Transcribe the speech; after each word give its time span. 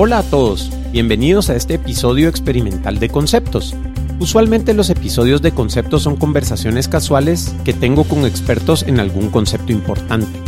Hola 0.00 0.18
a 0.18 0.22
todos, 0.22 0.70
bienvenidos 0.92 1.50
a 1.50 1.56
este 1.56 1.74
episodio 1.74 2.28
experimental 2.28 3.00
de 3.00 3.08
conceptos. 3.08 3.74
Usualmente 4.20 4.72
los 4.72 4.90
episodios 4.90 5.42
de 5.42 5.50
conceptos 5.50 6.04
son 6.04 6.14
conversaciones 6.14 6.86
casuales 6.86 7.52
que 7.64 7.72
tengo 7.72 8.04
con 8.04 8.24
expertos 8.24 8.84
en 8.84 9.00
algún 9.00 9.28
concepto 9.28 9.72
importante. 9.72 10.38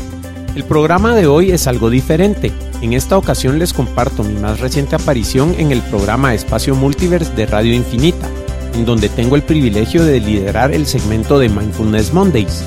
El 0.54 0.62
programa 0.62 1.16
de 1.16 1.26
hoy 1.26 1.50
es 1.50 1.66
algo 1.66 1.90
diferente. 1.90 2.52
En 2.80 2.92
esta 2.92 3.18
ocasión 3.18 3.58
les 3.58 3.72
comparto 3.72 4.22
mi 4.22 4.34
más 4.34 4.60
reciente 4.60 4.94
aparición 4.94 5.56
en 5.58 5.72
el 5.72 5.82
programa 5.82 6.32
Espacio 6.32 6.76
Multiverse 6.76 7.34
de 7.34 7.46
Radio 7.46 7.74
Infinita, 7.74 8.28
en 8.74 8.84
donde 8.84 9.08
tengo 9.08 9.34
el 9.34 9.42
privilegio 9.42 10.04
de 10.04 10.20
liderar 10.20 10.70
el 10.70 10.86
segmento 10.86 11.40
de 11.40 11.48
Mindfulness 11.48 12.14
Mondays. 12.14 12.62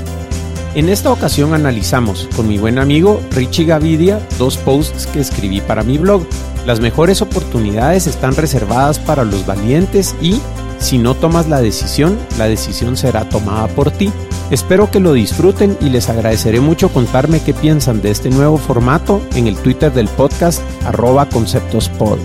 En 0.75 0.89
esta 0.89 1.13
ocasión 1.13 1.53
analizamos 1.53 2.27
con 2.35 2.49
mi 2.49 2.57
buen 2.57 2.77
amigo 2.77 3.21
Richie 3.31 3.63
Gavidia 3.63 4.19
dos 4.37 4.57
posts 4.57 5.07
que 5.07 5.21
escribí 5.21 5.61
para 5.61 5.83
mi 5.83 5.97
blog. 5.97 6.23
Las 6.65 6.79
mejores 6.79 7.21
oportunidades 7.21 8.07
están 8.07 8.37
reservadas 8.37 8.97
para 8.97 9.25
los 9.25 9.45
valientes 9.45 10.15
y, 10.21 10.39
si 10.79 10.97
no 10.97 11.13
tomas 11.13 11.49
la 11.49 11.59
decisión, 11.59 12.17
la 12.37 12.47
decisión 12.47 12.95
será 12.95 13.27
tomada 13.27 13.67
por 13.67 13.91
ti. 13.91 14.13
Espero 14.49 14.89
que 14.89 15.01
lo 15.01 15.11
disfruten 15.11 15.77
y 15.81 15.89
les 15.89 16.07
agradeceré 16.07 16.61
mucho 16.61 16.87
contarme 16.87 17.43
qué 17.43 17.53
piensan 17.53 18.01
de 18.01 18.11
este 18.11 18.29
nuevo 18.29 18.57
formato 18.57 19.21
en 19.35 19.47
el 19.47 19.57
Twitter 19.57 19.91
del 19.91 20.07
podcast 20.07 20.61
arroba 20.85 21.27
conceptospod. 21.27 22.19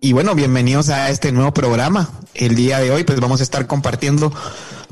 Y 0.00 0.14
bueno, 0.14 0.34
bienvenidos 0.34 0.88
a 0.88 1.10
este 1.10 1.30
nuevo 1.30 1.52
programa. 1.52 2.08
El 2.32 2.54
día 2.54 2.78
de 2.78 2.90
hoy 2.90 3.04
pues 3.04 3.20
vamos 3.20 3.40
a 3.40 3.42
estar 3.42 3.66
compartiendo 3.66 4.32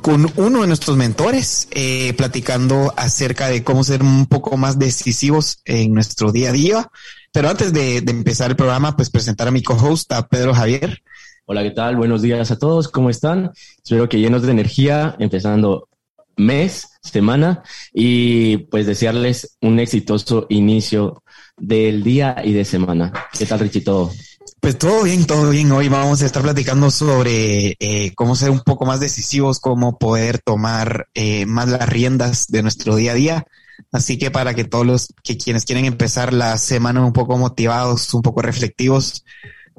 con 0.02 0.30
uno 0.36 0.60
de 0.60 0.66
nuestros 0.66 0.98
mentores, 0.98 1.68
eh, 1.70 2.12
platicando 2.14 2.92
acerca 2.96 3.48
de 3.48 3.64
cómo 3.64 3.84
ser 3.84 4.02
un 4.02 4.26
poco 4.26 4.58
más 4.58 4.78
decisivos 4.78 5.62
en 5.64 5.94
nuestro 5.94 6.30
día 6.30 6.50
a 6.50 6.52
día. 6.52 6.90
Pero 7.32 7.48
antes 7.48 7.72
de, 7.72 7.96
empezar 7.96 8.50
el 8.50 8.56
programa, 8.56 8.94
pues 8.94 9.08
presentar 9.08 9.48
a 9.48 9.50
mi 9.50 9.62
co-host, 9.62 10.12
a 10.12 10.28
Pedro 10.28 10.54
Javier. 10.54 11.02
Hola, 11.46 11.62
¿qué 11.62 11.70
tal? 11.70 11.96
Buenos 11.96 12.20
días 12.20 12.50
a 12.50 12.58
todos, 12.58 12.88
¿cómo 12.88 13.08
están? 13.08 13.52
Espero 13.82 14.06
que 14.06 14.18
llenos 14.18 14.42
de 14.42 14.52
energía, 14.52 15.16
empezando 15.18 15.88
mes, 16.36 16.88
semana, 17.02 17.62
y 17.94 18.58
pues 18.58 18.86
desearles 18.86 19.56
un 19.62 19.80
exitoso 19.80 20.46
inicio 20.50 21.22
del 21.56 22.02
día 22.02 22.36
y 22.44 22.52
de 22.52 22.66
semana. 22.66 23.12
¿Qué 23.36 23.46
tal, 23.46 23.60
Richie? 23.60 23.80
Todo. 23.80 24.12
Pues 24.60 24.76
todo 24.76 25.02
bien, 25.04 25.24
todo 25.24 25.48
bien. 25.48 25.72
Hoy 25.72 25.88
vamos 25.88 26.22
a 26.22 26.26
estar 26.26 26.42
platicando 26.42 26.90
sobre 26.90 27.76
eh, 27.80 28.12
cómo 28.14 28.36
ser 28.36 28.50
un 28.50 28.60
poco 28.60 28.84
más 28.84 29.00
decisivos, 29.00 29.58
cómo 29.58 29.98
poder 29.98 30.38
tomar 30.38 31.08
eh, 31.14 31.46
más 31.46 31.68
las 31.68 31.88
riendas 31.88 32.46
de 32.48 32.62
nuestro 32.62 32.94
día 32.94 33.12
a 33.12 33.14
día. 33.14 33.46
Así 33.90 34.18
que 34.18 34.30
para 34.30 34.54
que 34.54 34.64
todos 34.64 34.86
los 34.86 35.14
que 35.22 35.36
quienes 35.36 35.64
quieren 35.64 35.84
empezar 35.84 36.32
la 36.32 36.56
semana 36.58 37.04
un 37.04 37.12
poco 37.12 37.36
motivados, 37.36 38.12
un 38.14 38.22
poco 38.22 38.42
reflectivos, 38.42 39.24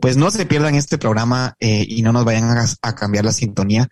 pues 0.02 0.18
no 0.18 0.32
se 0.32 0.46
pierdan 0.46 0.76
este 0.76 0.98
programa 0.98 1.56
eh, 1.60 1.86
y 1.88 2.02
no 2.02 2.12
nos 2.12 2.26
vayan 2.26 2.58
a, 2.82 2.96
cambiar 2.96 3.26
la 3.26 3.32
sintonía. 3.32 3.88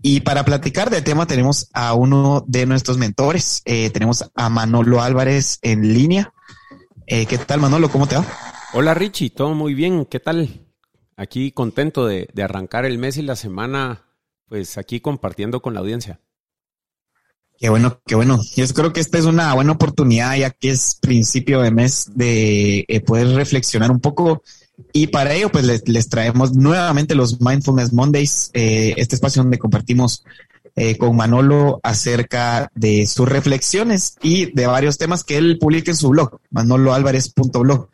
Y 0.00 0.20
para 0.20 0.44
platicar 0.44 0.90
del 0.90 1.02
tema 1.02 1.26
tenemos 1.26 1.68
a 1.72 1.94
uno 1.94 2.44
de 2.46 2.66
nuestros 2.66 2.98
mentores. 2.98 3.62
tenemos 3.64 4.30
a 4.34 4.48
Manolo 4.48 5.02
Álvarez 5.02 5.58
en 5.62 5.92
línea. 5.92 6.32
¿Qué 7.06 7.38
tal 7.46 7.60
Manolo? 7.60 7.90
¿Cómo 7.90 8.06
te 8.06 8.16
va? 8.16 8.24
Hola 8.74 8.92
Richie, 8.92 9.30
todo 9.30 9.54
muy 9.54 9.72
bien, 9.72 10.04
¿qué 10.04 10.20
tal? 10.20 10.68
Aquí 11.16 11.52
contento 11.52 12.06
de, 12.06 12.28
arrancar 12.42 12.84
el 12.84 12.98
mes 12.98 13.16
y 13.16 13.22
la 13.22 13.34
semana, 13.34 14.04
pues 14.46 14.76
aquí 14.76 15.00
compartiendo 15.00 15.62
con 15.62 15.72
la 15.72 15.80
audiencia. 15.80 16.20
Qué 17.58 17.68
bueno, 17.68 18.00
qué 18.06 18.14
bueno. 18.14 18.40
Yo 18.54 18.66
creo 18.68 18.92
que 18.92 19.00
esta 19.00 19.18
es 19.18 19.24
una 19.24 19.52
buena 19.52 19.72
oportunidad, 19.72 20.36
ya 20.36 20.50
que 20.50 20.70
es 20.70 20.96
principio 21.00 21.60
de 21.60 21.72
mes, 21.72 22.08
de 22.14 22.84
eh, 22.86 23.00
poder 23.00 23.28
reflexionar 23.34 23.90
un 23.90 23.98
poco. 23.98 24.42
Y 24.92 25.08
para 25.08 25.34
ello, 25.34 25.50
pues 25.50 25.64
les, 25.84 26.08
traemos 26.08 26.54
nuevamente 26.54 27.16
los 27.16 27.40
Mindfulness 27.40 27.92
Mondays, 27.92 28.50
eh, 28.54 28.94
este 28.96 29.16
espacio 29.16 29.42
donde 29.42 29.58
compartimos 29.58 30.24
eh, 30.76 30.96
con 30.96 31.16
Manolo 31.16 31.80
acerca 31.82 32.70
de 32.76 33.08
sus 33.08 33.28
reflexiones 33.28 34.16
y 34.22 34.52
de 34.52 34.68
varios 34.68 34.96
temas 34.96 35.24
que 35.24 35.36
él 35.36 35.58
publica 35.58 35.90
en 35.90 35.96
su 35.96 36.10
blog, 36.10 36.38
manoloalvarez.blog. 36.50 37.88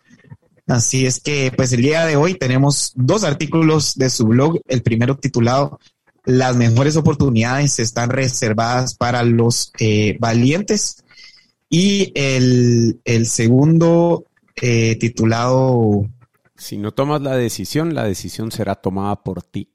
Así 0.67 1.07
es 1.07 1.21
que, 1.21 1.53
pues 1.57 1.73
el 1.73 1.81
día 1.81 2.05
de 2.05 2.17
hoy 2.17 2.35
tenemos 2.35 2.93
dos 2.97 3.25
artículos 3.25 3.95
de 3.95 4.11
su 4.11 4.27
blog. 4.27 4.61
El 4.67 4.83
primero 4.83 5.17
titulado 5.17 5.79
Las 6.25 6.57
mejores 6.57 6.97
oportunidades 6.97 7.79
están 7.79 8.11
reservadas 8.11 8.95
para 8.95 9.23
los 9.23 9.73
eh, 9.79 10.17
valientes. 10.21 11.05
Y 11.69 12.13
el, 12.15 13.27
segundo 13.27 14.25
eh, 14.57 14.97
titulado... 14.97 16.09
Si 16.57 16.79
no 16.79 16.93
tomas 16.93 17.21
la 17.21 17.37
decisión, 17.37 17.95
la 17.95 18.05
decisión 18.05 18.51
será 18.53 18.77
tomada 18.77 19.23
por 19.23 19.43
ti. 19.43 19.71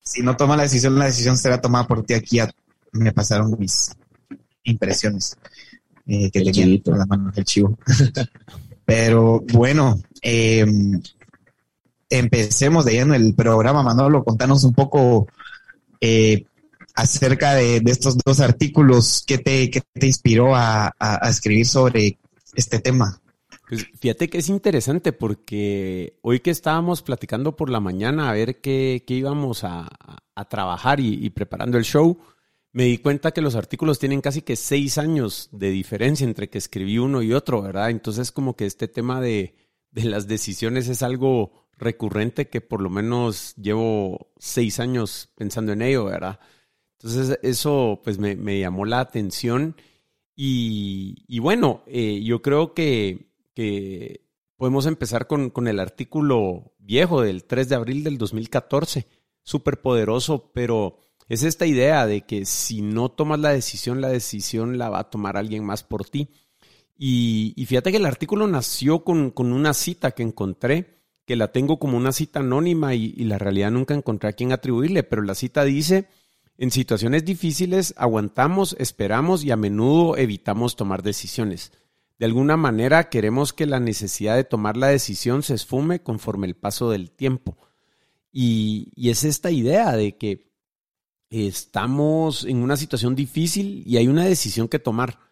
Si 0.00 0.22
no 0.22 0.36
tomas 0.36 0.56
la 0.56 0.62
decisión, 0.62 0.98
la 0.98 1.06
decisión 1.06 1.36
será 1.36 1.60
tomada 1.60 1.86
por 1.86 2.04
ti. 2.04 2.14
Aquí 2.14 2.38
me 2.92 3.12
pasaron 3.12 3.56
mis 3.58 3.90
impresiones 4.62 5.36
eh, 6.06 6.30
que 6.30 6.42
tenía 6.42 6.64
en 6.64 6.82
la 6.84 7.06
mano 7.06 7.32
del 7.32 7.44
chivo. 7.44 7.76
Pero 8.84 9.42
bueno, 9.52 10.00
em, 10.22 11.02
empecemos 12.08 12.84
de 12.84 12.92
lleno 12.92 13.14
el 13.14 13.34
programa, 13.34 13.82
Manolo. 13.82 14.22
Contanos 14.22 14.62
un 14.62 14.74
poco 14.74 15.26
eh, 16.00 16.44
acerca 16.94 17.54
de, 17.54 17.82
estos 17.86 18.16
dos 18.18 18.40
artículos. 18.40 19.24
¿Qué 19.26 19.38
te, 19.38 19.70
te 19.92 20.06
inspiró 20.06 20.54
a, 20.56 20.94
escribir 21.28 21.66
sobre 21.66 22.18
este 22.54 22.80
tema? 22.80 23.20
Pues 23.68 23.86
fíjate 23.98 24.28
que 24.28 24.38
es 24.38 24.48
interesante 24.48 25.12
porque 25.12 26.18
hoy 26.22 26.40
que 26.40 26.50
estábamos 26.50 27.02
platicando 27.02 27.56
por 27.56 27.68
la 27.68 27.80
mañana 27.80 28.30
a 28.30 28.32
ver 28.32 28.60
qué, 28.60 29.02
íbamos 29.06 29.64
a, 29.64 29.88
trabajar 30.48 31.00
y, 31.00 31.30
preparando 31.30 31.78
el 31.78 31.84
show, 31.84 32.18
me 32.72 32.84
di 32.84 32.98
cuenta 32.98 33.32
que 33.32 33.40
los 33.40 33.54
artículos 33.54 33.98
tienen 33.98 34.20
casi 34.20 34.42
que 34.42 34.54
seis 34.54 34.98
años 34.98 35.48
de 35.50 35.70
diferencia 35.70 36.26
entre 36.26 36.50
que 36.50 36.58
escribí 36.58 36.98
uno 36.98 37.22
y 37.22 37.32
otro, 37.32 37.62
¿verdad? 37.62 37.90
Entonces 37.90 38.32
como 38.32 38.54
que 38.54 38.66
este 38.66 38.86
tema 38.86 39.20
de, 39.20 39.54
las 39.92 40.28
decisiones 40.28 40.88
es 40.88 41.02
algo 41.02 41.65
recurrente 41.76 42.48
que 42.48 42.60
por 42.60 42.80
lo 42.80 42.90
menos 42.90 43.54
llevo 43.56 44.32
seis 44.38 44.80
años 44.80 45.28
pensando 45.34 45.72
en 45.72 45.82
ello, 45.82 46.06
¿verdad? 46.06 46.40
Entonces 46.98 47.38
eso 47.42 48.00
pues 48.02 48.18
me, 48.18 48.58
llamó 48.58 48.84
la 48.84 49.00
atención 49.00 49.76
y, 50.34 51.38
bueno, 51.38 51.82
eh, 51.86 52.22
yo 52.22 52.42
creo 52.42 52.74
que, 52.74 53.30
podemos 54.56 54.86
empezar 54.86 55.26
con, 55.26 55.50
con, 55.50 55.66
el 55.68 55.80
artículo 55.80 56.74
viejo 56.78 57.22
del 57.22 57.44
3 57.44 57.68
de 57.68 57.74
abril 57.74 58.04
del 58.04 58.18
2014, 58.18 59.06
súper 59.42 59.80
poderoso, 59.80 60.50
pero 60.52 60.98
es 61.28 61.42
esta 61.42 61.66
idea 61.66 62.06
de 62.06 62.22
que 62.22 62.44
si 62.44 62.82
no 62.82 63.10
tomas 63.10 63.40
la 63.40 63.50
decisión, 63.50 64.00
la 64.00 64.08
decisión 64.08 64.78
la 64.78 64.90
va 64.90 65.00
a 65.00 65.10
tomar 65.10 65.36
alguien 65.36 65.64
más 65.64 65.82
por 65.82 66.08
ti. 66.08 66.30
Y, 66.98 67.52
fíjate 67.66 67.90
que 67.90 67.98
el 67.98 68.06
artículo 68.06 68.46
nació 68.46 69.04
con, 69.04 69.32
una 69.36 69.74
cita 69.74 70.12
que 70.12 70.22
encontré, 70.22 70.95
que 71.26 71.36
la 71.36 71.48
tengo 71.48 71.78
como 71.78 71.96
una 71.96 72.12
cita 72.12 72.40
anónima 72.40 72.94
y, 72.94 73.12
la 73.24 73.38
realidad 73.38 73.72
nunca 73.72 73.94
encontré 73.94 74.30
a 74.30 74.32
quién 74.32 74.52
atribuirle, 74.52 75.02
pero 75.02 75.22
la 75.22 75.34
cita 75.34 75.64
dice, 75.64 76.08
en 76.56 76.70
situaciones 76.70 77.24
difíciles 77.24 77.94
aguantamos, 77.98 78.76
esperamos 78.78 79.44
y 79.44 79.50
a 79.50 79.56
menudo 79.56 80.16
evitamos 80.16 80.76
tomar 80.76 81.02
decisiones. 81.02 81.72
De 82.18 82.26
alguna 82.26 82.56
manera 82.56 83.10
queremos 83.10 83.52
que 83.52 83.66
la 83.66 83.80
necesidad 83.80 84.36
de 84.36 84.44
tomar 84.44 84.76
la 84.76 84.86
decisión 84.86 85.42
se 85.42 85.54
esfume 85.54 86.00
conforme 86.00 86.46
el 86.46 86.54
paso 86.54 86.90
del 86.90 87.10
tiempo. 87.10 87.58
Y 88.32 88.90
es 88.96 89.24
esta 89.24 89.50
idea 89.50 89.92
de 89.96 90.16
que 90.16 90.46
estamos 91.30 92.44
en 92.44 92.58
una 92.58 92.76
situación 92.76 93.14
difícil 93.14 93.82
y 93.86 93.96
hay 93.96 94.08
una 94.08 94.24
decisión 94.24 94.68
que 94.68 94.78
tomar. 94.78 95.25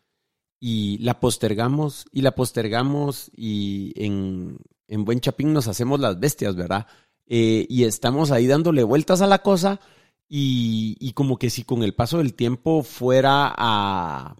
Y 0.66 0.96
la 1.02 1.20
postergamos 1.20 2.06
y 2.10 2.22
la 2.22 2.34
postergamos 2.34 3.30
y 3.36 3.92
en, 3.96 4.56
buen 5.04 5.20
chapín 5.20 5.52
nos 5.52 5.68
hacemos 5.68 6.00
las 6.00 6.18
bestias, 6.18 6.56
¿verdad? 6.56 6.86
Eh, 7.26 7.66
y 7.68 7.84
estamos 7.84 8.30
ahí 8.30 8.46
dándole 8.46 8.82
vueltas 8.82 9.20
a 9.20 9.26
la 9.26 9.42
cosa 9.42 9.78
y, 10.26 11.12
como 11.12 11.38
que 11.38 11.50
si 11.50 11.64
con 11.64 11.82
el 11.82 11.92
paso 11.92 12.16
del 12.16 12.32
tiempo 12.32 12.82
fuera 12.82 13.52
a, 13.54 14.36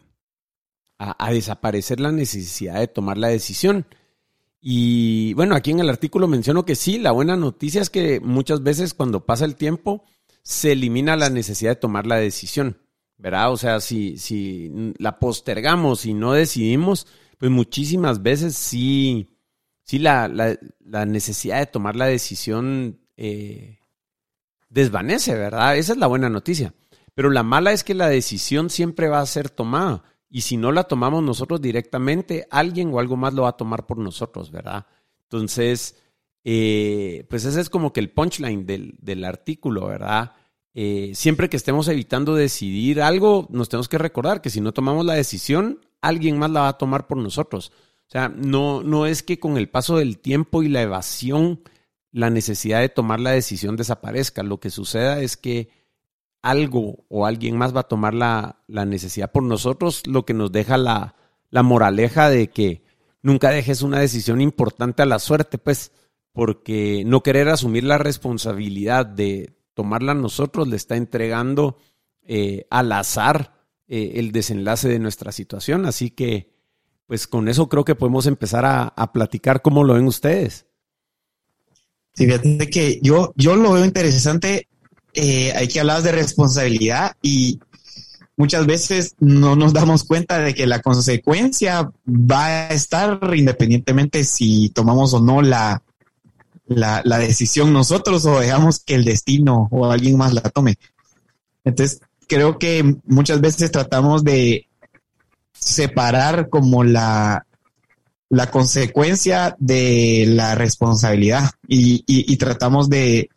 a 0.96 1.31
desaparecer 1.31 2.00
la 2.00 2.10
necesidad 2.10 2.81
de 2.81 2.88
tomar 2.88 3.19
la 3.19 3.28
decisión. 3.28 3.84
Y 4.62 5.34
bueno, 5.34 5.54
aquí 5.54 5.72
en 5.72 5.81
el 5.81 5.90
artículo 5.90 6.26
menciono 6.26 6.64
que 6.64 6.75
sí, 6.75 6.98
la 6.98 7.12
buena 7.12 7.37
noticia 7.37 7.82
es 7.82 7.90
que 7.90 8.20
muchas 8.20 8.62
veces 8.62 8.94
cuando 8.94 9.26
pasa 9.26 9.44
el 9.44 9.56
tiempo, 9.56 10.06
se 10.43 10.72
elimina 10.72 11.16
la 11.16 11.28
necesidad 11.28 11.72
de 11.72 11.76
tomar 11.76 12.06
la 12.06 12.16
decisión, 12.16 12.78
¿verdad? 13.16 13.52
O 13.52 13.56
sea, 13.56 13.81
si, 13.81 14.19
si 14.19 14.94
la 14.99 15.19
postergamos 15.19 16.06
y 16.06 16.14
no 16.14 16.32
decidimos, 16.32 17.06
pues 17.38 17.50
muchísimas 17.50 18.22
veces 18.22 18.56
sí, 18.56 19.38
sí 19.82 19.99
la, 19.99 20.28
necesidad 21.06 21.58
de 21.58 21.66
tomar 21.66 21.96
la 21.96 22.06
decisión 22.06 23.00
eh, 23.16 23.78
desvanece, 24.69 25.34
¿verdad? 25.34 25.76
Esa 25.76 25.93
es 25.93 25.99
la 25.99 26.06
buena 26.06 26.28
noticia. 26.28 26.75
Pero 27.14 27.31
la 27.31 27.43
mala 27.43 27.72
es 27.72 27.84
que 27.84 27.94
la 27.94 28.08
decisión 28.08 28.70
siempre 28.70 29.08
va 29.08 29.20
a 29.20 29.26
ser 29.26 29.50
tomada. 29.50 30.02
Y 30.28 30.40
si 30.40 30.56
no 30.56 30.72
la 30.72 30.84
tomamos 30.84 31.22
nosotros 31.22 31.60
directamente, 31.60 32.49
alguien 32.50 32.93
o 32.93 32.99
algo 32.99 33.17
más 33.17 33.34
lo 33.34 33.43
va 33.43 33.50
a 33.50 33.56
tomar 33.56 33.87
por 33.87 33.99
nosotros, 33.99 34.50
¿verdad? 34.50 34.87
Entonces, 35.22 35.96
eh, 36.43 37.25
pues 37.31 37.44
ese 37.44 37.60
es 37.60 37.70
como 37.70 37.93
que 37.93 38.00
el 38.00 38.10
punchline 38.10 38.67
del, 38.67 38.96
del 39.00 39.25
artículo, 39.25 39.87
¿verdad? 39.87 40.32
Eh, 40.74 41.12
siempre 41.14 41.48
que 41.48 41.56
estemos 41.56 41.86
evitando 41.86 42.34
decidir 42.34 43.00
algo, 43.00 43.46
nos 43.50 43.68
tenemos 43.68 43.88
que 43.88 43.98
recordar 43.98 44.40
que 44.40 44.50
si 44.50 44.60
no 44.60 44.72
tomamos 44.72 45.04
la 45.06 45.14
decisión, 45.14 45.80
alguien 46.00 46.36
más 46.38 46.50
la 46.50 46.62
va 46.62 46.68
a 46.68 46.78
tomar 46.78 47.06
por 47.06 47.16
nosotros. 47.16 47.72
O 48.06 48.10
sea, 48.10 48.28
no, 48.28 48.82
no 48.82 49.06
es 49.06 49.22
que 49.22 49.38
con 49.38 49.56
el 49.56 49.68
paso 49.68 49.96
del 49.98 50.18
tiempo 50.18 50.62
y 50.62 50.68
la 50.68 50.82
evasión, 50.82 51.60
la 52.10 52.28
necesidad 52.28 52.80
de 52.80 52.88
tomar 52.88 53.20
la 53.20 53.30
decisión 53.30 53.76
desaparezca. 53.76 54.42
Lo 54.42 54.58
que 54.58 54.70
suceda 54.70 55.20
es 55.20 55.36
que 55.36 55.70
algo 56.42 57.04
o 57.08 57.24
alguien 57.24 57.56
más 57.56 57.74
va 57.74 57.80
a 57.80 57.88
tomar 57.88 58.12
la, 58.12 58.62
la 58.66 58.84
necesidad 58.84 59.32
por 59.32 59.44
nosotros, 59.44 60.06
lo 60.06 60.26
que 60.26 60.34
nos 60.34 60.52
deja 60.52 60.76
la, 60.76 61.14
la 61.50 61.62
moraleja 61.62 62.28
de 62.28 62.48
que 62.50 62.82
nunca 63.22 63.50
dejes 63.50 63.80
una 63.82 64.00
decisión 64.00 64.40
importante 64.40 65.02
a 65.02 65.06
la 65.06 65.18
suerte, 65.18 65.56
pues, 65.56 65.92
porque 66.32 67.04
no 67.06 67.22
querer 67.22 67.48
asumir 67.48 67.84
la 67.84 67.96
responsabilidad 67.96 69.06
de 69.06 69.54
tomarla 69.74 70.14
nosotros 70.14 70.68
le 70.68 70.76
está 70.76 70.96
entregando 70.96 71.76
eh, 72.22 72.66
al 72.70 72.90
azar 72.92 73.54
eh, 73.86 74.12
el 74.16 74.32
desenlace 74.32 74.88
de 74.88 74.98
nuestra 74.98 75.32
situación. 75.32 75.84
Así 75.84 76.10
que, 76.10 76.50
pues 77.06 77.26
con 77.26 77.48
eso 77.48 77.68
creo 77.68 77.84
que 77.84 77.94
podemos 77.94 78.26
empezar 78.26 78.64
a, 78.64 79.12
platicar 79.12 79.60
cómo 79.60 79.84
lo 79.84 79.94
ven 79.94 80.06
ustedes. 80.06 80.66
Sí, 82.14 82.26
fíjate 82.26 82.70
que 82.70 83.00
yo, 83.02 83.32
yo 83.36 83.56
lo 83.56 83.72
veo 83.72 83.84
interesante. 83.84 84.68
Eh, 85.12 85.52
hay 85.52 85.68
que 85.68 85.80
hablar 85.80 86.02
de 86.02 86.12
responsabilidad 86.12 87.16
y 87.20 87.60
muchas 88.36 88.66
veces 88.66 89.14
no 89.18 89.54
nos 89.54 89.72
damos 89.72 90.04
cuenta 90.04 90.38
de 90.38 90.54
que 90.54 90.66
la 90.66 90.80
consecuencia 90.80 91.92
va 92.08 92.46
a 92.46 92.68
estar 92.68 93.20
independientemente 93.34 94.24
si 94.24 94.70
tomamos 94.70 95.12
o 95.14 95.20
no 95.20 95.42
la, 95.42 95.82
la, 96.66 97.02
la, 97.05 97.19
decisión 97.19 97.72
nosotros 97.72 98.25
o 98.26 98.40
dejamos 98.40 98.81
que 98.81 98.94
el 98.94 99.05
destino 99.05 99.69
o 99.70 99.90
alguien 99.90 100.16
más 100.16 100.32
la 100.32 100.43
tome. 100.43 100.78
Entonces, 101.64 102.00
creo 102.26 102.58
que 102.58 102.96
muchas 103.05 103.40
veces 103.40 103.70
tratamos 103.70 104.25
de 104.25 104.69
separar 105.52 106.49
como 106.49 106.84
la, 106.84 107.46
la 108.28 108.50
consecuencia 108.50 109.56
de 109.58 110.25
la 110.28 110.55
responsabilidad 110.55 111.50
y, 111.66 112.05
y, 112.06 112.37
tratamos 112.37 112.88
de, 112.90 113.31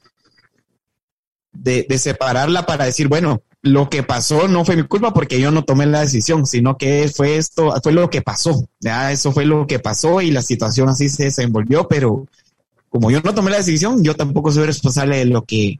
de, 1.54 1.86
de, 1.88 1.98
separarla 1.98 2.66
para 2.66 2.86
decir, 2.86 3.08
bueno, 3.08 3.42
lo 3.62 3.90
que 3.90 4.04
pasó 4.04 4.48
no 4.48 4.66
fue 4.66 4.76
mi 4.76 4.84
culpa 4.84 5.14
porque 5.14 5.40
yo 5.40 5.52
no 5.52 5.64
tomé 5.64 5.86
la 5.86 6.02
decisión, 6.02 6.46
sino 6.46 6.78
que 6.78 7.12
fue 7.14 7.38
esto, 7.38 7.74
fue 7.82 7.92
lo 7.92 8.10
que 8.10 8.22
pasó, 8.22 8.68
ya 8.80 9.12
eso 9.12 9.32
fue 9.32 9.46
lo 9.46 9.68
que 9.68 9.80
pasó 9.80 10.22
y 10.22 10.32
la 10.32 10.42
situación 10.42 10.90
así 10.90 11.10
se 11.10 11.26
desenvolvió, 11.26 11.88
pero 11.88 12.26
como 12.98 13.12
yo 13.12 13.22
no 13.22 13.32
tomé 13.32 13.52
la 13.52 13.58
decisión, 13.58 14.04
yo 14.04 14.16
tampoco 14.16 14.52
soy 14.52 14.66
responsable 14.66 15.18
de 15.18 15.26
lo 15.26 15.44
que, 15.44 15.80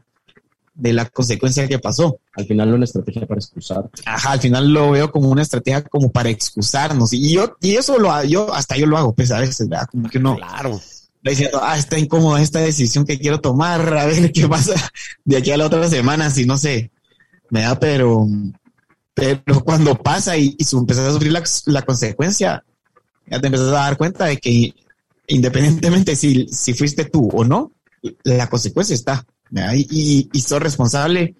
de 0.72 0.92
la 0.92 1.04
consecuencia 1.06 1.66
que 1.66 1.80
pasó. 1.80 2.20
Al 2.36 2.46
final 2.46 2.70
no 2.70 2.76
una 2.76 2.84
estrategia 2.84 3.26
para 3.26 3.40
excusar. 3.40 3.90
Ajá, 4.04 4.30
al 4.30 4.40
final 4.40 4.72
lo 4.72 4.92
veo 4.92 5.10
como 5.10 5.28
una 5.28 5.42
estrategia 5.42 5.82
como 5.82 6.12
para 6.12 6.28
excusarnos. 6.28 7.12
Y 7.12 7.32
yo, 7.32 7.56
y 7.60 7.74
eso 7.74 7.98
lo 7.98 8.22
yo, 8.22 8.54
hasta 8.54 8.76
yo 8.76 8.86
lo 8.86 8.96
hago, 8.96 9.12
pues 9.16 9.32
a 9.32 9.40
veces, 9.40 9.68
¿verdad? 9.68 9.88
Como 9.90 10.08
que 10.08 10.20
no. 10.20 10.36
Claro. 10.36 10.80
Diciendo, 11.20 11.58
ah, 11.60 11.76
está 11.76 11.98
incómoda 11.98 12.40
esta 12.40 12.60
decisión 12.60 13.04
que 13.04 13.18
quiero 13.18 13.40
tomar, 13.40 13.80
a 13.98 14.06
ver 14.06 14.30
qué 14.30 14.46
pasa 14.46 14.74
de 15.24 15.36
aquí 15.38 15.50
a 15.50 15.56
la 15.56 15.66
otra 15.66 15.88
semana, 15.88 16.30
si 16.30 16.46
no 16.46 16.56
sé, 16.56 16.92
me 17.50 17.62
da, 17.62 17.80
pero, 17.80 18.28
pero 19.14 19.64
cuando 19.64 19.96
pasa 19.96 20.36
y, 20.36 20.56
y 20.56 20.76
empezás 20.76 21.08
a 21.08 21.12
sufrir 21.12 21.32
la, 21.32 21.42
la 21.66 21.82
consecuencia, 21.82 22.64
ya 23.26 23.40
te 23.40 23.48
empiezas 23.48 23.70
a 23.70 23.72
dar 23.72 23.96
cuenta 23.96 24.26
de 24.26 24.36
que 24.36 24.72
independientemente 25.28 26.16
si, 26.16 26.48
si 26.48 26.74
fuiste 26.74 27.04
tú 27.04 27.28
o 27.32 27.44
no, 27.44 27.72
la 28.24 28.48
consecuencia 28.48 28.94
está. 28.94 29.24
Y, 29.74 30.28
y, 30.32 30.40
sos 30.40 30.60
responsable 30.60 31.34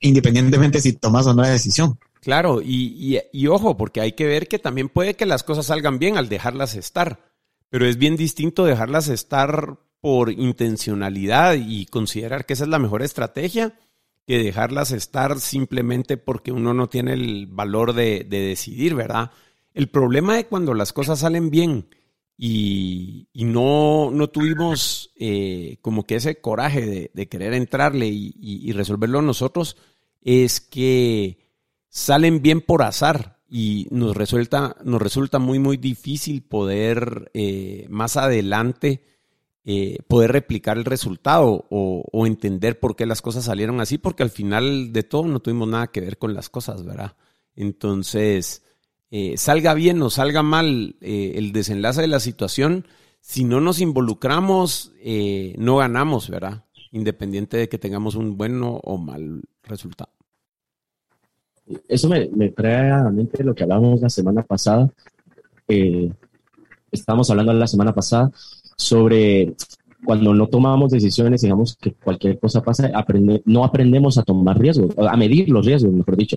independientemente 0.00 0.80
si 0.80 0.94
tomas 0.94 1.26
o 1.26 1.34
no 1.34 1.42
la 1.42 1.50
decisión. 1.50 1.98
Claro, 2.20 2.60
y, 2.62 3.20
y, 3.32 3.46
ojo, 3.46 3.76
porque 3.76 4.00
hay 4.00 4.12
que 4.12 4.26
ver 4.26 4.48
que 4.48 4.58
también 4.58 4.88
puede 4.88 5.14
que 5.14 5.26
las 5.26 5.44
cosas 5.44 5.66
salgan 5.66 5.98
bien 5.98 6.16
al 6.16 6.28
dejarlas 6.28 6.74
estar, 6.74 7.20
pero 7.68 7.86
es 7.86 7.96
bien 7.96 8.16
distinto 8.16 8.64
dejarlas 8.64 9.08
estar 9.08 9.78
por 10.00 10.30
intencionalidad 10.30 11.54
y 11.54 11.86
considerar 11.86 12.44
que 12.44 12.54
esa 12.54 12.64
es 12.64 12.70
la 12.70 12.78
mejor 12.78 13.02
estrategia 13.02 13.78
que 14.26 14.42
dejarlas 14.42 14.90
estar 14.90 15.40
simplemente 15.40 16.16
porque 16.16 16.52
uno 16.52 16.74
no 16.74 16.88
tiene 16.88 17.14
el 17.14 17.46
valor 17.46 17.94
de, 17.94 18.26
de 18.28 18.40
decidir, 18.40 18.94
¿verdad? 18.94 19.30
El 19.74 19.88
problema 19.88 20.36
de 20.36 20.46
cuando 20.46 20.74
las 20.74 20.92
cosas 20.92 21.20
salen 21.20 21.50
bien 21.50 21.88
y, 22.40 23.26
no, 23.34 24.12
no, 24.12 24.28
tuvimos 24.28 25.10
eh, 25.16 25.78
como 25.82 26.04
que 26.04 26.14
ese 26.14 26.40
coraje 26.40 27.10
de, 27.12 27.28
querer 27.28 27.52
entrarle 27.52 28.06
y, 28.06 28.70
resolverlo 28.72 29.20
nosotros, 29.22 29.76
es 30.22 30.60
que 30.60 31.38
salen 31.88 32.40
bien 32.40 32.60
por 32.60 32.82
azar 32.82 33.40
y 33.50 33.88
nos 33.90 34.16
resulta, 34.16 34.76
nos 34.84 35.02
resulta 35.02 35.40
muy, 35.40 35.58
muy 35.58 35.78
difícil 35.78 36.42
poder 36.42 37.28
eh, 37.34 37.86
más 37.90 38.16
adelante 38.16 39.02
eh, 39.64 39.98
poder 40.06 40.30
replicar 40.30 40.78
el 40.78 40.84
resultado 40.84 41.66
o, 41.68 42.04
o, 42.10 42.26
entender 42.26 42.78
por 42.78 42.94
qué 42.94 43.04
las 43.04 43.20
cosas 43.20 43.46
salieron 43.46 43.80
así, 43.80 43.98
porque 43.98 44.22
al 44.22 44.30
final 44.30 44.92
de 44.92 45.02
todo 45.02 45.24
no 45.24 45.40
tuvimos 45.40 45.68
nada 45.68 45.88
que 45.88 46.00
ver 46.00 46.18
con 46.18 46.34
las 46.34 46.48
cosas, 46.48 46.84
¿verdad? 46.84 47.16
Entonces, 47.56 48.62
eh, 49.10 49.36
salga 49.36 49.74
bien 49.74 50.02
o 50.02 50.10
salga 50.10 50.42
mal 50.42 50.96
eh, 51.00 51.34
el 51.36 51.52
desenlace 51.52 52.02
de 52.02 52.08
la 52.08 52.20
situación, 52.20 52.86
si 53.20 53.44
no 53.44 53.60
nos 53.60 53.80
involucramos, 53.80 54.92
eh, 55.00 55.54
no 55.58 55.76
ganamos, 55.76 56.28
¿verdad? 56.28 56.64
Independiente 56.92 57.56
de 57.56 57.68
que 57.68 57.78
tengamos 57.78 58.14
un 58.14 58.36
bueno 58.36 58.80
o 58.84 58.98
mal 58.98 59.42
resultado. 59.62 60.10
Eso 61.86 62.08
me, 62.08 62.26
trae 62.50 62.90
a 62.90 63.04
la 63.04 63.10
mente 63.10 63.44
lo 63.44 63.54
que 63.54 63.62
hablábamos 63.62 64.00
la 64.00 64.08
semana 64.10 64.42
pasada. 64.42 64.90
estábamos 66.90 67.28
hablando 67.30 67.52
la 67.52 67.66
semana 67.66 67.94
pasada 67.94 68.30
sobre 68.76 69.54
cuando 70.04 70.32
no 70.32 70.46
tomamos 70.46 70.92
decisiones, 70.92 71.42
digamos 71.42 71.76
que 71.76 71.92
cualquier 71.92 72.38
cosa 72.38 72.62
pasa, 72.62 72.90
aprende, 72.94 73.42
no 73.44 73.64
aprendemos 73.64 74.16
a 74.16 74.22
tomar 74.22 74.58
riesgos, 74.58 74.94
a 74.96 75.16
medir 75.16 75.48
los 75.48 75.66
riesgos, 75.66 75.92
mejor 75.92 76.16
dicho, 76.16 76.36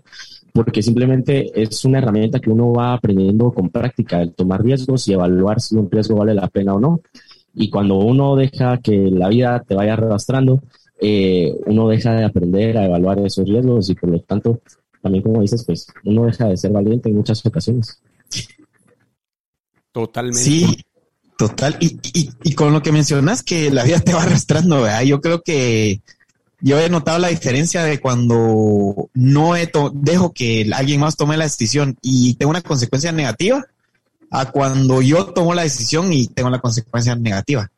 porque 0.52 0.82
simplemente 0.82 1.52
es 1.62 1.86
una 1.86 2.00
herramienta 2.00 2.40
que 2.40 2.50
uno 2.50 2.74
va 2.74 2.94
aprendiendo 2.94 3.52
con 3.52 3.70
práctica, 3.70 4.22
el 4.22 4.34
tomar 4.34 4.64
riesgos 4.64 5.08
y 5.08 5.14
evaluar 5.14 5.62
si 5.62 5.76
un 5.76 5.90
riesgo 5.90 6.16
vale 6.16 6.34
la 6.34 6.48
pena 6.48 6.74
o 6.74 6.80
no. 6.80 7.02
Y 7.54 7.70
cuando 7.70 7.98
uno 7.98 8.36
deja 8.36 8.78
que 8.80 9.10
la 9.12 9.28
vida 9.28 9.64
te 9.66 9.76
vaya 9.76 9.94
arrastrando, 9.94 10.62
eh, 11.00 11.54
uno 11.66 11.88
deja 11.88 12.14
de 12.14 12.24
aprender 12.24 12.78
a 12.78 12.86
evaluar 12.86 13.20
esos 13.20 13.48
riesgos 13.48 13.90
y 13.90 13.96
por 13.96 14.10
lo 14.10 14.20
tanto, 14.22 14.62
también 15.02 15.24
como 15.24 15.42
dices, 15.42 15.64
pues 15.66 15.88
uno 16.06 16.26
deja 16.26 16.48
de 16.48 16.58
ser 16.58 16.72
valiente 16.72 17.10
en 17.10 17.16
muchas 17.16 17.46
ocasiones. 17.46 18.02
Totalmente. 19.92 20.40
Sí, 20.40 20.66
Total, 21.42 21.76
y, 21.80 21.98
y, 22.14 22.30
y, 22.44 22.54
con 22.54 22.72
lo 22.72 22.84
que 22.84 22.92
mencionas 22.92 23.42
que 23.42 23.72
la 23.72 23.84
vida 23.84 24.00
te 24.00 24.14
va 24.14 24.22
arrastrando, 24.22 24.84
¿verdad? 24.84 25.02
yo 25.02 25.22
creo 25.22 25.42
que 25.42 26.00
yo 26.60 26.80
he 26.80 26.88
notado 26.88 27.18
la 27.18 27.30
diferencia 27.30 27.84
de 27.84 28.00
cuando 28.00 29.10
no 29.16 29.54
dejo 29.92 30.34
que 30.34 30.70
alguien 30.72 31.00
más 31.00 31.18
tome 31.18 31.38
la 31.38 31.46
decisión 31.46 31.98
y 32.04 32.36
tengo 32.36 32.52
una 32.52 32.62
consecuencia 32.62 33.12
negativa 33.12 33.66
a 34.30 34.52
cuando 34.52 35.02
yo 35.02 35.34
tomo 35.34 35.56
la 35.56 35.64
decisión 35.64 36.14
y 36.14 36.28
tengo 36.28 36.52
la 36.52 36.60
consecuencia 36.60 37.16
negativa. 37.16 37.72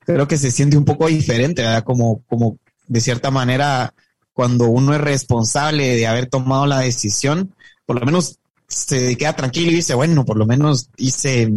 Creo 0.00 0.28
que 0.28 0.36
se 0.36 0.50
siente 0.50 0.76
un 0.76 0.84
poco 0.84 1.06
diferente, 1.06 1.62
¿verdad? 1.62 1.84
Como, 1.84 2.20
como 2.28 2.58
de 2.86 3.00
cierta 3.00 3.30
manera, 3.30 3.94
cuando 4.34 4.66
uno 4.66 4.92
es 4.92 5.00
responsable 5.00 5.96
de 5.96 6.06
haber 6.06 6.26
tomado 6.26 6.66
la 6.66 6.80
decisión, 6.80 7.54
por 7.86 7.98
lo 7.98 8.04
menos 8.04 8.40
se 8.68 9.16
queda 9.16 9.34
tranquilo 9.34 9.70
y 9.70 9.76
dice, 9.76 9.94
bueno, 9.94 10.26
por 10.26 10.36
lo 10.36 10.44
menos 10.44 10.90
hice 10.98 11.50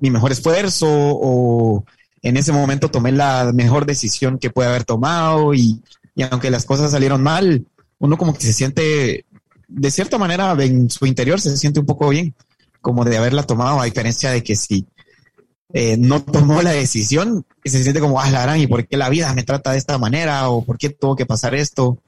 mi 0.00 0.10
mejor 0.10 0.32
esfuerzo 0.32 0.86
o 0.88 1.84
en 2.22 2.36
ese 2.36 2.52
momento 2.52 2.90
tomé 2.90 3.12
la 3.12 3.52
mejor 3.52 3.86
decisión 3.86 4.38
que 4.38 4.50
puede 4.50 4.68
haber 4.68 4.84
tomado 4.84 5.54
y, 5.54 5.80
aunque 6.30 6.50
las 6.50 6.64
cosas 6.64 6.90
salieron 6.90 7.22
mal, 7.22 7.66
uno 7.98 8.16
como 8.18 8.34
que 8.34 8.40
se 8.40 8.52
siente, 8.52 9.24
de 9.68 9.90
cierta 9.90 10.18
manera, 10.18 10.56
en 10.58 10.90
su 10.90 11.06
interior 11.06 11.40
se 11.40 11.56
siente 11.56 11.80
un 11.80 11.86
poco 11.86 12.08
bien, 12.08 12.34
como 12.80 13.04
de 13.04 13.16
haberla 13.16 13.44
tomado, 13.44 13.80
a 13.80 13.84
diferencia 13.84 14.30
de 14.30 14.42
que 14.42 14.56
si 14.56 14.86
eh, 15.72 15.96
no 15.96 16.22
tomó 16.22 16.62
la 16.62 16.70
decisión, 16.72 17.44
se 17.64 17.82
siente 17.82 18.00
como, 18.00 18.20
ah, 18.20 18.30
la 18.30 18.42
gran, 18.42 18.60
¿y 18.60 18.66
por 18.66 18.86
qué 18.86 18.96
la 18.96 19.08
vida 19.08 19.32
me 19.34 19.44
trata 19.44 19.72
de 19.72 19.78
esta 19.78 19.98
manera? 19.98 20.48
¿O 20.48 20.64
por 20.64 20.78
qué 20.78 20.90
tuvo 20.90 21.16
que 21.16 21.26
pasar 21.26 21.54
esto? 21.54 21.98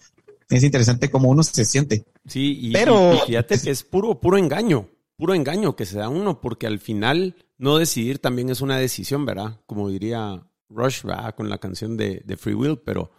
Es 0.51 0.63
interesante 0.63 1.11
cómo 1.11 1.29
uno 1.29 1.43
se 1.43 1.65
siente. 1.65 2.05
Sí, 2.27 2.59
y, 2.61 2.73
Pero, 2.73 3.21
fíjate 3.27 3.59
que 3.61 3.71
es 3.71 3.83
puro, 3.83 4.19
puro 4.19 4.39
engaño, 4.39 4.89
puro 5.19 5.35
engaño 5.35 5.77
que 5.77 5.85
se 5.85 5.99
da 5.99 6.09
uno, 6.09 6.41
porque 6.41 6.67
al 6.67 6.79
final 6.79 7.35
no 7.59 7.77
decidir 7.77 8.21
también 8.21 8.51
es 8.51 8.61
una 8.61 8.79
decisión, 8.79 9.27
¿verdad? 9.27 9.61
Como 9.67 9.91
diría 9.91 10.47
Rush, 10.71 11.03
¿verdad? 11.03 11.35
Con 11.35 11.51
la 11.51 11.59
canción 11.59 11.97
de, 11.97 12.23
Free 12.39 12.55
Will, 12.55 12.79
pero 12.79 13.11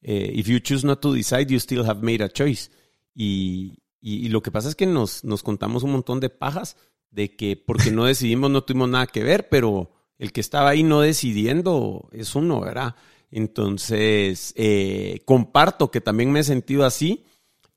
eh, 0.00 0.32
if 0.34 0.48
you 0.48 0.58
choose 0.60 0.86
not 0.86 1.00
to 1.00 1.12
decide, 1.12 1.46
you 1.46 1.58
still 1.58 1.84
have 1.84 2.02
made 2.02 2.24
a 2.24 2.28
choice. 2.30 2.70
Y, 3.14 3.78
lo 4.00 4.42
que 4.42 4.50
pasa 4.50 4.70
es 4.70 4.74
que 4.74 4.86
nos, 4.86 5.22
nos 5.24 5.42
contamos 5.42 5.82
un 5.82 5.92
montón 5.92 6.18
de 6.20 6.30
pajas 6.30 6.76
de 7.10 7.36
que 7.36 7.56
porque 7.56 7.90
no 7.92 8.06
decidimos 8.06 8.50
no 8.50 8.64
tuvimos 8.64 8.88
nada 8.88 9.06
que 9.06 9.22
ver, 9.22 9.50
pero 9.50 9.92
el 10.18 10.32
que 10.32 10.40
estaba 10.40 10.70
ahí 10.70 10.82
no 10.82 11.02
decidiendo 11.02 12.08
es 12.12 12.34
uno, 12.34 12.62
¿verdad? 12.62 12.96
Entonces, 13.30 14.54
eh, 14.56 15.20
comparto 15.26 15.90
que 15.90 16.00
también 16.00 16.32
me 16.32 16.40
he 16.40 16.44
sentido 16.44 16.86
así 16.86 17.24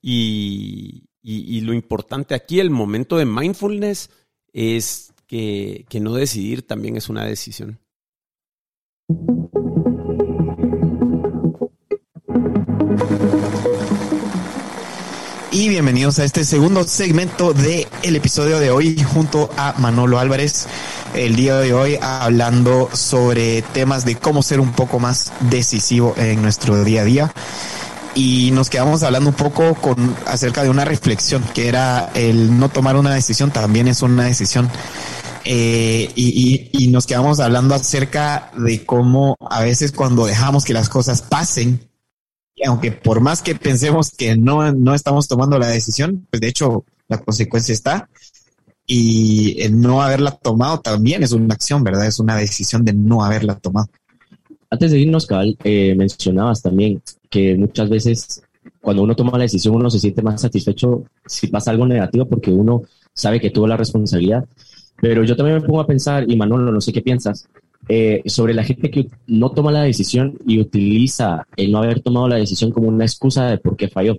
y, 0.02 1.10
y, 1.28 1.62
lo 1.62 1.74
importante 1.74 2.36
aquí, 2.36 2.60
el 2.60 2.70
momento 2.70 3.18
de 3.18 3.26
mindfulness, 3.26 4.12
es 4.54 5.12
que, 5.26 5.86
que 5.90 6.00
no 6.00 6.14
decidir 6.14 6.62
también 6.62 6.98
es 6.98 7.10
una 7.10 7.26
decisión. 7.26 7.80
y 15.56 15.70
bienvenidos 15.70 16.20
a 16.20 16.26
este 16.26 16.44
segundo 16.44 16.84
segmento 16.84 17.54
del 17.54 17.88
el 18.04 18.16
episodio 18.18 18.60
de 18.60 18.72
hoy 18.72 19.02
junto 19.02 19.50
a 19.56 19.74
Manolo 19.78 20.20
Álvarez. 20.20 20.68
El 21.14 21.38
día 21.38 21.56
de 21.60 21.74
hoy 21.74 21.98
hablando 22.02 22.90
sobre 22.92 23.62
temas 23.62 24.04
de 24.04 24.16
cómo 24.16 24.44
ser 24.44 24.60
un 24.60 24.74
poco 24.74 25.00
más 25.00 25.32
decisivo 25.50 26.14
en 26.18 26.42
nuestro 26.42 26.84
día 26.84 27.04
a 27.04 27.06
día. 27.06 27.34
Y 28.16 28.52
nos 28.52 28.70
quedamos 28.70 29.04
hablando 29.04 29.30
un 29.30 29.36
poco 29.36 29.76
con 29.76 30.16
acerca 30.26 30.64
de 30.64 30.70
una 30.70 30.86
reflexión 30.86 31.44
que 31.54 31.68
era 31.68 32.12
el 32.16 32.58
no 32.58 32.70
tomar 32.70 32.96
una 32.96 33.14
decisión 33.14 33.52
también 33.52 33.90
es 33.90 34.02
una 34.02 34.24
decisión. 34.24 34.70
Eh, 35.44 36.10
y, 36.16 36.70
y 36.72 36.88
nos 36.88 37.06
quedamos 37.06 37.42
hablando 37.42 37.76
acerca 37.76 38.52
de 38.58 38.86
cómo 38.86 39.36
a 39.50 39.62
veces 39.62 39.92
cuando 39.92 40.26
dejamos 40.26 40.64
que 40.64 40.74
las 40.74 40.88
cosas 40.88 41.22
pasen, 41.22 41.82
aunque 42.66 42.94
por 42.94 43.20
más 43.20 43.42
que 43.42 43.54
pensemos 43.54 44.12
que 44.12 44.38
no, 44.38 44.72
no 44.72 44.96
estamos 44.96 45.28
tomando 45.28 45.60
la 45.60 45.68
decisión, 45.68 46.26
pues 46.32 46.40
de 46.40 46.48
hecho 46.48 46.86
la 47.08 47.18
consecuencia 47.18 47.74
está. 47.74 48.10
Y 48.88 49.62
el 49.62 49.82
no 49.82 50.02
haberla 50.02 50.32
tomado 50.32 50.80
también 50.80 51.24
es 51.24 51.32
una 51.32 51.56
acción, 51.56 51.84
¿verdad? 51.84 52.06
Es 52.06 52.20
una 52.20 52.38
decisión 52.38 52.86
de 52.86 52.94
no 52.94 53.24
haberla 53.24 53.56
tomado. 53.56 53.90
Antes 54.70 54.92
de 54.92 55.00
irnos, 55.00 55.26
Cabal, 55.26 55.58
eh, 55.64 55.96
mencionabas 55.98 56.62
también 56.62 57.02
que 57.36 57.58
muchas 57.58 57.90
veces 57.90 58.42
cuando 58.80 59.04
uno 59.04 59.14
toma 59.14 59.38
la 59.38 59.44
decisión 59.44 59.76
uno 59.76 59.90
se 59.90 60.00
siente 60.00 60.22
más 60.22 60.40
satisfecho 60.40 61.04
si 61.26 61.48
pasa 61.48 61.72
algo 61.72 61.86
negativo 61.86 62.26
porque 62.26 62.50
uno 62.50 62.84
sabe 63.14 63.42
que 63.42 63.50
tuvo 63.50 63.68
la 63.68 63.76
responsabilidad. 63.76 64.46
Pero 65.02 65.26
yo 65.26 65.36
también 65.36 65.58
me 65.58 65.68
pongo 65.68 65.82
a 65.82 65.86
pensar, 65.86 66.24
y 66.32 66.38
Manolo, 66.38 66.72
no 66.72 66.80
sé 66.80 66.94
qué 66.94 67.02
piensas, 67.02 67.50
eh, 67.90 68.24
sobre 68.26 68.54
la 68.54 68.64
gente 68.64 68.90
que 68.90 69.08
no 69.28 69.52
toma 69.52 69.74
la 69.74 69.82
decisión 69.82 70.38
y 70.48 70.62
utiliza 70.62 71.46
el 71.58 71.74
no 71.74 71.80
haber 71.80 72.00
tomado 72.00 72.30
la 72.30 72.38
decisión 72.38 72.72
como 72.72 72.88
una 72.88 73.04
excusa 73.04 73.48
de 73.48 73.58
por 73.58 73.76
qué 73.76 73.90
falló 73.90 74.16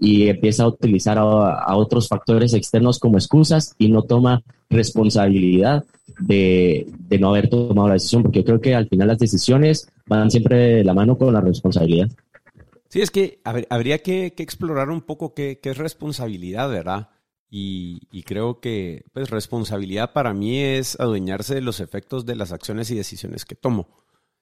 y 0.00 0.28
empieza 0.28 0.62
a 0.64 0.68
utilizar 0.68 1.18
a, 1.18 1.76
otros 1.76 2.08
factores 2.08 2.54
externos 2.54 2.98
como 2.98 3.18
excusas 3.18 3.74
y 3.78 3.88
no 3.90 4.02
toma 4.02 4.42
responsabilidad 4.70 5.84
de, 6.20 6.86
de, 7.08 7.18
no 7.18 7.28
haber 7.28 7.50
tomado 7.50 7.88
la 7.88 7.94
decisión, 7.94 8.22
porque 8.22 8.38
yo 8.38 8.44
creo 8.46 8.60
que 8.60 8.74
al 8.74 8.88
final 8.88 9.08
las 9.08 9.18
decisiones 9.18 9.88
van 10.06 10.30
siempre 10.30 10.56
de 10.76 10.84
la 10.84 10.94
mano 10.94 11.18
con 11.18 11.34
la 11.34 11.42
responsabilidad. 11.42 12.08
Sí, 12.96 13.02
es 13.02 13.10
que 13.10 13.42
habría 13.44 14.02
que, 14.02 14.32
explorar 14.38 14.88
un 14.88 15.02
poco 15.02 15.34
qué, 15.34 15.60
es 15.62 15.76
responsabilidad, 15.76 16.70
¿verdad? 16.70 17.10
Y, 17.50 18.22
creo 18.22 18.58
que 18.58 19.04
pues, 19.12 19.28
responsabilidad 19.28 20.14
para 20.14 20.32
mí 20.32 20.60
es 20.60 20.98
adueñarse 20.98 21.54
de 21.54 21.60
los 21.60 21.80
efectos 21.80 22.24
de 22.24 22.36
las 22.36 22.52
acciones 22.52 22.90
y 22.90 22.94
decisiones 22.94 23.44
que 23.44 23.54
tomo. 23.54 23.88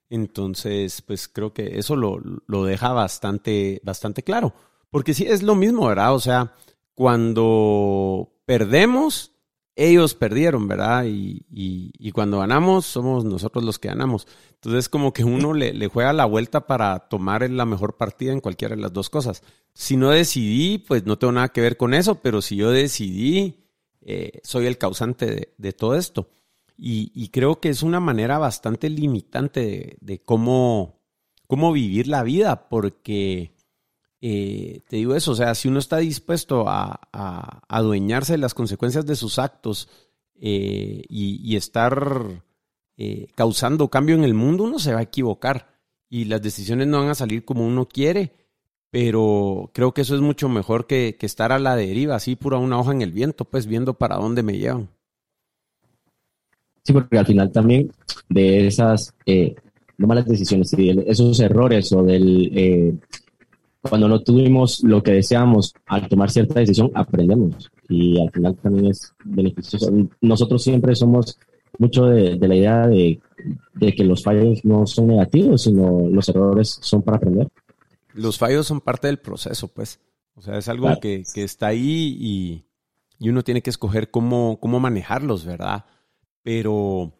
Entonces, 0.08 1.02
pues 1.02 1.26
creo 1.26 1.52
que 1.52 1.80
eso 1.80 1.96
lo, 1.96 2.20
lo 2.46 2.64
deja 2.64 2.92
bastante, 2.92 3.80
bastante 3.82 4.22
claro. 4.22 4.54
Porque 4.88 5.14
sí, 5.14 5.26
es 5.26 5.42
lo 5.42 5.56
mismo, 5.56 5.88
¿verdad? 5.88 6.14
O 6.14 6.20
sea, 6.20 6.54
cuando 6.94 8.40
perdemos, 8.46 9.33
ellos 9.76 10.14
perdieron, 10.14 10.68
¿verdad? 10.68 11.04
Y, 11.06 11.44
y, 11.50 12.12
cuando 12.12 12.38
ganamos, 12.38 12.86
somos 12.86 13.24
nosotros 13.24 13.64
los 13.64 13.78
que 13.78 13.88
ganamos. 13.88 14.26
Entonces, 14.54 14.88
como 14.88 15.12
que 15.12 15.24
uno 15.24 15.52
le, 15.52 15.72
le, 15.72 15.88
juega 15.88 16.12
la 16.12 16.26
vuelta 16.26 16.66
para 16.66 17.08
tomar 17.08 17.48
la 17.50 17.64
mejor 17.64 17.96
partida 17.96 18.32
en 18.32 18.40
cualquiera 18.40 18.76
de 18.76 18.82
las 18.82 18.92
dos 18.92 19.10
cosas. 19.10 19.42
Si 19.74 19.96
no 19.96 20.10
decidí, 20.10 20.78
pues 20.78 21.04
no 21.04 21.18
tengo 21.18 21.32
nada 21.32 21.48
que 21.48 21.60
ver 21.60 21.76
con 21.76 21.92
eso, 21.92 22.16
pero 22.22 22.40
si 22.40 22.56
yo 22.56 22.70
decidí, 22.70 23.64
eh, 24.02 24.40
soy 24.44 24.66
el 24.66 24.78
causante 24.78 25.26
de, 25.26 25.54
de 25.58 25.72
todo 25.72 25.96
esto. 25.96 26.28
Y, 26.76 27.10
y, 27.14 27.28
creo 27.28 27.60
que 27.60 27.68
es 27.68 27.82
una 27.82 28.00
manera 28.00 28.38
bastante 28.38 28.88
limitante 28.90 29.60
de, 29.60 29.96
de 30.00 30.22
cómo, 30.22 31.00
cómo 31.46 31.72
vivir 31.72 32.08
la 32.08 32.22
vida, 32.22 32.68
porque 32.68 33.53
eh, 34.26 34.80
te 34.88 34.96
digo 34.96 35.14
eso, 35.14 35.32
o 35.32 35.34
sea, 35.34 35.54
si 35.54 35.68
uno 35.68 35.78
está 35.78 35.98
dispuesto 35.98 36.64
a, 36.66 36.98
adueñarse 37.68 38.32
de 38.32 38.38
las 38.38 38.54
consecuencias 38.54 39.04
de 39.04 39.16
sus 39.16 39.38
actos 39.38 39.86
eh, 40.40 41.02
y, 41.10 41.54
estar 41.56 42.42
eh, 42.96 43.26
causando 43.34 43.90
cambio 43.90 44.14
en 44.14 44.24
el 44.24 44.32
mundo, 44.32 44.64
uno 44.64 44.78
se 44.78 44.94
va 44.94 45.00
a 45.00 45.02
equivocar 45.02 45.74
y 46.08 46.24
las 46.24 46.40
decisiones 46.40 46.86
no 46.86 47.00
van 47.00 47.10
a 47.10 47.14
salir 47.14 47.44
como 47.44 47.66
uno 47.66 47.86
quiere, 47.86 48.32
pero 48.90 49.70
creo 49.74 49.92
que 49.92 50.00
eso 50.00 50.14
es 50.14 50.22
mucho 50.22 50.48
mejor 50.48 50.86
que, 50.86 51.18
estar 51.20 51.52
a 51.52 51.58
la 51.58 51.76
deriva, 51.76 52.14
así 52.14 52.34
pura 52.34 52.56
una 52.56 52.80
hoja 52.80 52.92
en 52.92 53.02
el 53.02 53.12
viento, 53.12 53.44
pues 53.44 53.66
viendo 53.66 53.92
para 53.92 54.16
dónde 54.16 54.42
me 54.42 54.56
llevan. 54.56 54.88
Sí, 56.82 56.94
porque 56.94 57.18
al 57.18 57.26
final 57.26 57.52
también 57.52 57.92
de 58.30 58.68
esas 58.68 59.12
no 59.98 60.06
malas 60.06 60.24
decisiones 60.24 60.72
y 60.78 60.98
esos 61.06 61.38
errores 61.40 61.92
o 61.92 62.02
del 62.02 63.02
cuando 63.88 64.08
no 64.08 64.20
tuvimos 64.20 64.82
lo 64.82 65.02
que 65.02 65.12
deseamos 65.12 65.74
al 65.86 66.08
tomar 66.08 66.30
cierta 66.30 66.60
decisión, 66.60 66.90
aprendemos 66.94 67.70
y 67.88 68.20
al 68.20 68.30
final 68.30 68.56
también 68.56 68.86
es 68.86 69.14
beneficioso. 69.24 69.92
Nosotros 70.20 70.62
siempre 70.62 70.94
somos 70.94 71.38
mucho 71.78 72.06
de, 72.06 72.36
la 72.36 72.54
idea 72.54 72.86
de, 72.86 73.20
que 73.78 74.04
los 74.04 74.22
fallos 74.22 74.64
no 74.64 74.86
son 74.86 75.08
negativos, 75.08 75.62
sino 75.62 76.08
los 76.08 76.28
errores 76.28 76.78
son 76.80 77.02
para 77.02 77.18
aprender. 77.18 77.48
Los 78.14 78.38
fallos 78.38 78.66
son 78.66 78.80
parte 78.80 79.08
del 79.08 79.18
proceso, 79.18 79.68
pues. 79.68 80.00
O 80.36 80.42
sea, 80.42 80.58
es 80.58 80.68
algo 80.68 80.88
que, 81.00 81.24
está 81.34 81.68
ahí 81.68 82.16
y, 82.18 82.64
y, 83.18 83.28
uno 83.28 83.42
tiene 83.42 83.62
que 83.62 83.70
escoger 83.70 84.10
cómo, 84.10 84.58
cómo 84.60 84.80
manejarlos, 84.80 85.44
¿verdad? 85.44 85.84
Pero 86.42 87.12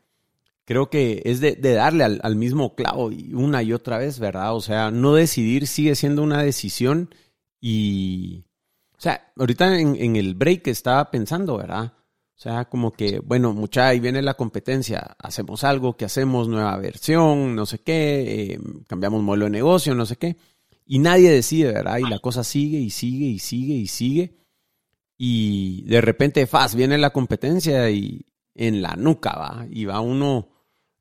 creo 0.64 0.88
que 0.90 1.23
es 1.25 1.40
de, 1.40 1.56
darle 1.56 2.04
al, 2.04 2.37
mismo 2.37 2.75
clavo 2.75 3.11
una 3.33 3.62
y 3.62 3.73
otra 3.73 3.99
vez, 3.99 4.18
¿verdad? 4.18 4.54
O 4.54 4.61
sea, 4.61 4.90
no 4.90 5.14
decidir 5.14 5.66
sigue 5.66 5.94
siendo 5.94 6.23
una 6.23 6.42
decisión 6.42 7.14
y, 7.61 8.44
o 8.97 9.00
sea, 9.00 9.33
ahorita 9.37 9.78
en, 9.78 10.16
el 10.16 10.35
break 10.35 10.68
estaba 10.68 11.11
pensando, 11.11 11.56
¿verdad? 11.56 11.92
O 12.37 12.40
sea, 12.40 12.64
como 12.64 12.92
que, 12.92 13.21
bueno, 13.21 13.52
mucha, 13.52 13.88
ahí 13.88 14.00
viene 14.00 14.21
la 14.23 14.35
competencia, 14.35 15.16
hacemos 15.18 15.62
algo, 15.64 15.97
que 15.97 16.04
hacemos? 16.04 16.49
Nueva 16.49 16.76
versión, 16.78 17.54
no 17.54 17.64
sé 17.66 17.78
qué, 17.78 18.52
eh, 18.54 18.61
cambiamos 18.87 19.23
modelo 19.23 19.44
de 19.44 19.52
negocio, 19.52 19.94
no 19.94 20.04
sé 20.06 20.16
qué, 20.16 20.37
y 20.87 20.99
nadie 20.99 21.30
decide, 21.30 21.73
¿verdad? 21.73 21.99
Y 21.99 22.09
la 22.09 22.18
cosa 22.18 22.42
sigue 22.42 22.78
y 22.78 22.90
sigue 22.90 23.26
y 23.26 23.38
sigue 23.38 23.75
y 23.75 23.87
sigue. 23.87 24.37
Y 25.16 25.83
de 25.83 26.00
repente, 26.00 26.47
faz, 26.47 26.75
viene 26.75 26.99
la 26.99 27.11
competencia 27.11 27.88
y 27.90 28.26
en 28.54 28.83
la 28.83 28.97
nuca 28.97 29.37
va, 29.37 29.66
y 29.71 29.85
va 29.85 30.00
uno 30.00 30.54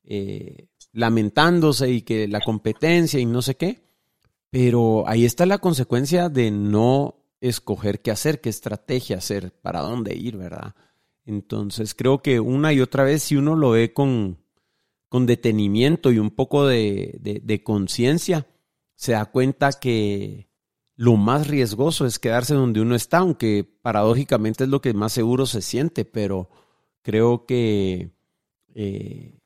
eh, 0.04 0.68
lamentándose 0.92 1.90
y 1.90 2.02
que 2.02 2.28
la 2.28 2.40
competencia 2.40 3.20
y 3.20 3.26
no 3.26 3.42
sé 3.42 3.56
qué. 3.56 3.82
Pero 4.50 5.08
ahí 5.08 5.24
está 5.24 5.46
la 5.46 5.58
consecuencia 5.58 6.28
de 6.28 6.50
no 6.50 7.16
escoger 7.40 8.00
qué 8.00 8.10
hacer, 8.10 8.40
qué 8.40 8.48
estrategia 8.48 9.18
hacer, 9.18 9.52
para 9.60 9.80
dónde 9.80 10.14
ir, 10.14 10.36
¿verdad? 10.36 10.74
Entonces 11.26 11.94
creo 11.94 12.22
que 12.22 12.40
una 12.40 12.72
y 12.72 12.80
otra 12.80 13.04
vez 13.04 13.24
si 13.24 13.36
uno 13.36 13.56
lo 13.56 13.70
ve 13.70 13.92
con, 13.92 14.38
con 15.08 15.26
detenimiento 15.26 16.12
y 16.12 16.18
un 16.18 16.30
poco 16.30 16.66
de, 16.66 17.18
de 17.42 17.62
conciencia, 17.62 18.46
se 18.94 19.12
da 19.12 19.24
cuenta 19.26 19.72
que 19.72 20.48
lo 20.96 21.16
más 21.16 21.48
riesgoso 21.48 22.06
es 22.06 22.18
quedarse 22.18 22.54
donde 22.54 22.80
uno 22.80 22.94
está, 22.94 23.18
aunque 23.18 23.64
paradójicamente 23.64 24.64
es 24.64 24.70
lo 24.70 24.80
que 24.80 24.94
más 24.94 25.12
seguro 25.12 25.46
se 25.46 25.60
siente, 25.60 26.04
pero 26.04 26.48
creo 27.02 27.46
que 27.46 28.10
eh, 28.74 29.40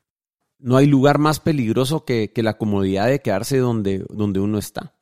no 0.59 0.77
hay 0.77 0.87
lugar 0.87 1.17
más 1.17 1.39
peligroso 1.39 2.05
que, 2.05 2.31
la 2.35 2.57
comodidad 2.57 3.07
de 3.07 3.21
quedarse 3.21 3.57
donde, 3.57 4.05
donde 4.09 4.39
uno 4.39 4.57
está. 4.57 4.93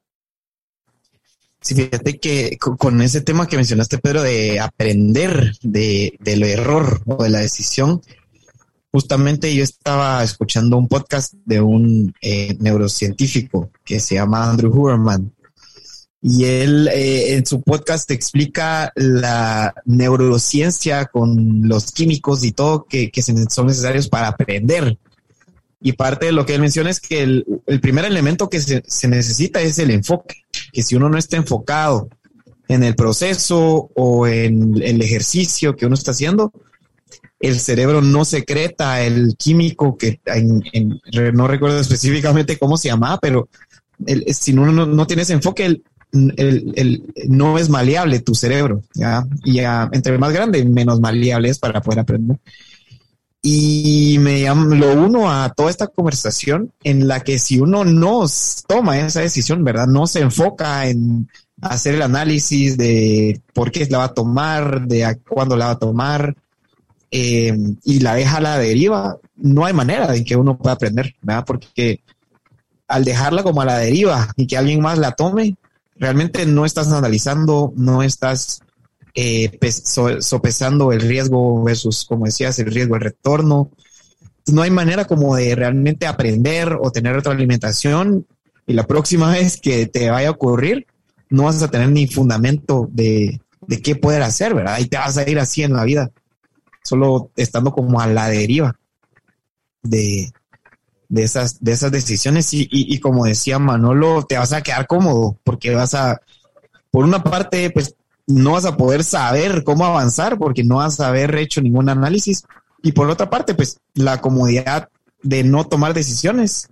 Sí, 1.61 1.75
fíjate 1.75 2.19
que 2.19 2.57
con 2.57 3.01
ese 3.01 3.21
tema 3.21 3.47
que 3.47 3.57
mencionaste, 3.57 3.97
Pedro, 3.97 4.21
de 4.21 4.59
aprender 4.59 5.53
de, 5.61 6.15
del 6.19 6.43
error 6.43 7.01
o 7.05 7.23
de 7.23 7.29
la 7.29 7.39
decisión, 7.39 8.01
justamente 8.91 9.53
yo 9.53 9.63
estaba 9.63 10.23
escuchando 10.23 10.77
un 10.77 10.87
podcast 10.87 11.33
de 11.45 11.59
un 11.59 12.13
eh, 12.21 12.55
neurocientífico 12.59 13.71
que 13.83 13.99
se 13.99 14.15
llama 14.15 14.49
Andrew 14.49 14.71
Huberman. 14.71 15.33
Y 16.21 16.45
él 16.45 16.87
eh, 16.87 17.35
en 17.35 17.45
su 17.45 17.61
podcast 17.61 18.09
explica 18.11 18.91
la 18.95 19.73
neurociencia 19.85 21.05
con 21.05 21.67
los 21.67 21.91
químicos 21.91 22.43
y 22.43 22.51
todo 22.51 22.85
que, 22.85 23.11
que 23.11 23.21
son 23.21 23.67
necesarios 23.67 24.07
para 24.09 24.29
aprender. 24.29 24.97
Y 25.87 25.93
parte 25.93 26.25
de 26.25 26.31
lo 26.33 26.45
que 26.45 26.53
él 26.53 26.59
menciona 26.59 26.89
es 26.89 26.99
que 26.99 27.23
el, 27.23 27.45
primer 27.81 28.03
elemento 28.03 28.49
que 28.49 28.59
se, 28.59 29.07
necesita 29.07 29.61
es 29.61 29.79
el 29.79 29.89
enfoque, 29.89 30.43
que 30.73 30.83
si 30.83 30.97
uno 30.97 31.07
no 31.07 31.17
está 31.17 31.37
enfocado 31.37 32.09
en 32.67 32.83
el 32.83 32.93
proceso 32.93 33.89
o 33.95 34.27
en 34.27 34.83
el 34.83 35.01
ejercicio 35.01 35.77
que 35.77 35.85
uno 35.85 35.95
está 35.95 36.11
haciendo, 36.11 36.51
el 37.39 37.57
cerebro 37.61 38.01
no 38.01 38.25
secreta 38.25 39.01
el 39.01 39.37
químico 39.37 39.97
que 39.97 40.19
no 41.31 41.47
recuerdo 41.47 41.79
específicamente 41.79 42.57
cómo 42.57 42.75
se 42.75 42.89
llama, 42.89 43.17
pero 43.21 43.47
si 44.33 44.51
uno 44.51 44.73
no, 44.73 44.85
no 44.85 45.07
tiene 45.07 45.21
ese 45.21 45.35
enfoque, 45.35 45.67
el, 46.11 47.13
no 47.29 47.57
es 47.57 47.69
maleable 47.69 48.19
tu 48.19 48.35
cerebro, 48.35 48.81
¿ya? 48.93 49.25
Y 49.45 49.59
entre 49.59 50.17
más 50.17 50.33
grande, 50.33 50.65
menos 50.65 50.99
maleable 50.99 51.47
es 51.47 51.59
para 51.59 51.79
poder 51.79 52.01
aprender. 52.01 52.39
Y 53.49 54.17
me 54.19 54.41
lo 54.41 54.91
uno 54.91 55.31
a 55.31 55.53
toda 55.53 55.69
esta 55.69 55.87
conversación 55.87 56.73
en 56.83 57.07
la 57.07 57.21
que 57.21 57.39
si 57.39 57.61
uno 57.61 57.85
no 57.85 58.25
toma 58.67 58.99
esa 58.99 59.21
decisión, 59.21 59.63
¿verdad? 59.63 59.87
No 59.87 60.05
se 60.05 60.19
enfoca 60.19 60.85
en 60.89 61.29
hacer 61.61 61.95
el 61.95 62.01
análisis 62.01 62.77
de 62.77 63.39
por 63.53 63.71
qué 63.71 63.85
la 63.85 63.99
va 63.99 64.03
a 64.03 64.13
tomar, 64.13 64.85
de 64.85 65.17
cuándo 65.29 65.55
la 65.55 65.67
va 65.67 65.71
a 65.71 65.79
tomar, 65.79 66.35
eh, 67.09 67.57
y 67.85 68.01
la 68.01 68.15
deja 68.15 68.35
a 68.35 68.41
la 68.41 68.57
deriva, 68.59 69.15
no 69.37 69.63
hay 69.63 69.71
manera 69.71 70.11
de 70.11 70.25
que 70.25 70.35
uno 70.35 70.57
pueda 70.57 70.73
aprender, 70.73 71.15
¿verdad? 71.21 71.45
Porque 71.47 72.01
al 72.85 73.05
dejarla 73.05 73.43
como 73.43 73.61
a 73.61 73.65
la 73.65 73.77
deriva 73.77 74.27
y 74.35 74.45
que 74.45 74.57
alguien 74.57 74.81
más 74.81 74.97
la 74.97 75.13
tome, 75.13 75.55
realmente 75.95 76.45
no 76.45 76.65
estás 76.65 76.91
analizando, 76.91 77.71
no 77.77 78.03
estás 78.03 78.59
eh, 79.19 79.49
sopesando 80.19 80.91
el 80.91 81.01
riesgo 81.01 81.63
versus, 81.63 82.05
como 82.05 82.25
decías, 82.25 82.59
el 82.59 82.71
riesgo, 82.71 82.95
el 82.95 83.01
retorno. 83.01 83.71
No 84.45 84.61
hay 84.61 84.69
manera 84.69 85.05
como 85.05 85.35
de 85.35 85.55
realmente 85.55 86.05
aprender 86.05 86.77
o 86.79 86.91
tener 86.91 87.15
retroalimentación 87.15 88.27
y 88.67 88.73
la 88.73 88.85
próxima 88.85 89.31
vez 89.31 89.59
que 89.59 89.87
te 89.87 90.11
vaya 90.11 90.27
a 90.27 90.33
ocurrir, 90.33 90.85
no 91.31 91.45
vas 91.45 91.63
a 91.63 91.71
tener 91.71 91.89
ni 91.89 92.05
fundamento 92.05 92.87
de, 92.91 93.41
de 93.65 93.81
qué 93.81 93.95
poder 93.95 94.21
hacer, 94.21 94.53
¿verdad? 94.53 94.77
Y 94.77 94.85
te 94.85 94.97
vas 94.97 95.17
a 95.17 95.27
ir 95.27 95.39
así 95.39 95.63
en 95.63 95.73
la 95.73 95.83
vida, 95.83 96.11
solo 96.83 97.31
estando 97.35 97.71
como 97.71 97.99
a 97.99 98.05
la 98.05 98.29
deriva 98.29 98.79
de, 99.81 100.31
de 101.09 101.23
esas, 101.23 101.63
de 101.63 101.71
esas 101.71 101.91
decisiones 101.91 102.53
y, 102.53 102.67
y, 102.69 102.99
como 102.99 103.25
decía 103.25 103.57
Manolo, 103.57 104.27
te 104.29 104.37
vas 104.37 104.53
a 104.53 104.61
quedar 104.61 104.85
cómodo 104.85 105.39
porque 105.43 105.73
vas 105.73 105.95
a, 105.95 106.21
por 106.91 107.03
una 107.03 107.23
parte, 107.23 107.71
pues 107.71 107.95
no 108.27 108.51
vas 108.51 108.65
a 108.65 108.77
poder 108.77 109.03
saber 109.03 109.63
cómo 109.63 109.85
avanzar 109.85 110.37
porque 110.37 110.63
no 110.63 110.77
vas 110.77 110.99
a 110.99 111.07
haber 111.07 111.35
hecho 111.35 111.61
ningún 111.61 111.89
análisis 111.89 112.43
y 112.83 112.91
por 112.91 113.09
otra 113.09 113.29
parte, 113.29 113.55
pues 113.55 113.79
la 113.93 114.21
comodidad 114.21 114.89
de 115.23 115.43
no 115.43 115.65
tomar 115.65 115.93
decisiones 115.93 116.69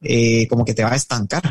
eh, 0.00 0.48
como 0.48 0.64
que 0.64 0.74
te 0.74 0.84
va 0.84 0.92
a 0.92 0.96
estancar. 0.96 1.42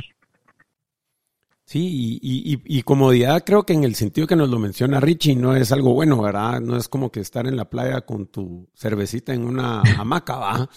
Sí, 1.67 2.19
y, 2.21 2.61
y, 2.63 2.83
comodidad 2.83 3.43
creo 3.43 3.65
que 3.65 3.73
en 3.73 3.83
el 3.83 3.95
sentido 3.95 4.27
que 4.27 4.35
nos 4.35 4.49
lo 4.49 4.59
menciona 4.59 4.99
Richie 4.99 5.35
no 5.35 5.55
es 5.55 5.71
algo 5.71 5.93
bueno, 5.93 6.21
¿verdad? 6.21 6.61
No 6.61 6.77
es 6.77 6.87
como 6.87 7.11
que 7.11 7.19
estar 7.19 7.47
en 7.47 7.57
la 7.57 7.69
playa 7.69 8.01
con 8.01 8.27
tu 8.27 8.69
cervecita 8.75 9.33
en 9.33 9.45
una 9.45 9.81
hamaca, 9.99 10.37
¿va? 10.37 10.69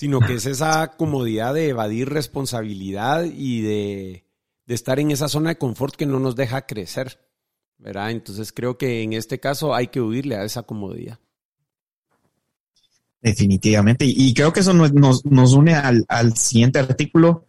sino 0.00 0.20
que 0.20 0.32
es 0.32 0.46
esa 0.46 0.92
comodidad 0.96 1.52
de 1.52 1.68
evadir 1.68 2.08
responsabilidad 2.08 3.24
y 3.24 3.60
de, 3.60 4.24
estar 4.66 4.98
en 4.98 5.10
esa 5.10 5.28
zona 5.28 5.50
de 5.50 5.58
confort 5.58 5.94
que 5.94 6.06
no 6.06 6.18
nos 6.18 6.36
deja 6.36 6.64
crecer, 6.64 7.18
¿verdad? 7.80 8.10
Entonces 8.10 8.52
creo 8.52 8.78
que 8.78 9.02
en 9.02 9.12
este 9.12 9.40
caso 9.40 9.74
hay 9.74 9.88
que 9.88 10.00
huirle 10.00 10.36
a 10.36 10.44
esa 10.44 10.62
comodidad. 10.62 11.18
Definitivamente, 13.22 14.06
y 14.06 14.32
creo 14.32 14.52
que 14.52 14.60
eso 14.60 14.72
nos, 14.72 15.22
une 15.52 15.74
al, 15.74 16.06
al, 16.08 16.36
siguiente 16.38 16.78
artículo 16.78 17.44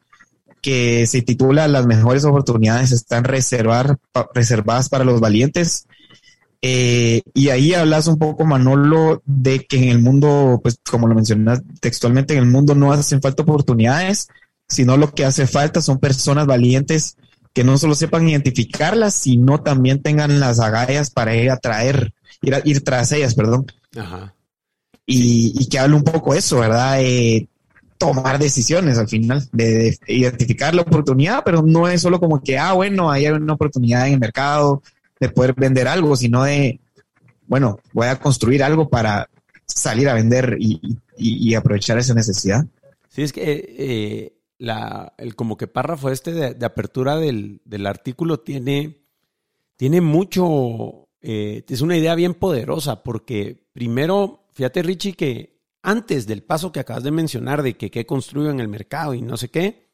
que 0.61 1.07
se 1.07 1.21
titula 1.21 1.67
Las 1.69 1.87
mejores 1.87 2.25
oportunidades 2.25 2.91
están 2.91 3.23
reservar, 3.23 3.97
reservadas 4.33 4.89
para 4.89 5.05
los 5.05 5.21
valientes. 5.21 5.87
Eh, 6.61 7.21
y 7.33 7.49
ahí 7.49 7.73
hablas 7.73 8.07
un 8.07 8.19
poco, 8.19 8.45
Manolo, 8.45 9.23
de 9.25 9.65
que 9.65 9.77
en 9.77 9.89
el 9.89 9.99
mundo, 9.99 10.59
pues 10.61 10.77
como 10.89 11.07
lo 11.07 11.15
mencionas 11.15 11.61
textualmente, 11.79 12.33
en 12.33 12.39
el 12.39 12.49
mundo 12.49 12.75
no 12.75 12.91
hacen 12.91 13.21
falta 13.21 13.43
oportunidades, 13.43 14.27
sino 14.67 14.97
lo 14.97 15.11
que 15.13 15.25
hace 15.25 15.47
falta 15.47 15.81
son 15.81 15.99
personas 15.99 16.45
valientes 16.45 17.17
que 17.53 17.63
no 17.63 17.77
solo 17.77 17.95
sepan 17.95 18.29
identificarlas, 18.29 19.13
sino 19.13 19.61
también 19.61 20.01
tengan 20.01 20.39
las 20.39 20.59
agallas 20.59 21.09
para 21.09 21.35
ir 21.35 21.51
a 21.51 21.57
traer, 21.57 22.13
ir, 22.41 22.55
a, 22.55 22.61
ir 22.63 22.83
tras 22.83 23.11
ellas, 23.11 23.35
perdón. 23.35 23.65
Ajá. 23.97 24.33
Y, 25.05 25.67
que 25.67 25.79
hable 25.79 25.95
un 25.95 26.03
poco 26.03 26.33
eso, 26.33 26.59
¿verdad? 26.59 27.01
Eh, 27.01 27.47
tomar 27.97 28.39
decisiones 28.39 28.97
al 28.97 29.09
final, 29.09 29.47
de, 29.51 29.97
identificar 30.07 30.73
la 30.73 30.83
oportunidad, 30.83 31.43
pero 31.43 31.61
no 31.61 31.87
es 31.87 32.01
solo 32.01 32.19
como 32.19 32.41
que, 32.41 32.57
ah, 32.57 32.73
bueno, 32.73 33.11
hay 33.11 33.27
una 33.27 33.53
oportunidad 33.53 34.07
en 34.07 34.13
el 34.13 34.19
mercado, 34.19 34.81
de 35.19 35.29
poder 35.29 35.53
vender 35.53 35.87
algo, 35.87 36.15
sino 36.15 36.43
de, 36.43 36.79
bueno, 37.47 37.79
voy 37.93 38.07
a 38.07 38.19
construir 38.19 38.63
algo 38.63 38.89
para 38.89 39.29
salir 39.67 40.09
a 40.09 40.13
vender 40.13 40.57
y, 40.59 41.53
aprovechar 41.53 41.97
esa 41.99 42.13
necesidad. 42.13 42.65
Sí, 43.09 43.21
es 43.21 43.33
que 43.33 43.75
eh, 43.77 44.33
la, 44.61 45.15
el 45.17 45.35
como 45.35 45.57
que 45.57 45.65
párrafo 45.65 46.11
este 46.11 46.33
de, 46.33 46.65
apertura 46.65 47.17
del, 47.17 47.59
artículo 47.87 48.41
tiene, 48.41 49.01
tiene 49.75 50.01
mucho, 50.01 51.09
eh, 51.19 51.65
es 51.67 51.81
una 51.81 51.97
idea 51.97 52.13
bien 52.13 52.35
poderosa, 52.35 53.01
porque 53.01 53.67
primero, 53.73 54.45
fíjate 54.51 54.83
Richie, 54.83 55.13
que 55.13 55.59
antes 55.81 56.27
del 56.27 56.43
paso 56.43 56.71
que 56.71 56.79
acabas 56.79 57.01
de 57.01 57.09
mencionar 57.09 57.63
de 57.63 57.75
que 57.75 57.89
qué 57.89 58.05
construyo 58.05 58.51
en 58.51 58.59
el 58.59 58.67
mercado 58.67 59.15
y 59.15 59.23
no 59.23 59.35
sé 59.35 59.49
qué, 59.49 59.87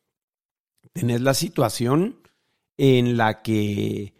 tenés 0.91 1.21
la 1.21 1.33
situación 1.33 2.19
en 2.75 3.15
la 3.15 3.41
que 3.43 4.15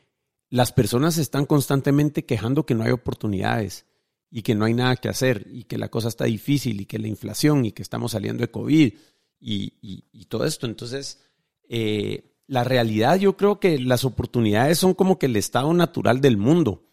las 0.50 0.72
personas 0.72 1.18
están 1.18 1.46
constantemente 1.46 2.24
quejando 2.24 2.66
que 2.66 2.74
no 2.74 2.86
hay 2.86 2.92
oportunidades 2.92 3.86
y 4.32 4.44
que 4.44 4.56
no 4.56 4.64
hay 4.64 4.74
nada 4.74 4.96
que 4.96 5.10
hacer 5.10 5.46
y 5.52 5.66
que 5.66 5.78
la 5.78 5.90
cosa 5.90 6.08
está 6.08 6.24
difícil 6.24 6.80
y 6.80 6.86
que 6.86 7.00
la 7.00 7.10
inflación 7.10 7.66
y 7.66 7.74
que 7.74 7.82
estamos 7.82 8.14
saliendo 8.14 8.44
de 8.44 8.52
COVID 8.52 8.94
y, 9.40 10.26
todo 10.26 10.46
esto. 10.46 10.66
Entonces, 10.66 11.24
eh, 11.70 12.36
la 12.48 12.64
realidad 12.64 13.18
yo 13.18 13.38
creo 13.38 13.60
que 13.60 13.80
las 13.80 14.06
oportunidades 14.06 14.78
son 14.80 14.94
como 14.94 15.20
que 15.20 15.28
el 15.28 15.36
estado 15.36 15.74
natural 15.74 16.22
del 16.22 16.38
mundo 16.38 16.88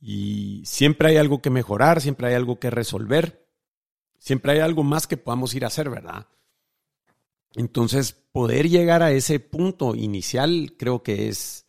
y 0.00 0.62
siempre 0.64 1.10
hay 1.10 1.16
algo 1.16 1.40
que 1.42 1.50
mejorar, 1.50 2.00
siempre 2.00 2.28
hay 2.28 2.34
algo 2.34 2.58
que 2.58 2.70
resolver, 2.70 3.48
siempre 4.18 4.52
hay 4.52 4.58
algo 4.58 4.82
más 4.82 5.06
que 5.06 5.16
podamos 5.16 5.54
ir 5.54 5.64
a 5.64 5.68
hacer, 5.68 5.90
¿verdad? 5.90 6.26
Entonces, 7.54 8.12
poder 8.12 8.68
llegar 8.68 9.02
a 9.02 9.12
ese 9.12 9.38
punto 9.38 9.94
inicial 9.94 10.74
creo 10.78 11.02
que 11.02 11.28
es 11.28 11.66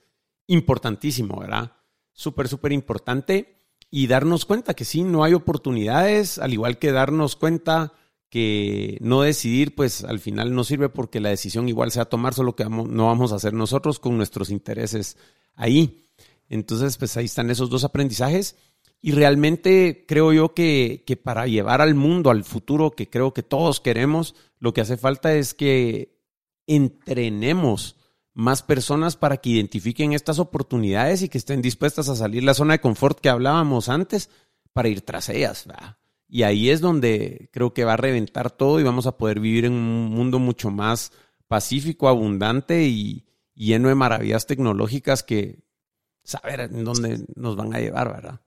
importantísimo, 0.48 1.40
¿verdad? 1.40 1.74
Súper, 2.14 2.48
súper 2.48 2.72
importante. 2.72 3.60
Y 3.90 4.08
darnos 4.08 4.46
cuenta 4.46 4.74
que 4.74 4.86
sí, 4.86 5.04
no 5.04 5.24
hay 5.24 5.34
oportunidades, 5.34 6.40
al 6.40 6.54
igual 6.54 6.80
que 6.80 6.92
darnos 6.92 7.36
cuenta 7.36 7.94
que 8.34 8.98
no 9.00 9.22
decidir, 9.22 9.76
pues 9.76 10.04
al 10.04 10.20
final 10.20 10.56
no 10.56 10.64
sirve 10.64 10.90
porque 10.90 11.20
la 11.20 11.30
decisión 11.30 11.70
igual 11.70 11.92
se 11.92 12.00
va 12.00 12.06
a 12.06 12.10
tomar, 12.10 12.34
solo 12.34 12.56
que 12.56 12.66
no 12.66 13.06
vamos 13.06 13.32
a 13.32 13.36
hacer 13.36 13.54
nosotros 13.54 14.00
con 14.00 14.18
nuestros 14.18 14.50
intereses 14.50 15.18
ahí. 15.54 16.08
Entonces, 16.50 16.98
pues 16.98 17.16
ahí 17.16 17.26
están 17.26 17.52
esos 17.52 17.70
dos 17.70 17.84
aprendizajes. 17.84 18.56
Y 19.02 19.12
realmente 19.12 20.06
creo 20.08 20.34
yo 20.34 20.56
que, 20.56 21.04
que 21.06 21.16
para 21.16 21.46
llevar 21.46 21.80
al 21.80 21.94
mundo, 21.94 22.32
al 22.32 22.44
futuro 22.44 22.90
que 22.90 23.08
creo 23.08 23.36
que 23.36 23.44
todos 23.44 23.80
queremos, 23.80 24.34
lo 24.58 24.74
que 24.74 24.82
hace 24.82 24.98
falta 24.98 25.36
es 25.36 25.54
que 25.54 26.18
entrenemos 26.66 27.98
más 28.34 28.64
personas 28.64 29.16
para 29.16 29.38
que 29.38 29.52
identifiquen 29.52 30.14
estas 30.14 30.40
oportunidades 30.40 31.22
y 31.22 31.30
que 31.30 31.38
estén 31.38 31.62
dispuestas 31.62 32.10
a 32.10 32.16
salir 32.16 32.44
la 32.44 32.56
zona 32.56 32.74
de 32.74 32.82
confort 32.82 33.20
que 33.20 33.30
hablábamos 33.30 33.90
antes 33.90 34.32
para 34.74 34.90
ir 34.90 35.02
tras 35.02 35.30
ellas. 35.30 35.68
Y 36.34 36.42
ahí 36.42 36.72
es 36.72 36.82
donde 36.82 37.48
creo 37.52 37.76
que 37.76 37.84
va 37.84 37.94
a 37.94 37.98
reventar 37.98 38.50
todo 38.50 38.80
y 38.80 38.84
vamos 38.84 39.06
a 39.06 39.20
poder 39.20 39.40
vivir 39.40 39.66
en 39.66 39.74
un 39.74 40.10
mundo 40.10 40.40
mucho 40.40 40.72
más 40.72 41.12
pacífico, 41.48 42.08
abundante 42.08 42.88
y, 42.88 43.24
lleno 43.54 43.90
de 43.90 43.94
maravillas 43.94 44.48
tecnológicas 44.48 45.22
que 45.22 45.60
saber 46.24 46.62
en 46.62 46.84
dónde 46.84 47.24
nos 47.36 47.56
van 47.56 47.76
a 47.76 47.80
llevar, 47.80 48.12
¿verdad? 48.12 48.42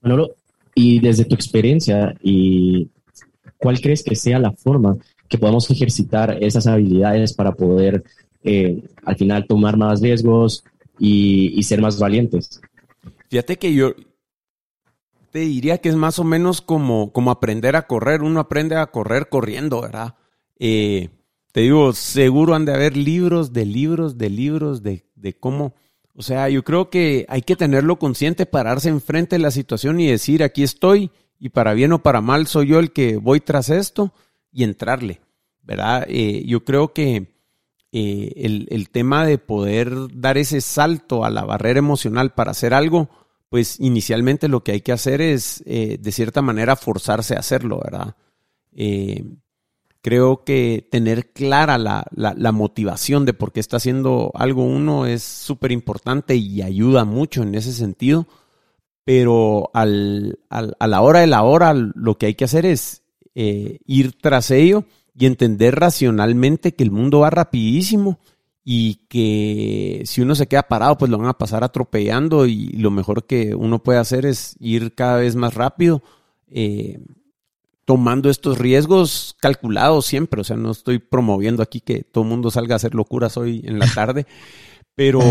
Manolo, 0.00 0.36
y 0.74 1.00
desde 1.00 1.26
tu 1.26 1.34
experiencia, 1.34 2.14
¿y 2.22 2.88
¿cuál 3.58 3.78
crees 3.78 4.02
que 4.02 4.16
sea 4.16 4.38
la 4.38 4.52
forma 4.52 4.96
que 5.28 5.36
podamos 5.36 5.70
ejercitar 5.70 6.42
esas 6.42 6.66
habilidades 6.66 7.34
para 7.34 7.52
poder 7.52 8.02
eh, 8.42 8.82
al 9.04 9.16
final 9.16 9.46
tomar 9.46 9.76
más 9.76 10.00
riesgos 10.00 10.64
y, 10.98 11.62
ser 11.62 11.82
más 11.82 11.98
valientes. 11.98 12.62
Fíjate 13.28 13.58
que 13.58 13.74
yo 13.74 13.92
te 15.30 15.40
diría 15.40 15.78
que 15.78 15.88
es 15.88 15.96
más 15.96 16.18
o 16.18 16.24
menos 16.24 16.60
como, 16.60 17.12
como 17.12 17.30
aprender 17.30 17.76
a 17.76 17.86
correr. 17.86 18.22
Uno 18.22 18.40
aprende 18.40 18.76
a 18.76 18.86
correr 18.86 19.28
corriendo, 19.28 19.80
¿verdad? 19.80 20.14
Eh, 20.58 21.10
te 21.52 21.60
digo, 21.62 21.92
seguro 21.92 22.54
han 22.54 22.64
de 22.64 22.74
haber 22.74 22.96
libros 22.96 23.52
de 23.52 23.64
libros 23.64 24.18
de 24.18 24.30
libros 24.30 24.82
de, 24.82 25.04
de 25.14 25.34
cómo... 25.34 25.74
O 26.14 26.22
sea, 26.22 26.48
yo 26.48 26.64
creo 26.64 26.90
que 26.90 27.26
hay 27.28 27.42
que 27.42 27.54
tenerlo 27.54 27.98
consciente, 27.98 28.44
pararse 28.44 28.88
enfrente 28.88 29.36
de 29.36 29.42
la 29.42 29.52
situación 29.52 30.00
y 30.00 30.08
decir, 30.08 30.42
aquí 30.42 30.64
estoy 30.64 31.12
y 31.38 31.50
para 31.50 31.74
bien 31.74 31.92
o 31.92 32.02
para 32.02 32.20
mal 32.20 32.46
soy 32.48 32.68
yo 32.68 32.80
el 32.80 32.92
que 32.92 33.16
voy 33.16 33.40
tras 33.40 33.70
esto 33.70 34.12
y 34.52 34.64
entrarle, 34.64 35.20
¿verdad? 35.62 36.04
Eh, 36.08 36.42
yo 36.46 36.64
creo 36.64 36.92
que 36.92 37.38
eh, 37.92 38.32
el, 38.36 38.66
el, 38.70 38.90
tema 38.90 39.24
de 39.24 39.38
poder 39.38 39.92
dar 40.12 40.36
ese 40.36 40.60
salto 40.60 41.24
a 41.24 41.30
la 41.30 41.44
barrera 41.44 41.78
emocional 41.78 42.34
para 42.34 42.50
hacer 42.50 42.74
algo, 42.74 43.08
pues 43.48 43.80
inicialmente 43.80 44.48
lo 44.48 44.62
que 44.62 44.72
hay 44.72 44.80
que 44.80 44.92
hacer 44.92 45.20
es, 45.20 45.62
eh, 45.66 45.98
de 46.00 46.12
cierta 46.12 46.42
manera, 46.42 46.76
forzarse 46.76 47.34
a 47.34 47.40
hacerlo, 47.40 47.80
¿verdad? 47.82 48.14
Eh, 48.72 49.24
creo 50.02 50.44
que 50.44 50.86
tener 50.90 51.32
clara 51.32 51.78
la, 51.78 52.06
la, 52.14 52.52
motivación 52.52 53.24
de 53.24 53.34
por 53.34 53.52
qué 53.52 53.60
está 53.60 53.78
haciendo 53.78 54.30
algo 54.34 54.64
uno 54.64 55.06
es 55.06 55.22
súper 55.22 55.72
importante 55.72 56.36
y 56.36 56.62
ayuda 56.62 57.04
mucho 57.04 57.42
en 57.42 57.54
ese 57.54 57.72
sentido, 57.72 58.26
pero 59.04 59.70
al, 59.74 60.38
a 60.50 60.86
la 60.86 61.00
hora 61.00 61.20
de 61.20 61.26
la 61.26 61.42
hora 61.42 61.74
lo 61.74 62.16
que 62.18 62.26
hay 62.26 62.34
que 62.34 62.44
hacer 62.44 62.66
es 62.66 63.02
eh, 63.34 63.78
ir 63.86 64.18
tras 64.20 64.50
ello 64.50 64.84
y 65.18 65.26
entender 65.26 65.74
racionalmente 65.74 66.74
que 66.74 66.84
el 66.84 66.90
mundo 66.90 67.20
va 67.20 67.30
rapidísimo 67.30 68.18
y 68.70 69.06
que 69.08 70.02
si 70.04 70.20
uno 70.20 70.34
se 70.34 70.46
queda 70.46 70.64
parado, 70.64 70.98
pues 70.98 71.10
lo 71.10 71.16
van 71.16 71.28
a 71.28 71.38
pasar 71.38 71.64
atropellando 71.64 72.44
y 72.44 72.68
lo 72.72 72.90
mejor 72.90 73.24
que 73.24 73.54
uno 73.54 73.82
puede 73.82 73.98
hacer 73.98 74.26
es 74.26 74.56
ir 74.60 74.94
cada 74.94 75.16
vez 75.16 75.36
más 75.36 75.54
rápido, 75.54 76.02
eh, 76.48 77.00
tomando 77.86 78.28
estos 78.28 78.58
riesgos 78.58 79.34
calculados 79.40 80.04
siempre. 80.04 80.42
O 80.42 80.44
sea, 80.44 80.58
no 80.58 80.72
estoy 80.72 80.98
promoviendo 80.98 81.62
aquí 81.62 81.80
que 81.80 82.02
todo 82.02 82.24
el 82.24 82.28
mundo 82.28 82.50
salga 82.50 82.74
a 82.74 82.76
hacer 82.76 82.94
locuras 82.94 83.38
hoy 83.38 83.62
en 83.64 83.78
la 83.78 83.86
tarde, 83.86 84.26
pero 84.94 85.22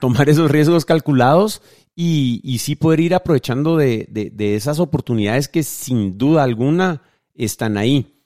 tomar 0.00 0.30
esos 0.30 0.50
riesgos 0.50 0.86
calculados 0.86 1.60
y, 1.94 2.40
y 2.42 2.60
sí 2.60 2.76
poder 2.76 3.00
ir 3.00 3.14
aprovechando 3.14 3.76
de, 3.76 4.08
de 4.08 4.54
esas 4.56 4.80
oportunidades 4.80 5.48
que 5.48 5.64
sin 5.64 6.16
duda 6.16 6.44
alguna 6.44 7.02
están 7.34 7.76
ahí. 7.76 8.22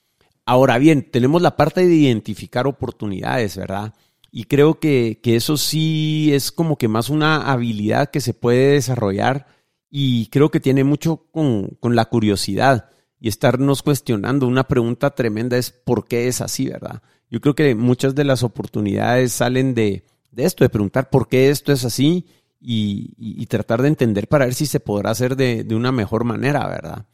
Ahora 0.46 0.78
bien, 0.78 1.10
tenemos 1.10 1.42
la 1.42 1.56
parte 1.56 1.84
de 1.84 1.92
identificar 1.92 2.68
oportunidades, 2.68 3.56
¿verdad? 3.56 3.94
Y 4.32 4.44
creo 4.44 4.78
que, 4.78 5.20
eso 5.24 5.56
sí 5.56 6.30
es 6.32 6.52
como 6.52 6.76
que 6.76 6.88
más 6.88 7.10
una 7.10 7.50
habilidad 7.50 8.10
que 8.10 8.20
se 8.20 8.34
puede 8.34 8.72
desarrollar 8.72 9.46
y 9.90 10.26
creo 10.26 10.50
que 10.50 10.60
tiene 10.60 10.84
mucho 10.84 11.26
con, 11.32 11.76
la 11.82 12.04
curiosidad 12.04 12.90
y 13.18 13.28
estarnos 13.28 13.82
cuestionando. 13.82 14.46
Una 14.46 14.68
pregunta 14.68 15.10
tremenda 15.10 15.58
es 15.58 15.72
¿por 15.72 16.06
qué 16.06 16.28
es 16.28 16.40
así, 16.40 16.68
verdad? 16.68 17.02
Yo 17.28 17.40
creo 17.40 17.54
que 17.54 17.74
muchas 17.74 18.14
de 18.14 18.24
las 18.24 18.42
oportunidades 18.44 19.32
salen 19.32 19.74
de, 19.74 20.04
esto, 20.36 20.64
de 20.64 20.70
preguntar 20.70 21.10
por 21.10 21.28
qué 21.28 21.50
esto 21.50 21.72
es 21.72 21.84
así 21.84 22.26
y, 22.60 23.46
tratar 23.46 23.82
de 23.82 23.88
entender 23.88 24.28
para 24.28 24.44
ver 24.44 24.54
si 24.54 24.66
se 24.66 24.78
podrá 24.78 25.10
hacer 25.10 25.34
de, 25.34 25.66
una 25.74 25.90
mejor 25.90 26.22
manera, 26.22 26.68
¿verdad? 26.68 27.06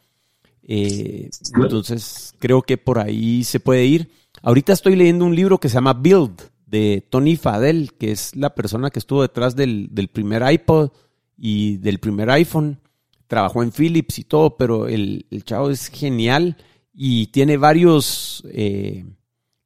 Eh, 0.63 1.31
entonces, 1.55 2.35
creo 2.39 2.61
que 2.61 2.77
por 2.77 2.99
ahí 2.99 3.43
se 3.45 3.61
puede 3.61 3.87
ir. 3.87 4.11
Ahorita 4.43 4.75
estoy 4.75 4.97
leyendo 4.97 5.25
un 5.25 5.35
libro 5.35 5.59
que 5.59 5.69
se 5.71 5.75
llama 5.75 5.95
Build, 5.95 6.43
de 6.67 7.07
Tony 7.09 7.37
Fadell, 7.37 7.93
que 7.95 8.11
es 8.11 8.35
la 8.35 8.55
persona 8.55 8.91
que 8.91 8.99
estuvo 8.99 9.23
detrás 9.23 9.57
del, 9.57 9.89
primer 10.13 10.43
iPod 10.51 10.91
y 11.39 11.79
del 11.79 11.99
primer 11.99 12.29
iPhone. 12.31 12.81
Trabajó 13.29 13.63
en 13.63 13.73
Philips 13.73 14.19
y 14.19 14.25
todo, 14.25 14.57
pero 14.57 14.89
el, 14.89 15.25
chavo 15.45 15.71
es 15.71 15.89
genial 15.89 16.57
y 16.93 17.29
tiene 17.29 17.57
varios 17.57 18.45
eh, 18.51 19.05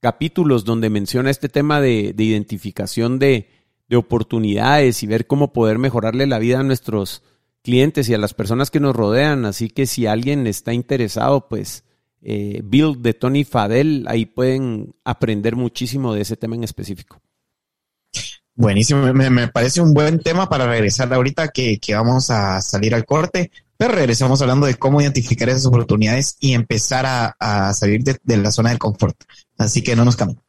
capítulos 0.01 0.65
donde 0.65 0.91
menciona 0.91 1.31
este 1.31 1.49
tema 1.49 1.81
de, 1.81 2.15
identificación 2.17 3.19
de, 3.19 3.49
de, 3.89 3.97
oportunidades 3.97 5.03
y 5.03 5.07
ver 5.07 5.27
cómo 5.27 5.53
poder 5.53 5.79
mejorarle 5.79 6.27
la 6.27 6.39
vida 6.39 6.61
a 6.61 6.65
nuestros 6.65 7.23
clientes 7.63 8.09
y 8.09 8.15
a 8.15 8.19
las 8.19 8.35
personas 8.35 8.71
que 8.71 8.81
nos 8.81 8.95
rodean. 8.95 9.47
Así 9.47 9.69
que 9.69 9.87
si 9.87 10.07
alguien 10.07 10.47
está 10.47 10.75
interesado, 10.75 11.49
pues 11.49 11.85
eh, 12.23 12.61
Build 12.65 12.99
de 12.99 13.15
Tony 13.15 13.45
Fadel, 13.45 14.05
ahí 14.09 14.27
pueden 14.27 14.95
aprender 15.05 15.57
muchísimo 15.57 16.15
de 16.15 16.23
ese 16.23 16.37
tema 16.37 16.57
en 16.57 16.65
específico. 16.65 17.21
Buenísimo, 18.55 19.13
me, 19.15 19.49
parece 19.49 19.81
un 19.81 19.95
buen 19.95 20.21
tema 20.21 20.49
para 20.49 20.67
regresar 20.67 21.13
ahorita 21.15 21.49
que, 21.49 21.79
vamos 21.95 22.31
a 22.31 22.61
salir 22.61 22.95
al 22.95 23.07
corte, 23.07 23.51
pero 23.77 23.95
regresamos 23.95 24.43
hablando 24.43 24.67
de 24.67 24.75
cómo 24.75 25.01
identificar 25.01 25.49
esas 25.49 25.65
oportunidades 25.65 26.37
y 26.41 26.53
empezar 26.53 27.07
a, 27.07 27.73
salir 27.73 28.05
de, 28.05 28.19
de, 28.23 28.37
la 28.37 28.51
zona 28.51 28.69
del 28.69 28.79
confort. 28.79 29.17
Así 29.57 29.83
que 29.83 29.97
no 29.97 30.05
nos 30.05 30.17
cambien. 30.17 30.41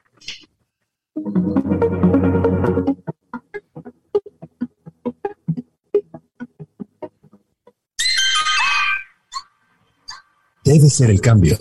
Debe 10.63 10.89
ser 10.89 11.09
el 11.09 11.19
cambio 11.21 11.57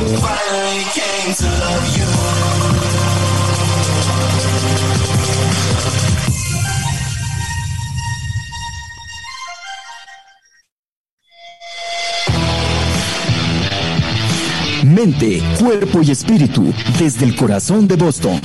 mente, 14.93 15.43
cuerpo 15.59 16.03
y 16.03 16.11
espíritu 16.11 16.73
desde 16.99 17.25
el 17.25 17.35
corazón 17.35 17.89
de 17.89 17.97
Boston. 17.97 18.41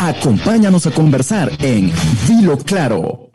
Acompáñanos 0.00 0.86
a 0.86 0.90
conversar 0.92 1.52
en 1.60 1.92
Dilo 2.26 2.56
Claro. 2.56 3.30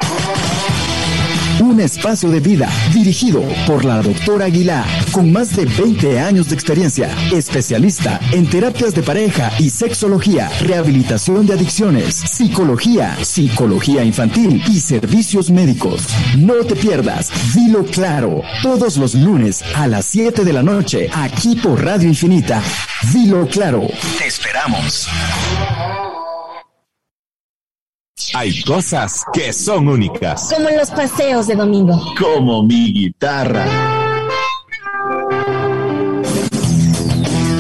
Un 1.60 1.80
espacio 1.80 2.30
de 2.30 2.40
vida 2.40 2.68
dirigido 2.92 3.44
por 3.68 3.86
la 3.86 4.02
doctora 4.02 4.46
Aguilar, 4.46 4.86
con 5.12 5.32
más 5.32 5.56
de 5.56 5.66
20 5.66 6.20
años 6.20 6.50
de 6.50 6.56
experiencia, 6.56 7.16
especialista 7.32 8.20
en 8.32 8.50
terapias 8.50 8.96
de 8.96 9.04
pareja 9.04 9.54
y 9.60 9.70
sexología, 9.70 10.50
rehabilitación 10.62 11.46
de 11.46 11.54
adicciones, 11.54 12.16
psicología, 12.16 13.16
psicología 13.24 14.04
infantil 14.04 14.62
y 14.68 14.80
servicios 14.80 15.52
médicos. 15.52 16.08
No 16.38 16.56
te 16.66 16.76
pierdas, 16.76 17.32
dilo 17.54 17.86
claro, 17.86 18.42
todos 18.64 18.98
los 18.98 19.14
lunes 19.14 19.64
a 19.76 19.88
las 19.88 20.06
7 20.06 20.44
de 20.44 20.54
la 20.54 20.64
noche, 20.64 21.10
aquí 21.14 21.56
por 21.56 21.86
Radio 21.86 22.10
Infinita. 22.10 22.62
Dilo 23.14 23.48
claro. 23.48 23.88
Te 24.18 24.26
esperamos. 24.28 25.08
Hay 28.38 28.62
cosas 28.64 29.24
que 29.32 29.54
son 29.54 29.88
únicas. 29.88 30.52
Como 30.54 30.70
los 30.70 30.92
paseos 30.92 31.48
de 31.48 31.56
domingo. 31.56 31.98
Como 32.20 32.64
mi 32.64 32.92
guitarra. 32.92 33.66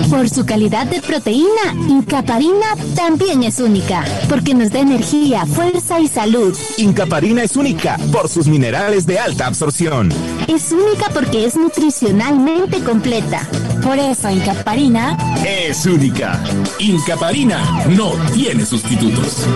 Por 0.10 0.30
su 0.30 0.46
calidad 0.46 0.86
de 0.88 1.00
proteína, 1.00 1.74
Incaparina 1.88 2.76
también 2.94 3.44
es 3.44 3.62
única, 3.62 4.04
porque 4.28 4.54
nos 4.54 4.70
da 4.70 4.80
energía, 4.80 5.46
fuerza 5.46 6.02
y 6.02 6.10
salud. 6.10 6.54
Incaparina 6.78 7.44
es 7.44 7.56
única 7.56 7.98
por 8.12 8.28
sus 8.28 8.50
minerales 8.50 9.06
de 9.06 9.18
alta 9.18 9.48
absorción. 9.48 10.12
Es 10.50 10.74
única 10.74 11.10
porque 11.14 11.46
es 11.46 11.56
nutricionalmente 11.56 12.82
completa. 12.82 13.48
Por 13.82 13.98
eso 13.98 14.30
Incaparina 14.30 15.18
es 15.46 15.86
única. 15.86 16.44
Incaparina 16.80 17.86
no 17.88 18.12
tiene 18.34 18.66
sustitutos. 18.66 19.48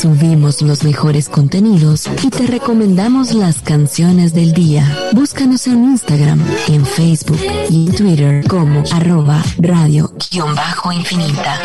Subimos 0.00 0.62
los 0.62 0.84
mejores 0.84 1.28
contenidos 1.28 2.08
y 2.22 2.30
te 2.30 2.46
recomendamos 2.46 3.34
las 3.34 3.60
canciones 3.60 4.32
del 4.32 4.52
día. 4.52 4.86
Búscanos 5.12 5.66
en 5.66 5.84
Instagram, 5.84 6.40
en 6.68 6.86
Facebook 6.86 7.40
y 7.68 7.86
en 7.86 7.94
Twitter 7.94 8.46
como 8.48 8.82
arroba 8.92 9.42
radio-infinita. 9.58 11.60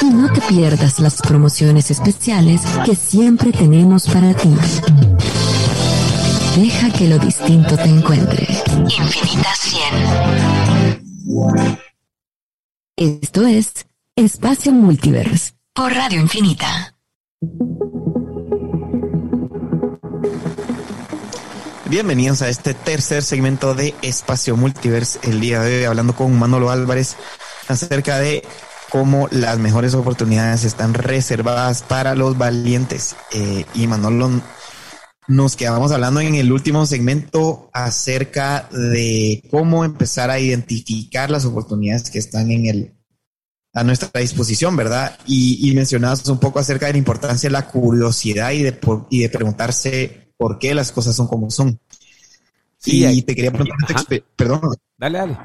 Y 0.00 0.06
no 0.06 0.32
te 0.32 0.40
pierdas 0.42 0.98
las 0.98 1.20
promociones 1.20 1.90
especiales 1.90 2.62
que 2.84 2.96
siempre 2.96 3.52
tenemos 3.52 4.08
para 4.08 4.34
ti. 4.34 4.54
Deja 6.56 6.90
que 6.90 7.08
lo 7.08 7.18
distinto 7.18 7.76
te 7.76 7.88
encuentre. 7.88 8.48
Infinita 8.98 9.54
100. 9.54 11.91
Esto 12.96 13.46
es 13.46 13.86
Espacio 14.16 14.70
Multiverse 14.70 15.54
por 15.74 15.94
Radio 15.94 16.20
Infinita. 16.20 16.94
Bienvenidos 21.86 22.42
a 22.42 22.50
este 22.50 22.74
tercer 22.74 23.22
segmento 23.22 23.74
de 23.74 23.94
Espacio 24.02 24.58
Multiverse. 24.58 25.18
El 25.22 25.40
día 25.40 25.62
de 25.62 25.78
hoy 25.78 25.84
hablando 25.84 26.14
con 26.14 26.38
Manolo 26.38 26.70
Álvarez 26.70 27.16
acerca 27.66 28.18
de 28.18 28.42
cómo 28.90 29.26
las 29.30 29.58
mejores 29.58 29.94
oportunidades 29.94 30.64
están 30.64 30.92
reservadas 30.92 31.82
para 31.82 32.14
los 32.14 32.36
valientes. 32.36 33.16
Eh, 33.30 33.64
y 33.72 33.86
Manolo, 33.86 34.42
nos 35.32 35.56
quedamos 35.56 35.92
hablando 35.92 36.20
en 36.20 36.34
el 36.34 36.52
último 36.52 36.84
segmento 36.86 37.70
acerca 37.72 38.68
de 38.70 39.42
cómo 39.50 39.84
empezar 39.84 40.30
a 40.30 40.38
identificar 40.38 41.30
las 41.30 41.44
oportunidades 41.44 42.10
que 42.10 42.18
están 42.18 42.50
en 42.50 42.66
el, 42.66 42.94
a 43.72 43.82
nuestra 43.82 44.20
disposición, 44.20 44.76
¿verdad? 44.76 45.18
Y, 45.26 45.68
y 45.68 45.74
mencionabas 45.74 46.28
un 46.28 46.38
poco 46.38 46.58
acerca 46.58 46.86
de 46.86 46.92
la 46.92 46.98
importancia 46.98 47.48
de 47.48 47.52
la 47.52 47.66
curiosidad 47.66 48.52
y 48.52 48.62
de, 48.62 48.78
y 49.10 49.20
de 49.20 49.28
preguntarse 49.28 50.32
por 50.36 50.58
qué 50.58 50.74
las 50.74 50.92
cosas 50.92 51.16
son 51.16 51.26
como 51.28 51.50
son. 51.50 51.80
Sí, 52.78 53.06
y 53.06 53.22
te 53.22 53.34
quería 53.34 53.52
preguntar, 53.52 53.78
perdón. 54.36 54.74
Dale, 54.98 55.18
dale. 55.18 55.38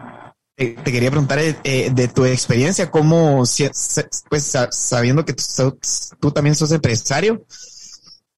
Te, 0.55 0.73
quería 0.75 1.11
preguntar 1.11 1.37
eh, 1.39 1.91
de 1.93 2.07
tu 2.07 2.25
experiencia, 2.25 2.89
cómo, 2.89 3.43
pues 4.27 4.57
sabiendo 4.71 5.23
que 5.23 5.35
tú, 6.19 6.31
también 6.31 6.55
sos 6.55 6.71
empresario, 6.71 7.45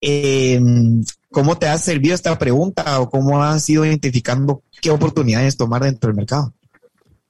em, 0.01 1.03
¿cómo 1.31 1.57
te 1.57 1.67
ha 1.67 1.77
servido 1.77 2.15
esta 2.15 2.38
pregunta 2.38 2.99
o 2.99 3.09
cómo 3.09 3.41
has 3.41 3.69
ido 3.69 3.85
identificando 3.85 4.63
qué 4.81 4.91
oportunidades 4.91 5.57
tomar 5.57 5.83
dentro 5.83 6.09
del 6.09 6.17
mercado? 6.17 6.53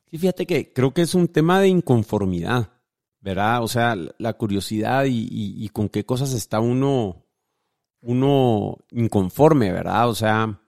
Sí, 0.10 0.18
fíjate 0.18 0.48
que 0.48 0.74
creo 0.74 0.94
que 0.94 1.04
es 1.04 1.14
un 1.14 1.28
tema 1.28 1.60
de 1.62 1.68
inconformidad, 1.68 2.72
¿verdad? 3.22 3.64
O 3.64 3.68
sea, 3.68 3.96
la 4.18 4.34
curiosidad 4.34 5.06
y, 5.08 5.70
con 5.70 5.88
qué 5.88 6.04
cosas 6.04 6.34
está 6.34 6.60
uno, 6.60 7.26
uno 8.02 8.78
inconforme, 8.92 9.72
¿verdad? 9.72 10.10
O 10.10 10.16
sea, 10.16 10.60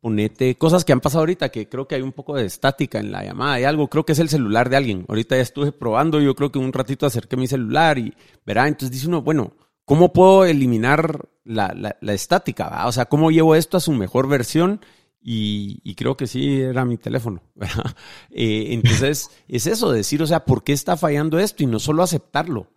ponete 0.00 0.56
cosas 0.58 0.84
que 0.84 0.92
han 0.92 1.00
pasado 1.00 1.20
ahorita, 1.20 1.50
que 1.50 1.68
creo 1.68 1.86
que 1.86 1.94
hay 1.94 2.02
un 2.02 2.10
poco 2.10 2.34
de 2.34 2.44
estática 2.44 2.98
en 2.98 3.12
la 3.12 3.22
llamada 3.24 3.60
y 3.60 3.64
algo, 3.64 3.88
creo 3.88 4.04
que 4.04 4.12
es 4.12 4.18
el 4.18 4.28
celular 4.28 4.68
de 4.68 4.76
alguien. 4.76 5.04
Ahorita 5.08 5.36
ya 5.36 5.42
estuve 5.42 5.70
probando, 5.70 6.20
yo 6.20 6.34
creo 6.34 6.50
que 6.50 6.58
un 6.58 6.72
ratito 6.72 7.06
acerqué 7.06 7.36
mi 7.36 7.46
celular 7.46 7.98
y, 7.98 8.12
verá, 8.44 8.66
entonces 8.66 8.90
dice 8.90 9.06
uno, 9.06 9.22
bueno, 9.22 9.52
¿cómo 9.84 10.12
puedo 10.12 10.44
eliminar 10.44 11.28
la, 11.44 11.74
la, 11.74 12.12
estática? 12.12 12.86
O 12.86 12.92
sea, 12.92 13.06
¿cómo 13.06 13.30
llevo 13.30 13.54
esto 13.54 13.76
a 13.76 13.80
su 13.80 13.92
mejor 13.92 14.28
versión? 14.28 14.80
Y, 15.24 15.94
creo 15.94 16.16
que 16.16 16.26
sí 16.26 16.60
era 16.60 16.84
mi 16.84 16.98
teléfono. 16.98 17.42
Eh, 18.34 18.72
entonces, 18.72 19.30
es 19.46 19.66
eso, 19.66 19.92
decir, 19.92 20.22
o 20.22 20.26
sea, 20.26 20.46
¿por 20.46 20.64
qué 20.64 20.72
está 20.72 20.96
fallando 20.96 21.38
esto? 21.38 21.62
Y 21.62 21.66
no 21.66 21.78
solo 21.78 22.02
aceptarlo, 22.02 22.68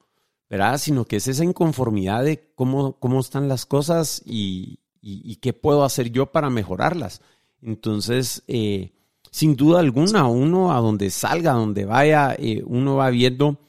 ¿verdad? 0.49 0.77
Sino 0.77 1.05
que 1.05 1.15
es 1.15 1.27
esa 1.29 1.45
inconformidad 1.45 2.25
de 2.25 2.51
cómo, 2.55 2.99
cómo 2.99 3.21
están 3.21 3.47
las 3.47 3.65
cosas 3.65 4.21
y, 4.25 4.79
y, 5.01 5.37
qué 5.37 5.53
puedo 5.53 5.85
hacer 5.85 6.11
yo 6.11 6.31
para 6.31 6.49
mejorarlas. 6.49 7.21
Entonces, 7.61 8.43
eh, 8.47 8.91
sin 9.31 9.55
duda 9.55 9.79
alguna, 9.79 10.27
uno 10.27 10.73
a 10.73 10.81
donde 10.81 11.09
salga, 11.09 11.51
a 11.51 11.55
donde 11.55 11.85
vaya, 11.85 12.35
eh, 12.37 12.63
uno 12.65 12.95
va 12.95 13.09
viendo 13.11 13.59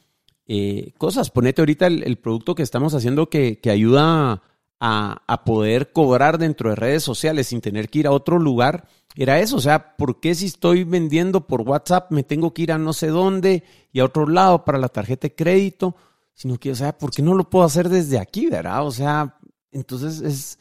eh, 0.48 0.92
cosas. 0.98 1.30
Ponete 1.30 1.62
ahorita 1.62 1.86
el, 1.86 2.16
producto 2.18 2.54
que 2.54 2.62
estamos 2.62 2.94
haciendo 2.94 3.28
que, 3.28 3.58
ayuda 3.70 4.42
a, 4.80 5.22
a, 5.26 5.44
poder 5.44 5.92
cobrar 5.92 6.38
dentro 6.38 6.70
de 6.70 6.76
redes 6.76 7.02
sociales 7.02 7.48
sin 7.48 7.60
tener 7.60 7.88
que 7.88 8.00
ir 8.00 8.06
a 8.06 8.12
otro 8.12 8.38
lugar. 8.38 8.88
Era 9.16 9.40
eso, 9.40 9.56
o 9.56 9.60
sea, 9.60 9.96
¿por 9.96 10.20
qué 10.20 10.34
si 10.34 10.46
estoy 10.46 10.84
vendiendo 10.84 11.46
por 11.46 11.62
WhatsApp 11.62 12.10
me 12.10 12.22
tengo 12.22 12.52
que 12.52 12.62
ir 12.62 12.72
a 12.72 12.78
no 12.78 12.92
sé 12.92 13.08
dónde 13.08 13.64
y 13.90 14.00
a 14.00 14.04
otro 14.04 14.28
lado 14.28 14.64
para 14.64 14.78
la 14.78 14.88
tarjeta 14.88 15.28
de 15.28 15.34
crédito? 15.34 15.96
Sino 16.34 16.58
que, 16.58 16.70
o 16.70 16.74
sea, 16.74 16.96
¿por 16.98 17.10
qué 17.10 17.22
no 17.22 17.32
lo 17.32 17.48
puedo 17.48 17.64
hacer 17.64 17.88
desde 17.88 18.18
aquí, 18.18 18.46
verdad? 18.46 18.86
O 18.86 18.92
sea, 18.92 19.38
entonces 19.72 20.20
es, 20.20 20.58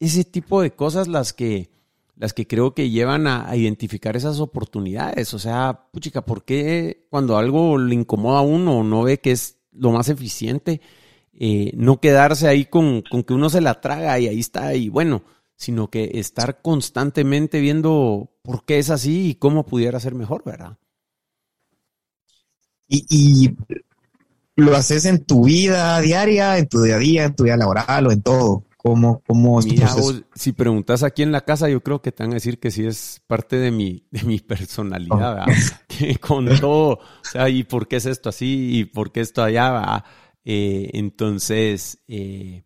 ese 0.00 0.24
tipo 0.24 0.60
de 0.60 0.72
cosas 0.72 1.08
las 1.08 1.32
que, 1.32 1.70
las 2.16 2.32
que 2.32 2.46
creo 2.46 2.74
que 2.74 2.90
llevan 2.90 3.26
a, 3.26 3.54
identificar 3.56 4.16
esas 4.16 4.40
oportunidades. 4.40 5.34
O 5.34 5.38
sea, 5.38 5.88
puchica, 5.92 6.24
¿por 6.24 6.44
qué 6.44 7.06
cuando 7.10 7.36
algo 7.36 7.78
le 7.78 7.94
incomoda 7.94 8.40
a 8.40 8.42
uno 8.42 8.78
o 8.78 8.84
no 8.84 9.02
ve 9.02 9.18
que 9.20 9.32
es 9.32 9.58
lo 9.72 9.90
más 9.90 10.08
eficiente, 10.08 10.80
eh, 11.32 11.72
no 11.74 12.00
quedarse 12.00 12.46
ahí 12.46 12.66
con, 12.66 13.02
con, 13.02 13.24
que 13.24 13.34
uno 13.34 13.50
se 13.50 13.60
la 13.60 13.80
traga 13.80 14.18
y 14.20 14.28
ahí 14.28 14.40
está 14.40 14.74
y 14.74 14.88
bueno, 14.88 15.24
sino 15.56 15.88
que 15.90 16.12
estar 16.14 16.62
constantemente 16.62 17.60
viendo 17.60 18.30
por 18.42 18.64
qué 18.64 18.78
es 18.78 18.90
así 18.90 19.30
y 19.30 19.34
cómo 19.34 19.66
pudiera 19.66 19.98
ser 19.98 20.14
mejor, 20.14 20.44
¿verdad? 20.44 20.78
Y, 22.86 23.06
y 23.08 23.56
lo 24.56 24.76
haces 24.76 25.04
en 25.06 25.24
tu 25.24 25.44
vida 25.44 26.00
diaria, 26.00 26.58
en 26.58 26.68
tu 26.68 26.82
día 26.82 26.96
a 26.96 26.98
día, 26.98 27.24
en 27.24 27.34
tu 27.34 27.44
vida 27.44 27.56
laboral 27.56 28.06
o 28.06 28.12
en 28.12 28.22
todo. 28.22 28.64
¿Cómo, 28.84 29.22
cómo 29.26 29.62
si 29.62 30.52
preguntas 30.52 31.02
aquí 31.04 31.22
en 31.22 31.32
la 31.32 31.40
casa, 31.40 31.70
yo 31.70 31.80
creo 31.82 32.02
que 32.02 32.12
te 32.12 32.22
van 32.22 32.32
a 32.32 32.34
decir 32.34 32.60
que 32.60 32.70
sí 32.70 32.84
es 32.84 33.22
parte 33.26 33.56
de 33.56 33.70
mi, 33.70 34.06
de 34.10 34.24
mi 34.24 34.40
personalidad, 34.40 35.46
que 35.88 36.16
con 36.16 36.44
todo, 36.60 36.98
o 36.98 37.00
sea, 37.22 37.48
¿y 37.48 37.64
por 37.64 37.88
qué 37.88 37.96
es 37.96 38.04
esto 38.04 38.28
así? 38.28 38.78
¿Y 38.78 38.84
por 38.84 39.10
qué 39.10 39.22
esto 39.22 39.42
allá? 39.42 40.04
Eh, 40.44 40.90
entonces, 40.92 42.04
eh, 42.08 42.64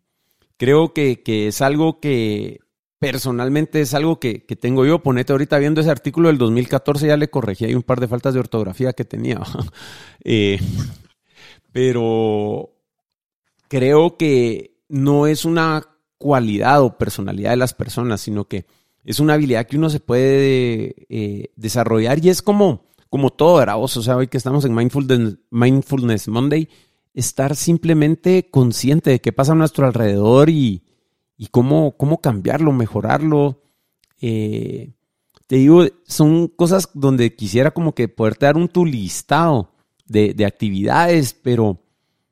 creo 0.57 0.93
que, 0.93 1.23
es 1.25 1.61
algo 1.61 2.01
que 2.01 2.59
personalmente 2.99 3.79
es 3.79 3.93
algo 3.93 4.19
que, 4.19 4.39
tengo 4.59 4.85
yo. 4.85 5.01
Ponete 5.01 5.31
ahorita 5.31 5.57
viendo 5.57 5.79
ese 5.79 5.89
artículo 5.89 6.27
del 6.27 6.37
2014, 6.37 7.07
ya 7.07 7.15
le 7.15 7.29
corregí 7.29 7.63
hay 7.63 7.75
un 7.75 7.83
par 7.83 8.01
de 8.01 8.09
faltas 8.09 8.33
de 8.33 8.41
ortografía 8.41 8.91
que 8.91 9.05
tenía. 9.05 9.39
Eh, 10.25 10.59
pero 11.71 12.75
creo 13.69 14.17
que 14.17 14.79
no 14.89 15.27
es 15.27 15.45
una 15.45 15.88
cualidad 16.19 16.83
o 16.83 16.97
personalidad 16.97 17.51
de 17.51 17.57
las 17.57 17.73
personas, 17.73 18.21
sino 18.21 18.45
que 18.45 18.67
es 19.03 19.19
una 19.19 19.33
habilidad 19.33 19.65
que 19.65 19.77
uno 19.77 19.89
se 19.89 19.99
puede 19.99 21.07
eh, 21.09 21.51
desarrollar 21.55 22.23
y 22.23 22.29
es 22.29 22.43
como, 22.43 22.85
como 23.09 23.31
todo, 23.31 23.57
¿verdad? 23.57 23.81
O 23.81 23.87
sea, 23.87 24.17
hoy 24.17 24.27
que 24.27 24.37
estamos 24.37 24.65
en 24.65 24.75
Mindfulness, 24.75 25.37
Mindfulness 25.49 26.27
Monday, 26.27 26.69
estar 27.13 27.55
simplemente 27.55 28.49
consciente 28.51 29.09
de 29.09 29.21
qué 29.21 29.31
pasa 29.31 29.53
a 29.53 29.55
nuestro 29.55 29.87
alrededor 29.87 30.49
y, 30.49 30.83
cómo, 31.49 31.95
cómo 31.97 32.21
cambiarlo, 32.21 32.71
mejorarlo. 32.71 33.63
Eh, 34.21 34.93
te 35.47 35.55
digo, 35.55 35.85
son 36.05 36.47
cosas 36.49 36.89
donde 36.93 37.35
quisiera 37.35 37.71
como 37.71 37.95
que 37.95 38.09
poderte 38.09 38.45
dar 38.45 38.57
un 38.57 38.67
tu 38.67 38.85
listado 38.85 39.71
de, 40.05 40.33
de 40.33 40.45
actividades, 40.45 41.33
pero 41.33 41.81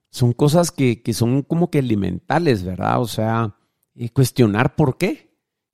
son 0.09 0.33
cosas 0.33 0.71
que, 0.71 1.01
que, 1.01 1.13
son 1.13 1.41
como 1.41 1.71
que 1.71 1.79
elementales, 1.79 2.63
¿verdad? 2.63 3.01
O 3.01 3.07
sea, 3.07 3.56
cuestionar 4.13 4.75
por 4.75 4.97
qué. 4.97 5.27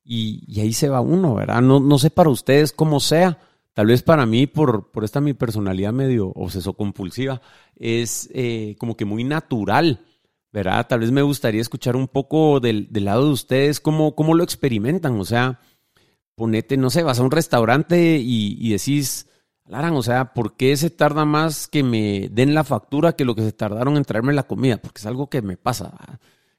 Y, 0.04 0.60
ahí 0.60 0.72
se 0.72 0.88
va 0.88 1.00
uno, 1.00 1.34
¿verdad? 1.34 1.62
No, 1.62 1.80
no 1.80 1.98
sé 1.98 2.10
para 2.10 2.30
ustedes 2.30 2.72
cómo 2.72 3.00
sea. 3.00 3.38
Tal 3.72 3.86
vez 3.86 4.02
para 4.02 4.26
mí, 4.26 4.46
por, 4.46 4.92
por 4.92 5.04
esta 5.04 5.20
mi 5.20 5.34
personalidad 5.34 5.92
medio 5.92 6.28
obseso-compulsiva, 6.28 7.40
es 7.74 8.30
eh, 8.32 8.76
como 8.78 8.96
que 8.96 9.04
muy 9.04 9.24
natural, 9.24 10.04
¿verdad? 10.52 10.86
Tal 10.86 11.00
vez 11.00 11.10
me 11.10 11.22
gustaría 11.22 11.60
escuchar 11.60 11.96
un 11.96 12.06
poco 12.06 12.60
del, 12.60 12.88
lado 12.92 13.26
de 13.26 13.32
ustedes, 13.32 13.80
cómo, 13.80 14.14
cómo 14.14 14.34
lo 14.34 14.44
experimentan. 14.44 15.18
O 15.18 15.24
sea, 15.24 15.60
ponete, 16.36 16.76
no 16.76 16.90
sé, 16.90 17.02
vas 17.02 17.18
a 17.18 17.24
un 17.24 17.30
restaurante 17.30 18.18
y, 18.18 18.56
y 18.60 18.70
decís, 18.70 19.26
Laran, 19.66 19.94
o 19.96 20.02
sea, 20.02 20.34
¿por 20.34 20.56
qué 20.56 20.76
se 20.76 20.90
tarda 20.90 21.24
más 21.24 21.68
que 21.68 21.82
me 21.82 22.28
den 22.30 22.54
la 22.54 22.64
factura 22.64 23.14
que 23.14 23.24
lo 23.24 23.34
que 23.34 23.42
se 23.42 23.52
tardaron 23.52 23.96
en 23.96 24.04
traerme 24.04 24.34
la 24.34 24.42
comida? 24.42 24.76
Porque 24.76 25.00
es 25.00 25.06
algo 25.06 25.28
que 25.30 25.40
me 25.40 25.56
pasa. 25.56 25.94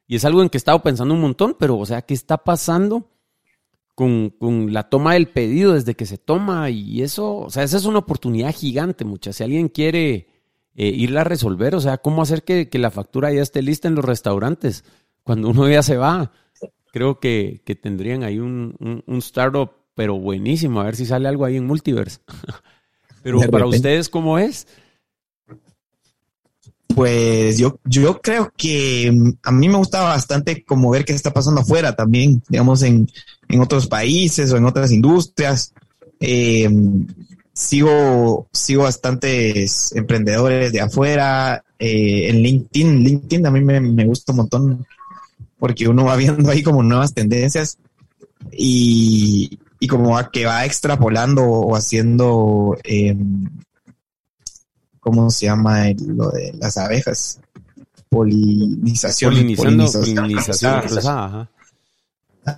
Y 0.07 0.15
es 0.15 0.25
algo 0.25 0.41
en 0.41 0.49
que 0.49 0.57
he 0.57 0.59
estado 0.59 0.81
pensando 0.81 1.13
un 1.13 1.21
montón, 1.21 1.55
pero, 1.59 1.77
o 1.77 1.85
sea, 1.85 2.01
¿qué 2.03 2.13
está 2.13 2.37
pasando 2.37 3.09
con, 3.95 4.33
la 4.71 4.89
toma 4.89 5.13
del 5.13 5.27
pedido 5.27 5.73
desde 5.73 5.95
que 5.95 6.05
se 6.05 6.17
toma? 6.17 6.69
Y 6.69 7.01
eso, 7.01 7.37
o 7.37 7.49
sea, 7.49 7.63
esa 7.63 7.77
es 7.77 7.85
una 7.85 7.99
oportunidad 7.99 8.53
gigante, 8.53 9.03
muchas. 9.03 9.35
Si 9.35 9.43
alguien 9.43 9.69
quiere 9.69 10.27
eh, 10.75 10.87
irla 10.87 11.21
a 11.21 11.25
resolver, 11.25 11.73
o 11.75 11.81
sea, 11.81 11.97
¿cómo 11.97 12.21
hacer 12.21 12.43
que, 12.43 12.69
la 12.73 12.91
factura 12.91 13.33
ya 13.33 13.41
esté 13.41 13.61
lista 13.61 13.87
en 13.87 13.95
los 13.95 14.05
restaurantes? 14.05 14.83
Cuando 15.23 15.49
uno 15.49 15.67
ya 15.67 15.81
se 15.81 15.97
va, 15.97 16.31
creo 16.91 17.19
que, 17.19 17.63
tendrían 17.81 18.23
ahí 18.23 18.37
un, 18.37 18.75
un, 19.07 19.17
startup, 19.17 19.71
pero 19.95 20.19
buenísimo, 20.19 20.81
a 20.81 20.85
ver 20.85 20.95
si 20.95 21.07
sale 21.07 21.27
algo 21.27 21.45
ahí 21.45 21.55
en 21.55 21.65
Multiverse. 21.65 22.19
pero 23.23 23.39
para 23.49 23.65
ustedes, 23.65 24.07
¿cómo 24.09 24.37
es? 24.37 24.67
Pues 26.95 27.57
yo, 27.57 27.77
yo 27.83 28.21
creo 28.21 28.53
que 28.55 29.11
mm, 29.11 29.31
a 29.43 29.51
mí 29.51 29.67
me 29.67 29.77
gusta 29.77 30.01
bastante 30.01 30.63
como 30.63 30.89
ver 30.89 31.03
qué 31.03 31.11
está 31.11 31.31
pasando 31.31 31.59
afuera 31.59 31.93
también, 31.93 32.41
digamos, 32.47 32.83
en, 32.83 33.09
otros 33.59 33.87
países 33.87 34.51
o 34.51 34.57
en 34.57 34.65
otras 34.65 34.91
industrias. 34.91 35.73
Eh, 36.21 36.69
sigo, 37.53 38.47
sigo 38.53 38.83
bastantes 38.83 39.91
emprendedores 39.93 40.71
de 40.71 40.81
afuera. 40.81 41.63
Eh, 41.77 42.29
en 42.29 42.41
LinkedIn, 42.41 43.03
LinkedIn 43.03 43.45
a 43.45 43.51
mí 43.51 43.61
me, 43.61 44.05
gusta 44.05 44.31
un 44.31 44.37
montón 44.37 44.87
porque 45.59 45.89
uno 45.89 46.05
va 46.05 46.15
viendo 46.15 46.49
ahí 46.49 46.63
como 46.63 46.81
nuevas 46.81 47.13
tendencias 47.13 47.77
y, 48.53 49.59
y 49.81 49.87
como 49.87 50.17
que 50.31 50.45
va 50.45 50.65
extrapolando 50.65 51.43
o 51.43 51.75
haciendo 51.75 52.77
eh, 52.85 53.17
¿cómo 55.05 55.29
se 55.29 55.45
llama 55.45 55.85
lo 55.99 56.31
de 56.31 56.51
las 56.59 56.77
abejas? 56.77 57.39
Polinización. 58.09 59.55
polinización, 59.55 60.31
ajá. 60.97 61.47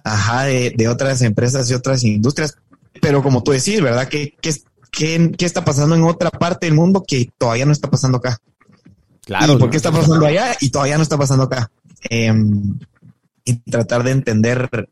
Ajá, 0.04 0.44
de, 0.46 0.88
otras 0.88 1.22
empresas 1.24 1.70
y 1.70 1.74
otras 1.74 2.06
industrias. 2.06 2.58
Pero 3.02 3.22
como 3.22 3.44
tú 3.44 3.52
decís, 3.52 3.82
¿verdad? 3.82 4.08
¿Qué, 4.08 4.34
qué, 4.40 5.36
está 5.40 5.66
pasando 5.66 5.96
en 5.96 6.04
otra 6.04 6.32
parte 6.32 6.68
del 6.68 6.76
mundo 6.76 7.04
que 7.06 7.30
todavía 7.38 7.66
no 7.66 7.74
está 7.74 7.90
pasando 7.90 8.20
acá? 8.20 8.38
Claro. 9.26 9.54
¿Y 9.54 9.58
por 9.58 9.70
qué 9.70 9.76
está 9.76 9.92
pasando 9.92 10.26
allá 10.26 10.56
y 10.62 10.70
todavía 10.70 10.96
no 10.96 11.04
está 11.04 11.18
pasando 11.18 11.44
acá? 11.44 11.70
Em, 12.10 12.80
y 13.44 13.56
tratar 13.70 14.04
de 14.04 14.12
entender 14.12 14.88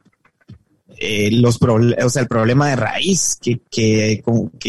eh, 1.00 1.30
los 1.32 1.60
o 1.62 2.10
sea, 2.10 2.22
el 2.22 2.28
problema 2.28 2.70
de 2.70 2.76
raíz, 2.76 3.38
que, 3.42 3.60
que, 3.70 4.24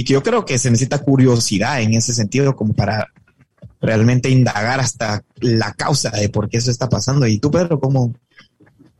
yo 0.04 0.22
creo 0.22 0.44
que 0.44 0.58
se 0.58 0.70
necesita 0.70 0.98
curiosidad 0.98 1.80
en 1.82 1.94
ese 1.94 2.12
sentido 2.12 2.54
como 2.56 2.74
para 2.74 3.08
realmente 3.80 4.30
indagar 4.30 4.80
hasta 4.80 5.22
la 5.40 5.72
causa 5.72 6.10
de 6.10 6.28
por 6.28 6.48
qué 6.48 6.58
eso 6.58 6.70
está 6.70 6.88
pasando. 6.88 7.26
¿Y 7.26 7.38
tú, 7.38 7.50
Pedro, 7.50 7.78
cómo, 7.78 8.12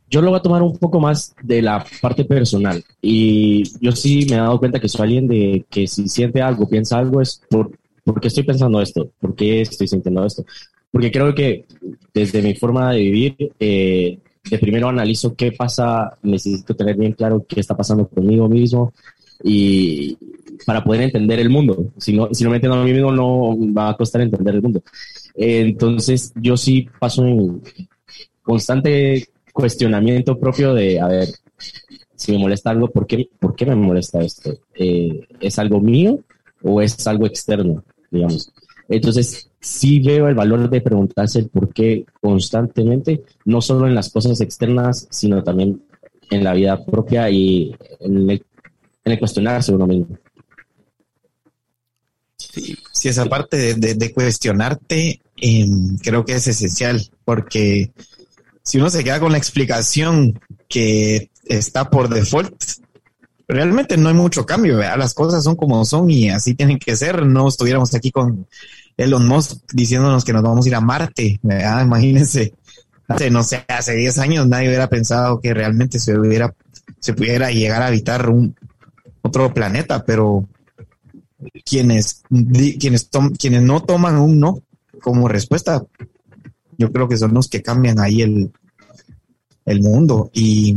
yo 0.09 0.21
lo 0.21 0.29
voy 0.29 0.39
a 0.39 0.41
tomar 0.41 0.61
un 0.61 0.77
poco 0.77 0.99
más 0.99 1.35
de 1.43 1.61
la 1.61 1.85
parte 2.01 2.23
personal. 2.23 2.83
Y 3.01 3.63
yo 3.81 3.91
sí 3.91 4.25
me 4.29 4.35
he 4.35 4.39
dado 4.39 4.59
cuenta 4.59 4.79
que 4.79 4.87
soy 4.87 5.03
alguien 5.03 5.27
de 5.27 5.65
que 5.69 5.87
si 5.87 6.07
siente 6.07 6.41
algo, 6.41 6.69
piensa 6.69 6.97
algo, 6.97 7.21
es 7.21 7.41
por, 7.49 7.71
¿por 8.03 8.21
qué 8.21 8.29
estoy 8.29 8.43
pensando 8.43 8.81
esto? 8.81 9.11
¿Por 9.19 9.35
qué 9.35 9.61
estoy 9.61 9.87
sintiendo 9.87 10.25
esto? 10.25 10.45
Porque 10.91 11.11
creo 11.11 11.35
que 11.35 11.65
desde 12.13 12.41
mi 12.41 12.55
forma 12.55 12.93
de 12.93 12.99
vivir, 12.99 13.35
eh, 13.59 14.19
de 14.49 14.59
primero 14.59 14.89
analizo 14.89 15.35
qué 15.35 15.51
pasa, 15.51 16.17
necesito 16.23 16.75
tener 16.75 16.95
bien 16.95 17.13
claro 17.13 17.45
qué 17.47 17.59
está 17.59 17.75
pasando 17.75 18.07
conmigo 18.07 18.47
mismo 18.47 18.93
y 19.43 20.17
para 20.65 20.83
poder 20.83 21.01
entender 21.01 21.39
el 21.39 21.49
mundo. 21.49 21.91
Si 21.97 22.13
no, 22.13 22.29
si 22.33 22.43
no 22.43 22.49
me 22.49 22.57
entiendo 22.57 22.79
a 22.79 22.83
mí 22.83 22.91
mismo, 22.91 23.11
no 23.11 23.55
va 23.73 23.89
a 23.89 23.97
costar 23.97 24.21
entender 24.21 24.55
el 24.55 24.61
mundo. 24.61 24.81
entonces, 25.35 26.33
yo 26.35 26.57
sí 26.57 26.87
paso 26.99 27.25
en 27.25 27.61
constante 28.41 29.29
cuestionamiento 29.53 30.39
propio 30.39 30.73
de, 30.73 30.99
a 30.99 31.07
ver, 31.07 31.29
si 32.15 32.31
me 32.31 32.39
molesta 32.39 32.71
algo, 32.71 32.89
¿por 32.89 33.05
qué, 33.05 33.29
por 33.39 33.55
qué 33.55 33.65
me 33.65 33.75
molesta 33.75 34.19
esto? 34.21 34.57
Eh, 34.75 35.27
¿Es 35.39 35.59
algo 35.59 35.79
mío 35.79 36.19
o 36.63 36.81
es 36.81 37.05
algo 37.07 37.25
externo, 37.25 37.83
digamos? 38.09 38.51
Entonces, 38.89 39.49
sí 39.67 39.99
veo 39.99 40.27
el 40.27 40.35
valor 40.35 40.69
de 40.69 40.81
preguntarse 40.81 41.39
el 41.39 41.49
por 41.49 41.73
qué 41.73 42.05
constantemente, 42.21 43.23
no 43.45 43.61
solo 43.61 43.87
en 43.87 43.95
las 43.95 44.09
cosas 44.09 44.39
externas, 44.39 45.07
sino 45.11 45.43
también 45.43 45.83
en 46.29 46.43
la 46.43 46.53
vida 46.53 46.83
propia 46.85 47.29
y 47.29 47.75
en 47.99 48.29
el, 48.29 49.19
cuestionarse 49.19 49.73
uno 49.73 49.87
mismo. 49.87 50.17
Sí, 52.37 53.09
esa 53.09 53.25
parte 53.25 53.75
de, 53.75 54.13
cuestionarte 54.13 55.21
em, 55.35 55.97
creo 55.97 56.25
que 56.25 56.33
es 56.33 56.47
esencial, 56.47 57.01
porque 57.23 57.91
si 58.63 58.77
uno 58.77 58.89
se 58.89 59.03
queda 59.03 59.19
con 59.19 59.31
la 59.31 59.37
explicación 59.37 60.39
que 60.67 61.29
está 61.45 61.89
por 61.89 62.09
default, 62.09 62.53
realmente 63.47 63.97
no 63.97 64.09
hay 64.09 64.15
mucho 64.15 64.45
cambio, 64.45 64.77
las 64.77 65.13
cosas 65.13 65.43
son 65.43 65.55
como 65.55 65.85
son 65.85 66.09
y 66.09 66.29
así 66.29 66.55
tienen 66.55 66.79
que 66.79 66.95
ser. 66.95 67.25
No 67.25 67.47
estuviéramos 67.47 67.93
aquí 67.93 68.11
con 68.11 68.47
Elon 68.97 69.27
Musk 69.27 69.71
diciéndonos 69.71 70.25
que 70.25 70.33
nos 70.33 70.41
vamos 70.43 70.65
a 70.65 70.69
ir 70.69 70.75
a 70.75 70.81
Marte, 70.81 71.39
imagínense. 71.43 72.53
Hace, 73.07 73.29
no 73.29 73.43
sé, 73.43 73.63
hace 73.69 73.93
10 73.93 74.17
años 74.17 74.47
nadie 74.47 74.67
hubiera 74.67 74.89
pensado 74.89 75.39
que 75.39 75.53
realmente 75.53 75.97
se 75.97 76.17
hubiera, 76.19 76.53
se 76.99 77.13
pudiera 77.13 77.51
llegar 77.51 77.81
a 77.81 77.87
habitar 77.87 78.29
un 78.29 78.53
otro 79.21 79.53
planeta, 79.53 80.03
pero 80.03 80.45
quienes, 81.63 82.23
quienes, 82.79 83.09
quienes 83.39 83.61
no 83.61 83.83
toman 83.83 84.17
un 84.17 84.39
no 84.39 84.59
como 85.01 85.27
respuesta, 85.27 85.83
yo 86.77 86.91
creo 86.91 87.07
que 87.07 87.17
son 87.17 87.33
los 87.33 87.47
que 87.47 87.61
cambian 87.61 87.99
ahí 87.99 88.23
el, 88.23 88.51
el 89.65 89.81
mundo. 89.81 90.29
Y, 90.33 90.75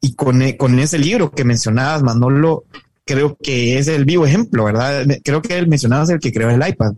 y 0.00 0.14
con, 0.14 0.40
con 0.52 0.78
ese 0.78 0.98
libro 0.98 1.30
que 1.30 1.44
mencionabas, 1.44 2.02
Manolo, 2.02 2.64
creo 3.08 3.36
que 3.42 3.78
es 3.78 3.88
el 3.88 4.04
vivo 4.04 4.26
ejemplo, 4.26 4.64
¿verdad? 4.64 5.06
Creo 5.24 5.40
que 5.40 5.56
él 5.58 5.66
mencionabas 5.66 6.10
el 6.10 6.20
que 6.20 6.32
creó 6.32 6.50
el 6.50 6.66
iPad. 6.66 6.92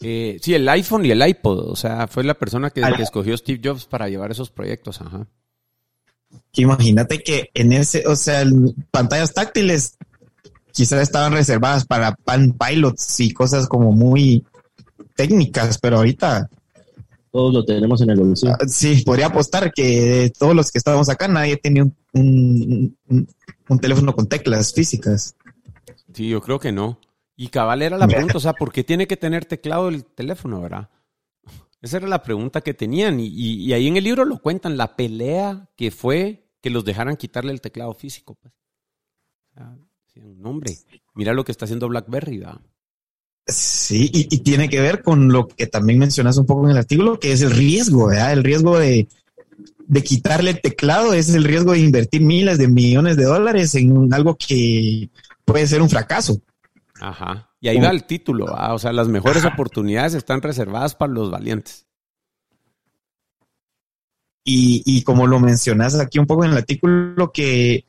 Eh, 0.00 0.38
sí, 0.40 0.54
el 0.54 0.68
iPhone 0.68 1.04
y 1.04 1.10
el 1.10 1.26
iPod, 1.26 1.70
o 1.70 1.76
sea, 1.76 2.06
fue 2.06 2.24
la 2.24 2.34
persona 2.34 2.70
que, 2.70 2.80
escogió 2.98 3.36
Steve 3.36 3.60
Jobs 3.62 3.84
para 3.84 4.08
llevar 4.08 4.30
esos 4.30 4.50
proyectos, 4.50 5.00
ajá. 5.00 5.26
Imagínate 6.54 7.22
que 7.22 7.50
en 7.54 7.72
ese, 7.72 8.06
o 8.06 8.16
sea, 8.16 8.44
pantallas 8.90 9.34
táctiles 9.34 9.96
quizás 10.72 11.02
estaban 11.02 11.32
reservadas 11.32 11.84
para 11.84 12.14
pan 12.14 12.52
pilots 12.52 13.20
y 13.20 13.32
cosas 13.32 13.68
como 13.68 13.92
muy 13.92 14.44
técnicas, 15.16 15.78
pero 15.78 15.98
ahorita 15.98 16.48
todos 17.30 17.52
lo 17.52 17.64
tenemos 17.64 18.00
en 18.00 18.10
el 18.10 18.20
bolsillo. 18.20 18.52
Ah, 18.52 18.64
sí, 18.66 19.02
podría 19.04 19.26
apostar 19.26 19.72
que 19.72 20.32
todos 20.38 20.54
los 20.54 20.70
que 20.70 20.78
estábamos 20.78 21.08
acá 21.08 21.26
nadie 21.28 21.56
tenía 21.56 21.82
un, 21.82 21.94
un, 22.14 22.96
teléfono 23.80 24.14
con 24.14 24.28
teclas 24.28 24.72
físicas. 24.72 25.36
Sí, 26.12 26.28
yo 26.28 26.40
creo 26.40 26.58
que 26.58 26.72
no. 26.72 26.98
Y 27.36 27.48
cabal 27.48 27.82
era 27.82 27.98
la 27.98 28.06
pregunta, 28.06 28.38
o 28.38 28.40
sea, 28.40 28.52
¿por 28.52 28.72
qué 28.72 28.84
tiene 28.84 29.06
que 29.06 29.16
tener 29.16 29.44
teclado 29.44 29.88
el 29.88 30.04
teléfono, 30.04 30.60
verdad? 30.60 30.88
Esa 31.82 31.98
era 31.98 32.06
la 32.06 32.22
pregunta 32.22 32.60
que 32.60 32.72
tenían. 32.72 33.18
Y, 33.20 33.72
ahí 33.72 33.88
en 33.88 33.96
el 33.96 34.04
libro 34.04 34.24
lo 34.24 34.40
cuentan, 34.40 34.76
la 34.76 34.96
pelea 34.96 35.68
que 35.76 35.90
fue 35.90 36.48
que 36.62 36.70
los 36.70 36.84
dejaran 36.84 37.16
quitarle 37.16 37.52
el 37.52 37.60
teclado 37.60 37.92
físico. 37.92 38.36
Pues. 38.40 38.54
O 38.54 39.54
sea, 40.12 40.24
un 40.24 40.46
hombre, 40.46 40.76
mira 41.14 41.34
lo 41.34 41.44
que 41.44 41.52
está 41.52 41.64
haciendo 41.64 41.88
BlackBerry, 41.88 42.38
¿verdad? 42.38 42.60
Sí, 43.46 44.10
y, 44.14 44.38
tiene 44.38 44.70
que 44.70 44.80
ver 44.80 45.02
con 45.02 45.30
lo 45.30 45.46
que 45.46 45.66
también 45.66 45.98
mencionas 45.98 46.38
un 46.38 46.46
poco 46.46 46.64
en 46.64 46.70
el 46.70 46.78
artículo, 46.78 47.20
que 47.20 47.32
es 47.32 47.42
el 47.42 47.50
riesgo, 47.50 48.06
¿verdad? 48.06 48.32
El 48.32 48.42
riesgo 48.42 48.78
de, 48.78 49.06
quitarle 50.02 50.50
el 50.50 50.60
teclado, 50.60 51.14
es 51.14 51.34
el 51.34 51.44
riesgo 51.44 51.72
de 51.72 51.80
invertir 51.80 52.22
miles 52.22 52.58
de 52.58 52.68
millones 52.68 53.16
de 53.16 53.24
dólares 53.24 53.74
en 53.74 54.12
algo 54.12 54.36
que 54.36 55.10
puede 55.44 55.66
ser 55.66 55.82
un 55.82 55.90
fracaso. 55.90 56.40
Ajá. 57.00 57.50
Y 57.60 57.68
ahí 57.68 57.78
va 57.78 57.88
el 57.88 58.04
título, 58.04 58.46
o 58.46 58.78
sea, 58.78 58.92
las 58.92 59.08
mejores 59.08 59.44
oportunidades 59.44 60.14
están 60.14 60.42
reservadas 60.42 60.94
para 60.94 61.12
los 61.12 61.30
valientes. 61.30 61.86
Y, 64.44 64.82
y, 64.84 65.02
como 65.02 65.26
lo 65.26 65.40
mencionas 65.40 65.98
aquí 65.98 66.18
un 66.18 66.26
poco 66.26 66.44
en 66.44 66.50
el 66.50 66.58
artículo, 66.58 67.32
que 67.32 67.86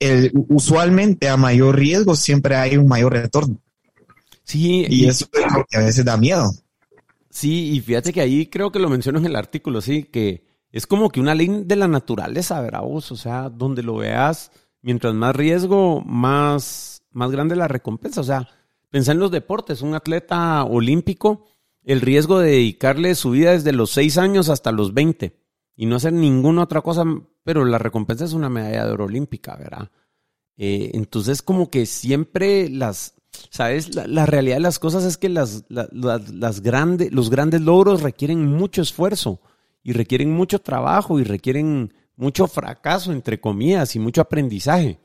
el, 0.00 0.32
usualmente 0.48 1.28
a 1.28 1.36
mayor 1.36 1.76
riesgo 1.76 2.16
siempre 2.16 2.56
hay 2.56 2.78
un 2.78 2.88
mayor 2.88 3.12
retorno. 3.12 3.58
Sí. 4.44 4.86
Y, 4.88 5.06
eso 5.06 5.28
a 5.74 5.78
veces 5.78 6.04
da 6.06 6.16
miedo. 6.16 6.50
Sí, 7.28 7.72
y 7.72 7.80
fíjate 7.80 8.12
que 8.12 8.22
ahí 8.22 8.46
creo 8.46 8.72
que 8.72 8.78
lo 8.78 8.88
menciono 8.88 9.18
en 9.18 9.26
el 9.26 9.36
artículo, 9.36 9.82
sí, 9.82 10.04
que 10.04 10.44
es 10.72 10.86
como 10.86 11.10
que 11.10 11.20
una 11.20 11.34
ley 11.34 11.64
de 11.64 11.76
la 11.76 11.86
naturaleza, 11.86 12.60
¿verdad? 12.60 12.82
O 12.84 13.00
sea, 13.00 13.50
donde 13.50 13.82
lo 13.82 13.96
veas, 13.96 14.50
mientras 14.80 15.14
más 15.14 15.36
riesgo, 15.36 16.00
más, 16.00 17.04
más 17.10 17.30
grande 17.30 17.54
la 17.56 17.68
recompensa. 17.68 18.22
O 18.22 18.24
sea, 18.24 18.48
pensá 18.90 19.12
en 19.12 19.20
los 19.20 19.30
deportes, 19.30 19.82
un 19.82 19.94
atleta 19.94 20.64
olímpico, 20.64 21.44
el 21.84 22.00
riesgo 22.00 22.38
de 22.38 22.52
dedicarle 22.52 23.14
su 23.14 23.32
vida 23.32 23.52
desde 23.52 23.72
los 23.72 23.90
6 23.90 24.16
años 24.16 24.48
hasta 24.48 24.72
los 24.72 24.94
20 24.94 25.38
y 25.76 25.86
no 25.86 25.96
hacer 25.96 26.14
ninguna 26.14 26.62
otra 26.62 26.80
cosa, 26.80 27.04
pero 27.44 27.64
la 27.64 27.78
recompensa 27.78 28.24
es 28.24 28.32
una 28.32 28.48
medalla 28.48 28.86
de 28.86 28.92
oro 28.92 29.04
olímpica, 29.04 29.56
¿verdad? 29.56 29.90
Eh, 30.56 30.90
entonces, 30.94 31.42
como 31.42 31.70
que 31.70 31.86
siempre 31.86 32.68
las, 32.70 33.14
¿Sabes? 33.50 33.94
La, 33.94 34.26
realidad 34.26 34.56
de 34.56 34.60
las 34.60 34.78
cosas 34.78 35.04
es 35.04 35.16
que 35.16 35.28
las, 35.28 35.64
las, 35.68 36.60
grandes, 36.60 37.12
los 37.12 37.30
grandes 37.30 37.62
logros 37.62 38.02
requieren 38.02 38.46
mucho 38.46 38.82
esfuerzo 38.82 39.40
y 39.82 39.92
requieren 39.92 40.30
mucho 40.30 40.60
trabajo 40.60 41.18
y 41.18 41.24
requieren 41.24 41.92
mucho 42.16 42.46
fracaso, 42.46 43.12
entre 43.12 43.40
comillas, 43.40 43.96
y 43.96 43.98
mucho 43.98 44.20
aprendizaje. 44.20 45.00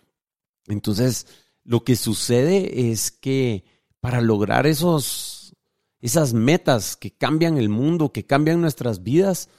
Entonces, 0.68 1.28
lo 1.64 1.84
que 1.84 1.96
sucede 1.96 2.92
es 2.92 3.12
que 3.12 3.64
para 4.00 4.22
lograr 4.22 4.68
esos, 4.68 5.56
esas 6.00 6.34
metas 6.34 6.96
que 6.96 7.12
cambian 7.12 7.58
el 7.58 7.70
mundo, 7.70 8.12
que 8.12 8.26
cambian 8.26 8.62
nuestras 8.62 9.04
vidas, 9.04 9.50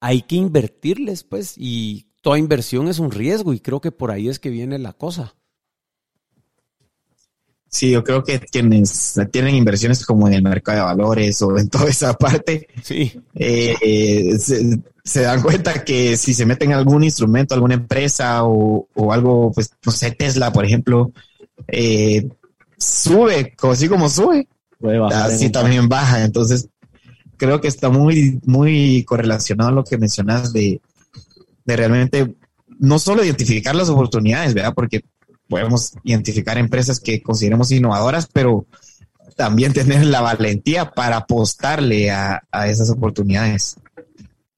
hay 0.00 0.22
que 0.22 0.36
invertirles, 0.36 1.24
pues, 1.24 1.54
y 1.56 2.06
toda 2.22 2.38
inversión 2.38 2.88
es 2.88 2.98
un 2.98 3.10
riesgo 3.10 3.52
y 3.52 3.60
creo 3.60 3.80
que 3.80 3.92
por 3.92 4.10
ahí 4.10 4.28
es 4.28 4.38
que 4.38 4.50
viene 4.50 4.78
la 4.78 4.92
cosa. 4.92 5.34
Sí, 7.70 7.92
yo 7.92 8.02
creo 8.02 8.24
que 8.24 8.40
quienes 8.40 9.18
tienen 9.30 9.54
inversiones 9.54 10.04
como 10.04 10.26
en 10.26 10.34
el 10.34 10.42
mercado 10.42 10.78
de 10.78 10.84
valores 10.84 11.40
o 11.40 11.56
en 11.56 11.68
toda 11.70 11.88
esa 11.88 12.14
parte, 12.14 12.66
sí. 12.82 13.12
Eh, 13.34 14.36
se, 15.04 15.20
dan 15.22 15.40
cuenta 15.40 15.84
que 15.84 16.16
si 16.16 16.34
se 16.34 16.44
meten 16.44 16.72
en 16.72 16.78
algún 16.78 17.04
instrumento, 17.04 17.54
alguna 17.54 17.74
empresa 17.74 18.42
o, 18.42 18.88
algo, 19.12 19.52
pues, 19.52 19.70
no 19.86 19.92
sé, 19.92 20.10
Tesla, 20.10 20.52
por 20.52 20.64
ejemplo, 20.64 21.12
eh, 21.68 22.28
sube, 22.76 23.54
así 23.62 23.88
como 23.88 24.08
sube, 24.08 24.48
así 25.12 25.50
también 25.50 25.88
baja. 25.88 26.24
Entonces, 26.24 26.68
creo 27.36 27.60
que 27.60 27.68
está 27.68 27.88
muy, 27.88 28.40
muy 28.44 29.04
correlacionado 29.04 29.70
a 29.70 29.74
lo 29.74 29.84
que 29.84 29.96
mencionas 29.96 30.52
de, 30.52 30.80
de 31.64 31.76
realmente 31.76 32.34
no 32.80 32.98
solo 32.98 33.24
identificar 33.24 33.76
las 33.76 33.90
oportunidades, 33.90 34.54
¿verdad? 34.54 34.72
Porque 34.74 35.04
podemos 35.50 35.94
identificar 36.04 36.56
empresas 36.56 37.00
que 37.00 37.20
consideremos 37.20 37.70
innovadoras, 37.72 38.28
pero 38.32 38.64
también 39.36 39.72
tener 39.72 40.06
la 40.06 40.20
valentía 40.22 40.92
para 40.92 41.16
apostarle 41.16 42.10
a, 42.10 42.40
esas 42.66 42.88
oportunidades. 42.90 43.76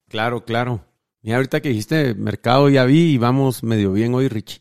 Claro, 0.08 0.44
claro. 0.44 0.84
Y 1.22 1.32
ahorita 1.32 1.60
que 1.60 1.70
dijiste 1.70 2.14
mercado 2.14 2.68
ya 2.68 2.84
vi 2.84 3.14
y 3.14 3.18
vamos 3.18 3.62
medio 3.62 3.92
bien 3.92 4.14
hoy, 4.14 4.28
Rich. 4.28 4.60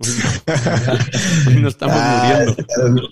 Hoy, 1.46 1.56
no 1.60 1.68
estamos 1.68 1.96
ah, 1.96 2.44
muriendo. 2.44 3.08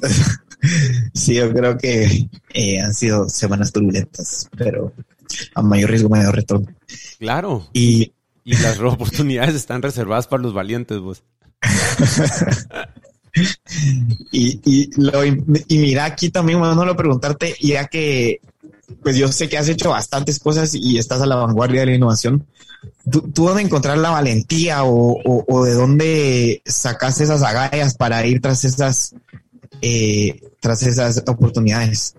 Sí, 1.12 1.34
yo 1.34 1.52
creo 1.52 1.76
que 1.76 2.28
eh, 2.54 2.80
han 2.80 2.94
sido 2.94 3.28
semanas 3.28 3.72
turbulentas, 3.72 4.48
pero 4.56 4.92
a 5.56 5.62
mayor 5.62 5.90
riesgo, 5.90 6.08
mayor 6.08 6.36
retorno. 6.36 6.68
Claro. 7.18 7.68
Y, 7.72 8.12
y 8.44 8.56
las 8.58 8.78
oportunidades 8.78 9.56
están 9.56 9.82
reservadas 9.82 10.28
para 10.28 10.44
los 10.44 10.54
valientes, 10.54 11.00
vos. 11.00 11.24
y, 14.32 14.60
y, 14.64 14.90
lo, 15.00 15.24
y 15.24 15.78
mira 15.78 16.04
aquí 16.04 16.30
también, 16.30 16.60
lo 16.60 16.96
preguntarte, 16.96 17.54
ya 17.60 17.86
que 17.86 18.40
pues 19.02 19.16
yo 19.16 19.28
sé 19.28 19.48
que 19.48 19.58
has 19.58 19.68
hecho 19.68 19.90
bastantes 19.90 20.38
cosas 20.38 20.74
y 20.74 20.98
estás 20.98 21.20
a 21.22 21.26
la 21.26 21.36
vanguardia 21.36 21.80
de 21.80 21.86
la 21.86 21.94
innovación. 21.94 22.46
¿Tú, 23.10 23.30
dónde 23.34 23.62
encontrar 23.62 23.98
la 23.98 24.10
valentía 24.10 24.84
o, 24.84 25.64
de 25.64 25.74
dónde 25.74 26.62
sacas 26.64 27.20
esas 27.20 27.42
agallas 27.42 27.94
para 27.94 28.24
ir 28.26 28.40
tras 28.40 28.64
esas, 28.64 29.14
eh, 29.80 30.40
tras 30.60 30.82
esas 30.82 31.22
oportunidades? 31.26 32.16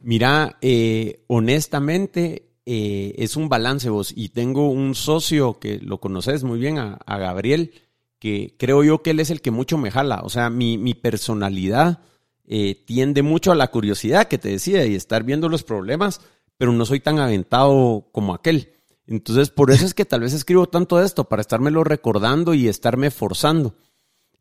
Mira, 0.00 0.58
eh, 0.60 1.22
honestamente, 1.28 2.46
eh, 2.66 3.14
es 3.18 3.36
un 3.36 3.48
balance 3.48 3.88
vos. 3.88 4.12
Y 4.14 4.30
tengo 4.30 4.70
un 4.70 4.94
socio 4.94 5.58
que 5.58 5.78
lo 5.78 5.98
conoces 5.98 6.44
muy 6.44 6.58
bien, 6.58 6.78
a, 6.78 6.98
Gabriel, 7.06 7.72
que 8.22 8.54
creo 8.56 8.84
yo 8.84 9.02
que 9.02 9.10
él 9.10 9.18
es 9.18 9.30
el 9.30 9.40
que 9.40 9.50
mucho 9.50 9.76
me 9.78 9.90
jala. 9.90 10.20
O 10.22 10.28
sea, 10.28 10.48
mi, 10.48 10.78
mi 10.78 10.94
personalidad 10.94 12.04
eh, 12.46 12.80
tiende 12.86 13.22
mucho 13.22 13.50
a 13.50 13.56
la 13.56 13.72
curiosidad 13.72 14.28
que 14.28 14.38
te 14.38 14.48
decía 14.48 14.86
y 14.86 14.94
estar 14.94 15.24
viendo 15.24 15.48
los 15.48 15.64
problemas, 15.64 16.20
pero 16.56 16.70
no 16.70 16.86
soy 16.86 17.00
tan 17.00 17.18
aventado 17.18 18.10
como 18.12 18.32
aquel. 18.32 18.74
Entonces, 19.08 19.50
por 19.50 19.72
eso 19.72 19.84
es 19.84 19.92
que 19.92 20.04
tal 20.04 20.20
vez 20.20 20.34
escribo 20.34 20.68
tanto 20.68 21.02
esto, 21.02 21.24
para 21.24 21.42
estármelo 21.42 21.82
recordando 21.82 22.54
y 22.54 22.68
estarme 22.68 23.10
forzando. 23.10 23.74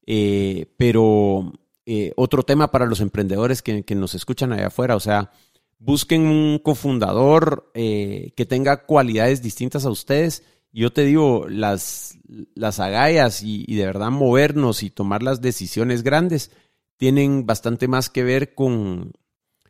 Eh, 0.05 0.67
pero 0.77 1.51
eh, 1.87 2.13
otro 2.17 2.43
tema 2.43 2.69
para 2.69 2.85
los 2.85 2.99
emprendedores 2.99 3.63
que, 3.63 3.83
nos 3.95 4.13
escuchan 4.13 4.53
allá 4.53 4.67
afuera, 4.67 4.95
o 4.95 4.99
sea, 4.99 5.31
busquen 5.79 6.27
un 6.27 6.59
cofundador 6.59 7.71
que 7.73 8.45
tenga 8.47 8.85
cualidades 8.85 9.41
distintas 9.41 9.85
a 9.85 9.89
ustedes. 9.89 10.43
Yo 10.73 10.93
te 10.93 11.03
digo, 11.03 11.47
las, 11.49 12.17
las 12.55 12.79
agallas 12.79 13.43
y, 13.43 13.65
y 13.67 13.75
de 13.75 13.85
verdad 13.85 14.11
movernos 14.11 14.83
y 14.83 14.89
tomar 14.89 15.21
las 15.23 15.41
decisiones 15.41 16.03
grandes 16.03 16.51
tienen 16.97 17.45
bastante 17.45 17.87
más 17.87 18.09
que 18.09 18.23
ver 18.23 18.53
con, 18.53 19.11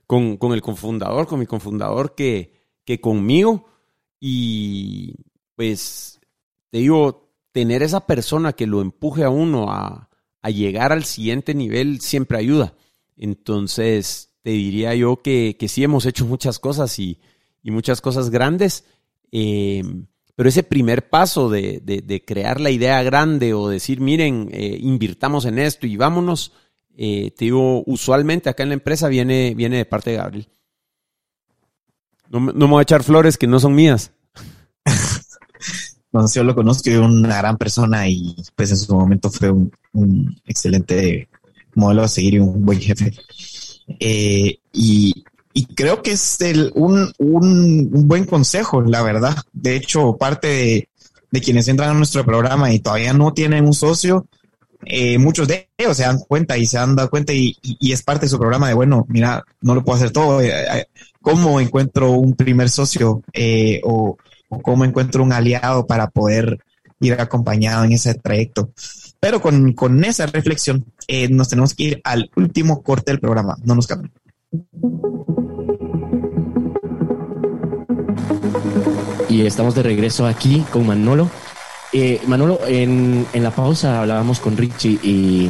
con, 0.05 0.51
el 0.51 0.61
confundador, 0.61 1.25
con 1.27 1.39
mi 1.39 1.45
confundador, 1.45 2.13
que, 2.15 2.53
que 2.83 2.99
conmigo. 2.99 3.67
Y 4.19 5.15
pues 5.55 6.19
te 6.69 6.79
digo, 6.79 7.33
tener 7.53 7.81
esa 7.81 8.05
persona 8.05 8.51
que 8.51 8.67
lo 8.67 8.81
empuje 8.81 9.23
a 9.23 9.29
uno 9.29 9.71
a, 9.71 10.09
llegar 10.43 10.91
al 10.91 11.05
siguiente 11.05 11.53
nivel 11.53 12.01
siempre 12.01 12.37
ayuda. 12.37 12.73
Entonces, 13.15 14.33
te 14.41 14.49
diría 14.49 14.93
yo 14.95 15.21
que, 15.21 15.55
sí 15.69 15.83
hemos 15.83 16.05
hecho 16.05 16.25
muchas 16.25 16.59
cosas 16.59 16.99
y, 16.99 17.21
muchas 17.63 18.01
cosas 18.01 18.29
grandes, 18.29 18.83
eh, 19.31 19.83
pero 20.35 20.49
ese 20.49 20.63
primer 20.63 21.09
paso 21.09 21.49
de, 21.49 22.23
crear 22.25 22.59
la 22.59 22.71
idea 22.71 23.01
grande 23.03 23.53
o 23.53 23.69
decir, 23.69 23.99
miren, 23.99 24.49
eh, 24.51 24.77
invirtamos 24.81 25.45
en 25.45 25.59
esto 25.59 25.87
y 25.87 25.97
vámonos, 25.97 26.53
eh, 26.95 27.31
te 27.37 27.45
digo, 27.45 27.83
usualmente 27.85 28.49
acá 28.49 28.63
en 28.63 28.69
la 28.69 28.75
empresa 28.75 29.07
viene, 29.07 29.53
viene 29.55 29.77
de 29.77 29.85
parte 29.85 30.11
de 30.11 30.17
Gabriel. 30.17 30.49
No, 32.29 32.39
me 32.39 32.65
voy 32.65 32.79
a 32.79 32.83
echar 32.83 33.03
flores 33.03 33.37
que 33.37 33.47
no 33.47 33.59
son 33.59 33.75
mías. 33.75 34.13
no, 36.13 36.25
yo 36.33 36.43
lo 36.43 36.55
conozco, 36.55 36.89
es 36.89 36.97
una 36.97 37.37
gran 37.37 37.57
persona 37.57 38.07
y 38.07 38.35
pues 38.55 38.71
en 38.71 38.77
su 38.77 38.95
momento 38.95 39.29
fue 39.29 39.51
un, 39.51 40.41
excelente 40.45 41.27
modelo 41.75 42.03
a 42.03 42.07
seguir 42.07 42.35
y 42.35 42.39
un 42.39 42.65
buen 42.65 42.79
jefe. 42.79 43.13
Eh, 43.99 44.59
y, 44.71 45.25
creo 45.75 46.01
que 46.01 46.11
es 46.11 46.37
un, 46.73 47.11
buen 47.89 48.25
consejo, 48.25 48.81
la 48.81 49.01
verdad. 49.01 49.35
De 49.53 49.75
hecho, 49.75 50.17
parte 50.17 50.87
de, 51.31 51.41
quienes 51.41 51.67
entran 51.67 51.89
a 51.89 51.93
nuestro 51.93 52.25
programa 52.25 52.73
y 52.73 52.79
todavía 52.79 53.13
no 53.13 53.33
tienen 53.33 53.65
un 53.65 53.73
socio, 53.73 54.27
eh, 54.85 55.17
muchos 55.19 55.47
de 55.47 55.69
ellos 55.77 55.95
se 55.95 56.03
dan 56.03 56.19
cuenta 56.19 56.57
y 56.57 56.65
se 56.65 56.77
han 56.77 56.95
dado 56.95 57.09
cuenta 57.09 57.33
y, 57.33 57.55
es 57.81 58.01
parte 58.03 58.25
de 58.25 58.29
su 58.29 58.39
programa 58.39 58.67
de, 58.67 58.73
bueno, 58.73 59.05
mira, 59.09 59.43
no 59.61 59.75
lo 59.75 59.83
puedo 59.83 59.97
hacer 59.97 60.11
todo. 60.11 60.41
Eh, 60.41 60.49
eh, 60.49 60.85
¿Cómo 61.21 61.59
encuentro 61.59 62.11
un 62.11 62.33
primer 62.33 62.69
socio 62.69 63.21
o, 63.83 64.17
cómo 64.63 64.85
encuentro 64.85 65.23
un 65.23 65.33
aliado 65.33 65.85
para 65.85 66.09
poder 66.09 66.59
ir 66.99 67.13
acompañado 67.13 67.83
en 67.83 67.93
ese 67.93 68.15
trayecto? 68.15 68.71
Pero 69.19 69.39
con, 69.41 70.03
esa 70.03 70.25
reflexión 70.25 70.85
nos 71.29 71.49
tenemos 71.49 71.75
que 71.75 71.83
ir 71.83 72.01
al 72.03 72.31
último 72.35 72.81
corte 72.81 73.11
del 73.11 73.19
programa. 73.19 73.55
No 73.63 73.75
nos 73.75 73.85
cambien. 73.85 74.11
Y 79.29 79.45
estamos 79.45 79.75
de 79.75 79.83
regreso 79.83 80.25
aquí 80.25 80.63
con 80.71 80.85
Manolo. 80.85 81.29
Eh, 81.93 82.21
Manolo, 82.27 82.59
en, 82.67 83.25
la 83.33 83.51
pausa 83.51 84.01
hablábamos 84.01 84.39
con 84.39 84.57
Richie 84.57 84.99
y, 85.03 85.49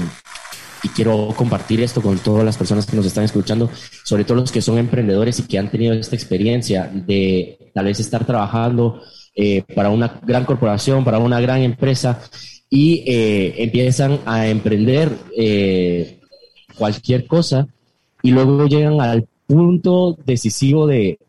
quiero 0.96 1.30
compartir 1.38 1.82
esto 1.82 2.02
con 2.02 2.18
todas 2.20 2.44
las 2.44 2.58
personas 2.58 2.86
que 2.86 2.98
nos 2.98 3.06
están 3.06 3.24
escuchando, 3.24 3.70
sobre 4.04 4.24
todo 4.24 4.36
los 4.36 4.52
que 4.52 4.62
son 4.62 4.78
emprendedores 4.78 5.40
y 5.40 5.44
que 5.44 5.58
han 5.58 5.72
tenido 5.72 5.94
esta 5.94 6.16
experiencia 6.16 6.92
de 6.94 7.72
tal 7.74 7.86
vez 7.86 8.00
estar 8.00 8.26
trabajando 8.26 9.02
eh, 9.36 9.64
para 9.74 9.90
una 9.90 10.20
gran 10.24 10.44
corporación, 10.44 11.06
para 11.06 11.20
una 11.20 11.40
gran 11.40 11.62
empresa 11.62 12.22
y 12.70 13.04
eh, 13.08 13.56
empiezan 13.64 14.20
a 14.26 14.48
emprender 14.48 15.16
cualquier 16.76 17.26
cosa 17.26 17.68
y 18.22 18.32
luego 18.32 18.66
llegan 18.68 19.00
al 19.00 19.28
punto 19.48 20.18
decisivo 20.26 20.88
de 20.88 21.20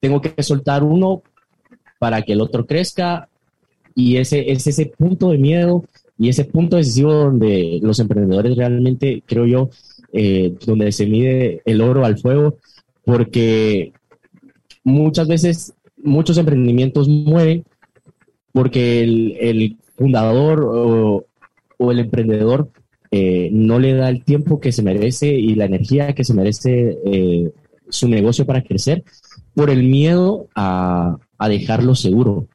tengo 0.00 0.20
que 0.20 0.42
soltar 0.42 0.82
uno 0.82 1.22
para 1.98 2.22
que 2.22 2.32
el 2.32 2.40
otro 2.40 2.66
crezca. 2.66 3.28
Y 3.94 4.16
ese 4.16 4.50
es 4.50 4.66
ese 4.66 4.86
punto 4.86 5.30
de 5.30 5.38
miedo 5.38 5.84
y 6.18 6.28
ese 6.28 6.44
punto 6.44 6.76
decisivo 6.76 7.12
donde 7.12 7.78
los 7.82 7.98
emprendedores 7.98 8.56
realmente, 8.56 9.22
creo 9.26 9.46
yo, 9.46 9.70
eh, 10.12 10.54
donde 10.66 10.92
se 10.92 11.06
mide 11.06 11.62
el 11.64 11.80
oro 11.80 12.04
al 12.04 12.18
fuego, 12.18 12.58
porque 13.04 13.92
muchas 14.84 15.28
veces 15.28 15.74
muchos 16.02 16.38
emprendimientos 16.38 17.08
mueren 17.08 17.64
porque 18.52 19.02
el, 19.02 19.76
fundador 19.96 20.64
o, 20.64 21.26
el 21.90 21.98
emprendedor 21.98 22.70
eh, 23.10 23.50
no 23.52 23.78
le 23.78 23.94
da 23.94 24.08
el 24.08 24.24
tiempo 24.24 24.60
que 24.60 24.72
se 24.72 24.82
merece 24.82 25.28
y 25.28 25.54
la 25.54 25.66
energía 25.66 26.14
que 26.14 26.24
se 26.24 26.34
merece 26.34 26.98
eh, 27.04 27.50
su 27.88 28.08
negocio 28.08 28.46
para 28.46 28.62
crecer 28.62 29.04
por 29.60 29.68
el 29.68 29.82
miedo 29.82 30.48
a, 30.54 31.18
a 31.36 31.48
dejarlo 31.50 31.94
seguro. 31.94 32.48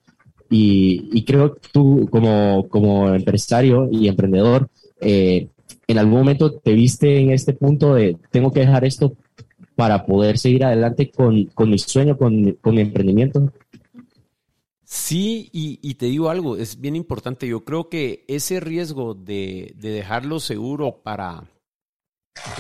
Y, 0.50 1.24
creo 1.24 1.54
que 1.54 1.70
tú 1.72 2.08
como, 2.10 2.68
como 2.68 3.14
empresario 3.14 3.88
y 3.92 4.08
emprendedor, 4.08 4.72
eh, 5.02 5.50
en 5.86 5.98
algún 6.00 6.18
momento 6.18 6.54
te 6.54 6.74
viste 6.74 7.20
en 7.20 7.30
este 7.30 7.54
punto 7.54 7.94
de 7.94 8.18
tengo 8.32 8.52
que 8.52 8.62
dejar 8.62 8.86
esto 8.86 9.16
para 9.76 10.08
poder 10.08 10.40
seguir 10.40 10.66
adelante 10.66 11.12
con, 11.12 11.46
con 11.54 11.70
mi 11.70 11.78
sueño, 11.78 12.18
con, 12.18 12.54
con 12.54 12.74
mi 12.74 12.82
emprendimiento. 12.82 13.54
Sí, 14.84 15.52
y, 15.54 15.94
te 15.94 16.08
digo 16.08 16.32
algo, 16.32 16.58
es 16.58 16.82
bien 16.82 16.96
importante. 16.96 17.48
Yo 17.48 17.64
creo 17.64 17.88
que 17.88 18.26
ese 18.28 18.60
riesgo 18.60 19.14
de, 19.14 19.76
de 19.78 19.90
dejarlo 19.92 20.40
seguro 20.40 21.04
para, 21.04 21.44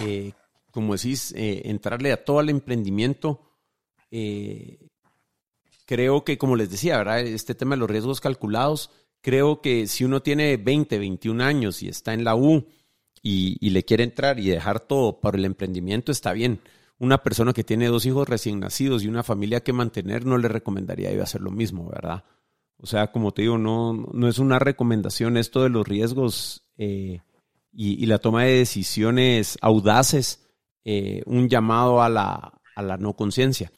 eh, 0.03 0.33
como 0.69 0.93
decís, 0.93 1.33
eh, 1.35 1.63
entrarle 1.65 2.11
a 2.11 2.23
todo 2.23 2.41
el 2.41 2.49
emprendimiento, 2.49 3.44
eh, 4.17 4.77
creo 5.85 6.23
que, 6.23 6.37
como 6.37 6.55
les 6.55 6.69
decía, 6.69 6.97
¿verdad? 6.97 7.19
Este 7.19 7.53
tema 7.53 7.75
de 7.75 7.81
los 7.81 7.89
riesgos 7.89 8.21
calculados, 8.21 8.89
creo 9.19 9.59
que 9.59 9.87
si 9.87 10.05
uno 10.05 10.21
tiene 10.21 10.55
20, 10.55 10.97
21 10.97 11.43
años 11.43 11.83
y 11.83 11.89
está 11.89 12.13
en 12.13 12.23
la 12.23 12.33
U 12.37 12.65
y, 13.21 13.69
le 13.69 13.83
quiere 13.83 14.05
entrar 14.05 14.39
y 14.39 14.47
dejar 14.47 14.79
todo 14.79 15.19
para 15.19 15.37
el 15.37 15.43
emprendimiento, 15.43 16.13
está 16.13 16.31
bien. 16.31 16.61
Una 16.97 17.23
persona 17.23 17.51
que 17.51 17.65
tiene 17.65 17.87
dos 17.87 18.05
hijos 18.05 18.29
recién 18.29 18.61
nacidos 18.61 19.03
y 19.03 19.09
una 19.09 19.21
familia 19.21 19.63
que 19.63 19.73
mantener, 19.73 20.25
no 20.25 20.37
le 20.37 20.47
recomendaría 20.47 21.11
yo 21.11 21.21
hacer 21.21 21.41
lo 21.41 21.51
mismo, 21.51 21.89
¿verdad? 21.89 22.23
O 22.77 22.85
sea, 22.87 23.11
como 23.11 23.33
te 23.33 23.41
digo, 23.41 23.57
no, 23.57 23.93
no 24.13 24.29
es 24.29 24.39
una 24.39 24.59
recomendación 24.59 25.35
esto 25.35 25.63
de 25.63 25.69
los 25.69 25.85
riesgos 25.85 26.63
eh, 26.77 27.19
y, 27.73 28.05
la 28.05 28.19
toma 28.19 28.45
de 28.45 28.59
decisiones 28.59 29.57
audaces, 29.61 30.47
eh, 30.85 31.21
un 31.25 31.49
llamado 31.49 32.01
a 32.01 32.07
la, 32.07 32.53
a 32.75 32.81
la 32.81 32.95
no 32.95 33.13
conciencia. 33.13 33.71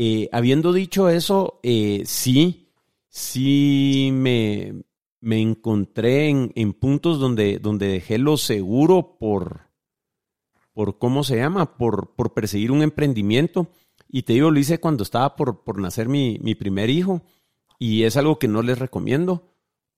Eh, 0.00 0.28
habiendo 0.30 0.72
dicho 0.72 1.08
eso, 1.08 1.58
eh, 1.64 2.04
sí, 2.06 2.70
sí 3.08 4.10
me, 4.12 4.84
me 5.20 5.40
encontré 5.40 6.28
en, 6.28 6.52
en, 6.54 6.72
puntos 6.72 7.18
donde, 7.18 7.58
donde 7.58 7.88
dejé 7.88 8.18
lo 8.18 8.36
seguro 8.36 9.16
por, 9.18 9.62
por 10.72 10.98
¿cómo 10.98 11.24
se 11.24 11.38
llama? 11.38 11.76
Por, 11.76 12.14
por 12.14 12.32
perseguir 12.32 12.70
un 12.70 12.82
emprendimiento. 12.82 13.72
Y 14.08 14.22
te 14.22 14.34
digo, 14.34 14.52
lo 14.52 14.60
hice 14.60 14.78
cuando 14.78 15.02
estaba 15.02 15.34
por, 15.34 15.64
por 15.64 15.80
nacer 15.80 16.08
mi, 16.08 16.38
mi 16.42 16.54
primer 16.54 16.90
hijo 16.90 17.22
y 17.80 18.04
es 18.04 18.16
algo 18.16 18.38
que 18.38 18.46
no 18.46 18.62
les 18.62 18.78
recomiendo. 18.78 19.50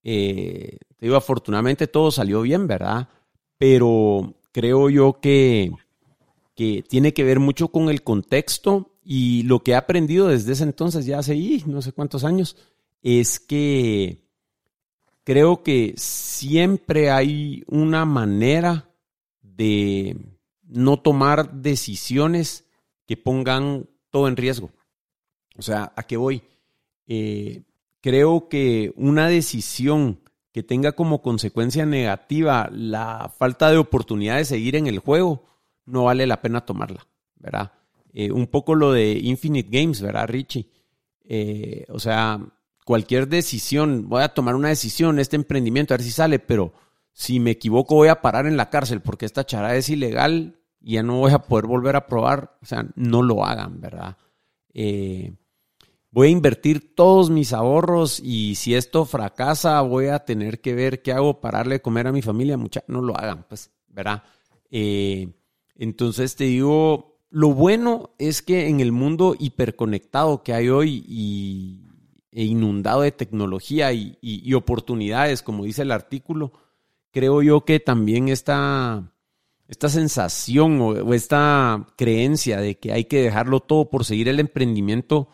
Eh, 0.03 0.79
te 0.97 1.07
digo, 1.07 1.17
afortunadamente 1.17 1.89
todo 1.89 2.11
salió 2.11 2.41
bien, 2.41 2.67
¿verdad? 2.67 3.11
Pero 3.59 4.33
creo 4.51 4.89
yo 4.89 5.21
que, 5.21 5.73
que 6.55 6.83
tiene 6.89 7.13
que 7.13 7.23
ver 7.23 7.39
mucho 7.39 7.69
con 7.69 7.91
el 7.91 8.03
contexto 8.03 8.91
y 9.03 9.43
lo 9.45 9.63
que 9.63 9.73
he 9.73 9.77
aprendido 9.77 10.29
desde 10.29 10.53
ese 10.53 10.65
entonces, 10.65 11.07
ya 11.07 11.19
hace 11.19 11.37
no 11.67 11.83
sé 11.83 11.93
cuántos 11.93 12.25
años, 12.25 12.57
es 13.03 13.41
que 13.41 14.23
creo 15.25 15.63
que 15.63 15.95
siempre 15.97 17.11
hay 17.11 17.65
una 17.67 18.05
manera 18.05 18.91
de 19.43 20.17
no 20.63 21.01
tomar 21.01 21.53
decisiones 21.53 22.67
que 23.07 23.17
pongan 23.17 23.89
todo 24.11 24.29
en 24.29 24.37
riesgo. 24.37 24.71
O 25.57 25.63
sea, 25.63 25.93
¿a 25.97 26.03
qué 26.05 26.17
voy? 26.17 26.43
Eh, 27.07 27.63
creo 28.01 28.49
que 28.49 28.93
una 28.97 29.29
decisión 29.29 30.21
que 30.53 30.63
tenga 30.63 30.93
como 30.93 31.23
consecuencia 31.23 31.87
negativa 31.87 32.69
la 32.73 33.33
falta 33.37 33.71
de 33.71 33.79
oportunidad 33.79 34.37
de 34.37 34.45
seguir 34.45 34.77
en 34.77 34.87
el 34.87 34.99
juego, 34.99 35.45
no 35.85 36.05
vale 36.05 36.27
la 36.27 36.41
pena 36.43 36.65
tomarla, 36.65 37.07
¿verdad? 37.37 37.73
Eh, 38.13 38.31
un 38.31 38.47
poco 38.49 38.75
lo 38.75 38.93
de 38.93 39.13
Infinite 39.13 39.69
Games, 39.71 40.01
¿verdad, 40.01 40.29
Richie? 40.29 40.69
Eh, 41.23 41.87
o 41.89 42.01
sea, 42.01 42.41
cualquier 42.85 43.29
decisión, 43.29 44.09
voy 44.09 44.23
a 44.23 44.35
tomar 44.35 44.57
una 44.57 44.69
decisión, 44.69 45.19
este 45.19 45.37
emprendimiento, 45.37 45.95
a 45.95 45.97
ver 45.97 46.05
si 46.05 46.11
sale, 46.11 46.39
pero 46.41 46.73
si 47.13 47.39
me 47.39 47.53
equivoco 47.53 47.95
voy 47.95 48.09
a 48.09 48.21
parar 48.21 48.47
en 48.47 48.57
la 48.57 48.71
cárcel 48.71 49.01
porque 49.01 49.27
esta 49.27 49.45
charada 49.45 49.77
es 49.77 49.89
ilegal 49.89 50.61
y 50.81 50.95
ya 50.95 51.03
no 51.03 51.19
voy 51.19 51.33
a 51.33 51.41
poder 51.41 51.67
volver 51.67 51.95
a 51.97 52.07
probar, 52.07 52.57
o 52.63 52.67
sea, 52.67 52.87
no 52.97 53.23
lo 53.23 53.45
hagan, 53.45 53.81
¿verdad? 53.81 54.17
Eh, 54.73 55.35
voy 56.11 56.29
a 56.29 56.33
invertir 56.33 56.97
todos 56.97 57.31
mis 57.31 57.53
ahorros 57.53 58.19
y 58.19 58.57
si 58.57 58.75
esto 58.75 59.05
fracasa 59.05 59.81
voy 59.83 60.07
a 60.07 60.21
tener 60.21 60.61
que 60.61 60.75
ver 60.75 61.03
qué 61.03 61.13
hago 61.13 61.41
para 61.41 61.59
darle 61.59 61.77
de 61.77 61.83
comer 61.83 62.09
a 62.09 62.13
mi 62.13 62.23
familia, 62.23 62.57
mucha, 62.57 62.83
no 62.89 63.03
lo 63.03 63.17
hagan, 63.17 63.47
pues, 63.49 63.71
¿verdad? 63.87 64.25
Entonces 65.81 66.35
te 66.37 66.45
digo, 66.45 67.10
lo 67.31 67.55
bueno 67.55 68.11
es 68.19 68.43
que 68.43 68.69
en 68.69 68.81
el 68.81 68.93
mundo 68.93 69.37
hiperconectado 69.39 70.43
que 70.43 70.53
hay 70.53 70.69
hoy 70.69 71.05
y, 71.07 71.81
e 72.33 72.45
inundado 72.45 73.03
de 73.03 73.13
tecnología 73.13 73.93
y, 73.93 74.55
oportunidades, 74.55 75.43
como 75.43 75.65
dice 75.65 75.83
el 75.83 75.93
artículo, 75.93 76.53
creo 77.13 77.43
yo 77.43 77.65
que 77.65 77.79
también 77.79 78.29
esta, 78.29 79.13
esta 79.69 79.89
sensación 79.89 80.81
o 80.81 81.15
esta 81.15 81.87
creencia 81.97 82.61
de 82.61 82.79
que 82.79 82.93
hay 82.93 83.05
que 83.05 83.23
dejarlo 83.23 83.61
todo 83.61 83.91
por 83.91 84.05
seguir 84.05 84.29
el 84.29 84.41
emprendimiento, 84.41 85.29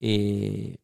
eh, 0.00 0.78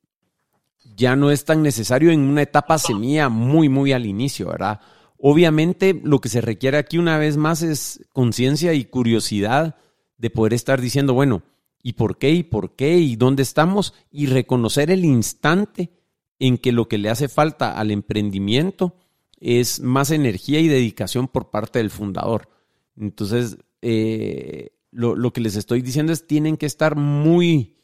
ya 0.96 1.14
no 1.14 1.30
es 1.30 1.44
tan 1.44 1.62
necesario 1.62 2.10
en 2.10 2.20
una 2.20 2.42
etapa 2.42 2.78
semilla 2.78 3.28
muy, 3.28 3.68
muy 3.68 3.92
al 3.92 4.06
inicio, 4.06 4.48
¿verdad? 4.48 4.80
Obviamente 5.20 6.00
lo 6.02 6.20
que 6.20 6.28
se 6.28 6.40
requiere 6.40 6.78
aquí 6.78 6.98
una 6.98 7.18
vez 7.18 7.36
más 7.36 7.62
es 7.62 8.04
conciencia 8.12 8.72
y 8.74 8.84
curiosidad 8.84 9.76
de 10.18 10.30
poder 10.30 10.52
estar 10.52 10.80
diciendo, 10.80 11.14
bueno, 11.14 11.42
¿y 11.82 11.94
por 11.94 12.18
qué? 12.18 12.30
¿Y 12.30 12.42
por 12.42 12.76
qué? 12.76 12.98
¿Y 12.98 13.16
dónde 13.16 13.42
estamos? 13.42 13.94
Y 14.10 14.26
reconocer 14.26 14.90
el 14.90 15.04
instante 15.04 15.90
en 16.38 16.58
que 16.58 16.72
lo 16.72 16.88
que 16.88 16.98
le 16.98 17.10
hace 17.10 17.28
falta 17.28 17.78
al 17.78 17.90
emprendimiento 17.90 18.96
es 19.40 19.80
más 19.80 20.10
energía 20.10 20.60
y 20.60 20.68
dedicación 20.68 21.28
por 21.28 21.50
parte 21.50 21.78
del 21.78 21.90
fundador. 21.90 22.48
Entonces, 22.96 23.58
eh, 23.82 24.70
lo, 24.90 25.14
lo, 25.16 25.32
que 25.32 25.40
les 25.40 25.56
estoy 25.56 25.82
diciendo 25.82 26.12
es, 26.12 26.26
tienen 26.26 26.56
que 26.56 26.66
estar 26.66 26.96
muy 26.96 27.76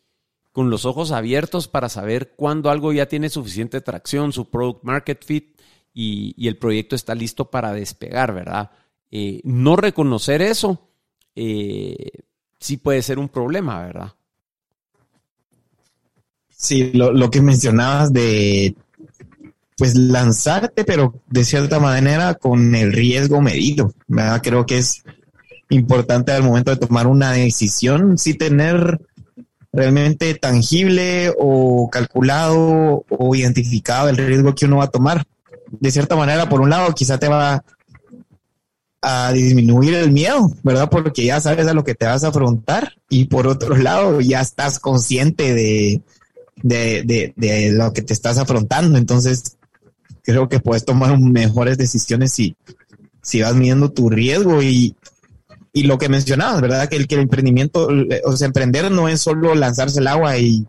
con 0.55 0.71
los 0.71 0.85
ojos 0.85 1.11
abiertos 1.11 1.67
para 1.67 1.89
saber 1.89 2.35
cuándo 2.37 2.71
algo 2.71 2.93
ya 2.93 3.07
tiene 3.07 3.29
suficiente 3.29 3.81
tracción, 3.81 4.33
su 4.33 4.51
product 4.51 4.85
market 4.85 5.25
fit 5.25 5.61
y, 5.93 6.47
el 6.47 6.57
proyecto 6.59 6.95
está 6.95 7.15
listo 7.15 7.51
para 7.51 7.73
despegar, 7.73 8.33
¿verdad? 8.33 8.71
Eh, 9.11 9.41
no 9.43 9.75
reconocer 9.75 10.43
eso 10.43 10.91
eh, 11.37 12.11
sí 12.59 12.77
puede 12.77 13.03
ser 13.03 13.19
un 13.19 13.29
problema, 13.29 13.83
¿verdad? 13.83 14.13
Sí, 16.49 16.93
lo, 16.95 17.31
que 17.31 17.43
mencionabas 17.43 18.13
de 18.13 18.75
pues 19.77 19.97
lanzarte, 19.97 20.85
pero 20.85 21.21
de 21.29 21.45
cierta 21.45 21.79
manera 21.81 22.35
con 22.35 22.75
el 22.75 22.93
riesgo 22.93 23.41
medido. 23.41 23.93
Creo 24.43 24.65
que 24.65 24.79
es 24.79 25.03
importante 25.69 26.33
al 26.33 26.45
momento 26.45 26.71
de 26.71 26.79
tomar 26.79 27.07
una 27.07 27.33
decisión, 27.33 28.17
sí 28.17 28.35
tener 28.35 29.01
realmente 29.73 30.35
tangible 30.35 31.33
o 31.37 31.91
calculado 31.91 33.05
o 33.09 33.35
identificado 33.35 34.09
el 34.09 34.17
riesgo 34.17 34.55
que 34.55 34.67
uno 34.67 34.79
va 34.79 34.85
a 34.85 34.91
tomar. 34.91 35.27
De 35.71 35.91
cierta 35.91 36.17
manera, 36.17 36.49
por 36.49 36.61
un 36.61 36.71
lado, 36.71 36.95
quizá 36.95 37.19
te 37.19 37.29
va 37.29 37.65
a 39.07 39.33
disminuir 39.33 39.95
el 39.95 40.11
miedo, 40.11 40.51
¿verdad? 40.63 40.89
Porque 40.89 41.25
ya 41.25 41.39
sabes 41.39 41.67
a 41.67 41.75
lo 41.75 41.85
que 41.85 41.95
te 41.95 42.07
vas 42.07 42.25
a 42.25 42.29
afrontar 42.29 42.95
y 43.11 43.27
por 43.27 43.47
otro 43.47 43.77
lado, 43.77 44.23
ya 44.23 44.41
estás 44.41 44.79
consciente 44.79 45.53
de, 45.53 46.03
de, 46.63 47.71
lo 47.73 47.93
que 47.93 48.01
te 48.01 48.15
estás 48.15 48.39
afrontando. 48.39 48.97
Entonces, 48.97 49.59
creo 50.23 50.49
que 50.49 50.59
puedes 50.59 50.87
tomar 50.87 51.19
mejores 51.19 51.77
decisiones 51.77 52.33
si, 52.33 52.57
si 53.21 53.43
vas 53.43 53.55
midiendo 53.55 53.93
tu 53.93 54.09
riesgo 54.09 54.63
y, 54.63 54.97
y 55.75 55.83
lo 55.83 55.99
que 55.99 56.09
mencionabas, 56.09 56.63
¿verdad? 56.63 56.89
Que 56.89 56.97
el, 56.97 57.07
que 57.07 57.17
el 57.17 57.23
emprendimiento, 57.23 57.89
o 58.25 58.37
sea, 58.37 58.47
emprender 58.47 58.91
no 58.91 59.09
es 59.09 59.21
solo 59.21 59.55
lanzarse 59.55 60.01
el 60.01 60.07
agua 60.07 60.39
y, 60.39 60.67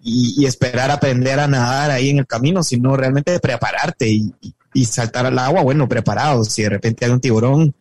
y, 0.00 0.44
esperar 0.44 0.90
aprender 0.90 1.40
a 1.40 1.48
nadar 1.48 1.90
ahí 1.90 2.10
en 2.10 2.18
el 2.18 2.26
camino, 2.26 2.62
sino 2.62 2.96
realmente 2.96 3.40
prepararte 3.40 4.08
y, 4.08 4.32
y, 4.74 4.84
saltar 4.84 5.26
al 5.26 5.38
agua, 5.38 5.62
bueno, 5.62 5.88
preparado. 5.88 6.44
Si 6.44 6.62
de 6.62 6.68
repente 6.68 7.04
hay 7.04 7.12
un 7.12 7.20
tiburón, 7.20 7.74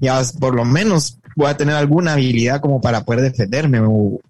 ya 0.00 0.20
por 0.38 0.54
lo 0.54 0.64
menos 0.64 1.18
voy 1.36 1.48
a 1.48 1.56
tener 1.56 1.74
alguna 1.74 2.12
habilidad 2.12 2.60
como 2.60 2.80
para 2.80 3.04
poder 3.04 3.22
defenderme 3.22 3.80
o, 3.80 4.20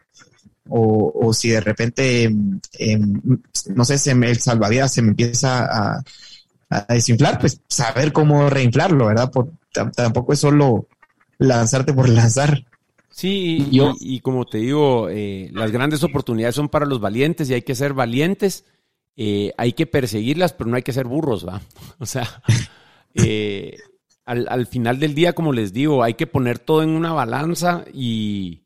o, 0.69 1.33
si 1.35 1.51
de 1.51 1.61
repente, 1.61 2.25
em, 2.25 3.21
no 3.75 3.85
sé, 3.85 3.99
se 3.99 4.15
me, 4.15 4.31
el 4.31 4.41
salvavidas 4.41 4.93
se 4.93 5.03
me 5.03 5.09
empieza 5.09 5.65
a, 5.65 6.03
a, 6.71 6.95
desinflar, 6.95 7.39
pues 7.39 7.61
saber 7.69 8.13
cómo 8.13 8.49
reinflarlo, 8.49 9.07
¿verdad? 9.07 9.31
Por, 9.31 9.51
tampoco 9.95 10.33
es 10.33 10.41
solo 10.41 10.87
lanzarte 11.39 11.93
por 11.93 12.09
lanzar. 12.11 12.65
Sí, 13.11 13.69
y, 13.71 14.21
como 14.21 14.45
te 14.45 14.59
digo, 14.59 15.09
eh, 15.09 15.49
las 15.53 15.71
grandes 15.71 16.03
oportunidades 16.03 16.57
son 16.57 16.69
para 16.69 16.85
los 16.85 17.01
valientes 17.01 17.49
y 17.49 17.55
hay 17.55 17.63
que 17.63 17.77
ser 17.77 17.93
valientes. 17.93 18.65
Eh, 19.17 19.53
hay 19.57 19.73
que 19.73 19.87
perseguirlas, 19.87 20.53
pero 20.53 20.71
no 20.71 20.77
hay 20.77 20.83
que 20.83 20.93
ser 20.93 21.07
burros, 21.07 21.47
¿va? 21.47 21.63
O 21.99 22.07
sea, 22.07 22.43
eh, 23.15 23.79
al, 24.25 24.47
al, 24.49 24.67
final 24.67 24.99
del 24.99 25.15
día, 25.15 25.35
como 25.35 25.53
les 25.53 25.73
digo, 25.73 26.03
hay 26.03 26.15
que 26.15 26.27
poner 26.27 26.59
todo 26.59 26.83
en 26.83 26.91
una 26.91 27.13
balanza 27.13 27.85
y, 27.93 28.63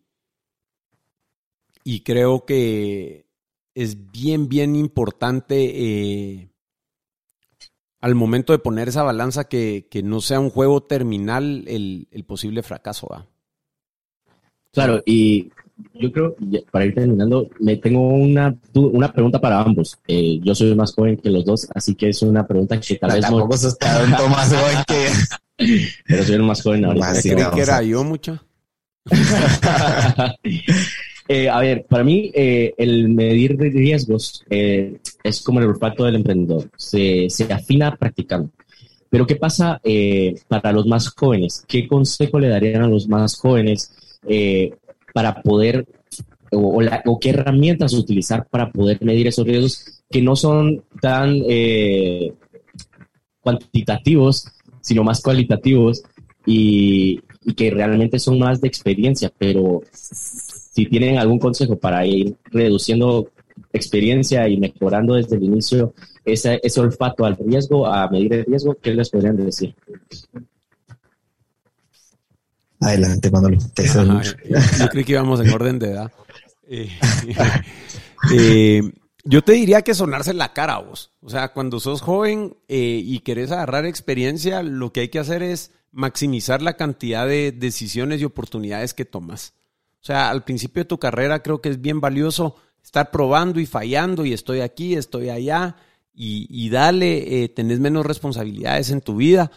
y 1.84 2.00
creo 2.00 2.44
que 2.44 3.26
es 3.74 4.10
bien, 4.10 4.48
bien 4.48 4.74
importante 4.74 6.50
al 8.00 8.14
momento 8.14 8.52
de 8.52 8.58
poner 8.58 8.88
esa 8.88 9.02
balanza 9.02 9.44
que, 9.44 9.88
no 10.04 10.20
sea 10.20 10.40
un 10.40 10.50
juego 10.50 10.82
terminal 10.82 11.64
el, 11.66 12.24
posible 12.26 12.62
fracaso. 12.62 13.08
¿va? 13.08 13.26
Claro, 14.72 15.02
y 15.04 15.50
yo 15.94 16.12
creo, 16.12 16.36
para 16.70 16.86
ir 16.86 16.94
terminando, 16.94 17.48
me 17.60 17.76
tengo 17.76 18.08
una, 18.08 18.56
una 18.74 19.12
pregunta 19.12 19.40
para 19.40 19.60
ambos. 19.60 19.98
Eh, 20.06 20.40
yo 20.42 20.54
soy 20.54 20.74
más 20.74 20.94
joven 20.94 21.16
que 21.16 21.30
los 21.30 21.44
dos, 21.44 21.68
así 21.74 21.94
que 21.94 22.08
es 22.10 22.22
una 22.22 22.46
pregunta 22.46 22.80
que 22.80 22.96
tal 22.96 23.12
vez 23.12 23.30
no... 23.30 23.48
tanto 23.78 24.28
más 24.28 24.48
joven 24.48 24.78
que... 24.86 25.08
Pero 26.06 26.22
soy 26.22 26.34
el 26.36 26.42
más 26.42 26.62
joven 26.62 26.84
ahora. 26.84 27.12
¿Qué 27.20 27.34
que 27.54 27.60
era 27.60 27.82
yo 27.82 28.04
mucho? 28.04 28.38
Eh, 31.30 31.46
a 31.46 31.60
ver, 31.60 31.84
para 31.84 32.04
mí 32.04 32.30
eh, 32.32 32.72
el 32.78 33.10
medir 33.10 33.58
riesgos 33.58 34.46
eh, 34.48 34.96
es 35.22 35.42
como 35.42 35.60
el 35.60 35.66
olfato 35.66 36.04
del 36.04 36.14
emprendedor, 36.14 36.70
se, 36.74 37.28
se 37.28 37.52
afina 37.52 37.94
practicando. 37.94 38.48
Pero 39.10 39.26
¿qué 39.26 39.36
pasa 39.36 39.78
para 40.48 40.72
los 40.72 40.86
más 40.86 41.10
jóvenes? 41.10 41.64
¿Qué 41.68 41.86
consejo 41.86 42.38
le 42.38 42.48
darían 42.48 42.82
a 42.82 42.88
los 42.88 43.08
más 43.08 43.36
jóvenes 43.36 43.92
para 45.18 45.42
poder, 45.42 45.84
o, 46.52 46.80
o, 47.06 47.18
qué 47.18 47.30
herramientas 47.30 47.92
utilizar 47.92 48.46
para 48.48 48.70
poder 48.70 49.02
medir 49.02 49.26
esos 49.26 49.44
riesgos 49.44 50.04
que 50.08 50.22
no 50.22 50.36
son 50.36 50.84
tan 51.02 51.42
cuantitativos, 53.40 54.46
sino 54.80 55.02
más 55.02 55.20
cualitativos 55.20 56.04
y, 56.46 57.20
que 57.56 57.68
realmente 57.72 58.20
son 58.20 58.38
más 58.38 58.60
de 58.60 58.68
experiencia, 58.68 59.32
pero 59.36 59.82
si 59.90 60.86
tienen 60.86 61.18
algún 61.18 61.40
consejo 61.40 61.74
para 61.74 62.06
ir 62.06 62.36
reduciendo 62.52 63.30
experiencia 63.72 64.48
y 64.48 64.56
mejorando 64.56 65.14
desde 65.14 65.34
el 65.34 65.42
inicio 65.42 65.94
ese 66.24 66.60
olfato 66.80 67.24
al 67.24 67.36
riesgo, 67.36 67.88
a 67.88 68.08
medir 68.08 68.34
el 68.34 68.44
riesgo, 68.44 68.76
¿qué 68.80 68.94
les 68.94 69.10
podrían 69.10 69.36
decir? 69.36 69.74
Adelante, 72.80 73.30
Manolo. 73.30 73.58
yo, 73.58 74.88
creo 74.88 75.04
que 75.04 75.12
íbamos 75.12 75.40
en 75.40 75.50
orden 75.50 75.78
de 75.78 75.90
edad. 75.90 76.12
Eh, 76.70 76.90
eh, 78.30 78.82
yo 79.24 79.42
te 79.42 79.52
diría 79.52 79.80
que 79.80 79.94
sonarse 79.94 80.34
la 80.34 80.52
cara 80.52 80.74
a 80.74 80.82
vos. 80.82 81.12
O 81.22 81.30
sea, 81.30 81.54
cuando 81.54 81.80
sos 81.80 82.02
joven 82.02 82.58
eh, 82.68 83.00
y 83.02 83.20
querés 83.20 83.50
agarrar 83.50 83.86
experiencia, 83.86 84.62
lo 84.62 84.92
que 84.92 85.00
hay 85.00 85.08
que 85.08 85.18
hacer 85.18 85.42
es 85.42 85.70
maximizar 85.92 86.60
la 86.60 86.76
cantidad 86.76 87.26
de 87.26 87.52
decisiones 87.52 88.20
y 88.20 88.26
oportunidades 88.26 88.92
que 88.92 89.06
tomas. 89.06 89.54
O 90.00 90.04
sea, 90.04 90.28
al 90.28 90.44
principio 90.44 90.82
de 90.82 90.88
tu 90.88 90.98
carrera 90.98 91.42
creo 91.42 91.62
que 91.62 91.70
es 91.70 91.80
bien 91.80 92.02
valioso 92.02 92.56
estar 92.82 93.10
probando 93.10 93.60
y 93.60 93.66
fallando 93.66 94.24
y 94.24 94.32
estoy 94.32 94.60
aquí, 94.60 94.94
estoy 94.94 95.30
allá 95.30 95.76
y, 96.14 96.68
dale, 96.70 97.44
eh, 97.44 97.48
tenés 97.48 97.78
menos 97.78 98.04
responsabilidades 98.04 98.90
en 98.90 99.00
tu 99.00 99.16
vida. 99.16 99.52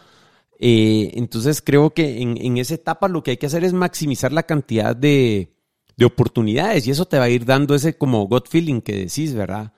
Eh, 0.64 1.14
entonces 1.16 1.60
creo 1.60 1.90
que 1.90 2.22
en, 2.22 2.58
esa 2.58 2.76
etapa 2.76 3.08
lo 3.08 3.24
que 3.24 3.32
hay 3.32 3.38
que 3.38 3.48
hacer 3.48 3.64
es 3.64 3.74
maximizar 3.74 4.32
la 4.32 4.44
cantidad 4.44 4.96
de, 4.96 5.56
de 5.98 6.06
oportunidades 6.06 6.86
y 6.86 6.92
eso 6.92 7.06
te 7.06 7.18
va 7.18 7.24
a 7.24 7.30
ir 7.30 7.46
dando 7.46 7.74
ese 7.74 7.98
como 7.98 8.28
gut 8.28 8.48
feeling 8.48 8.82
que 8.82 8.96
decís, 8.96 9.34
¿verdad? 9.34 9.74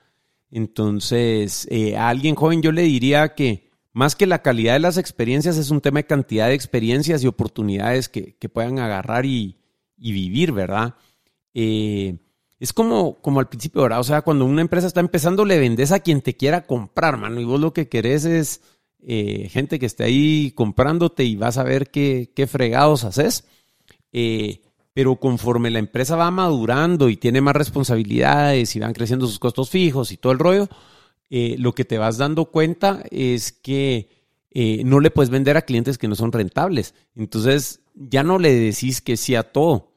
Entonces, 0.50 1.66
eh, 1.70 1.96
a 1.96 2.10
alguien 2.10 2.34
joven 2.34 2.60
yo 2.60 2.70
le 2.70 2.82
diría 2.82 3.34
que 3.34 3.70
más 3.94 4.14
que 4.14 4.26
la 4.26 4.42
calidad 4.42 4.74
de 4.74 4.80
las 4.80 4.98
experiencias 4.98 5.56
es 5.56 5.70
un 5.70 5.80
tema 5.80 6.00
de 6.00 6.06
cantidad 6.06 6.48
de 6.48 6.54
experiencias 6.54 7.24
y 7.24 7.28
oportunidades 7.28 8.10
que, 8.10 8.36
que 8.36 8.50
puedan 8.50 8.78
agarrar 8.78 9.24
y, 9.24 9.56
y 9.96 10.12
vivir, 10.12 10.52
¿verdad? 10.52 10.96
Eh, 11.54 12.18
es 12.60 12.72
como, 12.74 13.20
como 13.22 13.40
al 13.40 13.48
principio, 13.48 13.82
¿verdad? 13.82 14.00
O 14.00 14.04
sea, 14.04 14.22
cuando 14.22 14.44
una 14.44 14.60
empresa 14.60 14.86
está 14.86 15.00
empezando, 15.00 15.46
le 15.46 15.58
vendes 15.58 15.92
a 15.92 16.00
quien 16.00 16.20
te 16.20 16.36
quiera 16.36 16.66
comprar, 16.66 17.16
mano, 17.16 17.40
y 17.40 17.44
vos 17.44 17.58
lo 17.58 17.72
que 17.72 17.88
querés 17.88 18.24
es 18.26 18.60
eh, 19.06 19.48
gente 19.50 19.78
que 19.78 19.86
esté 19.86 20.04
ahí 20.04 20.52
comprándote 20.52 21.24
y 21.24 21.36
vas 21.36 21.58
a 21.58 21.62
ver 21.62 21.90
qué, 21.90 22.32
qué 22.34 22.46
fregados 22.46 23.04
haces. 23.04 23.44
Eh, 24.12 24.62
pero 24.94 25.16
conforme 25.16 25.70
la 25.70 25.80
empresa 25.80 26.16
va 26.16 26.30
madurando 26.30 27.08
y 27.08 27.16
tiene 27.16 27.40
más 27.40 27.54
responsabilidades 27.54 28.74
y 28.74 28.80
van 28.80 28.94
creciendo 28.94 29.26
sus 29.26 29.38
costos 29.38 29.68
fijos 29.68 30.12
y 30.12 30.16
todo 30.16 30.32
el 30.32 30.38
rollo, 30.38 30.68
eh, 31.30 31.56
lo 31.58 31.74
que 31.74 31.84
te 31.84 31.98
vas 31.98 32.16
dando 32.16 32.46
cuenta 32.46 33.02
es 33.10 33.52
que 33.52 34.08
no 34.84 35.00
le 35.00 35.10
puedes 35.10 35.30
vender 35.30 35.56
a 35.56 35.62
clientes 35.62 35.98
que 35.98 36.06
no 36.06 36.14
son 36.14 36.30
rentables. 36.30 36.94
Entonces 37.16 37.80
ya 37.94 38.22
no 38.22 38.38
le 38.38 38.54
decís 38.54 39.00
que 39.00 39.16
sí 39.16 39.34
a 39.34 39.42
todo. 39.42 39.94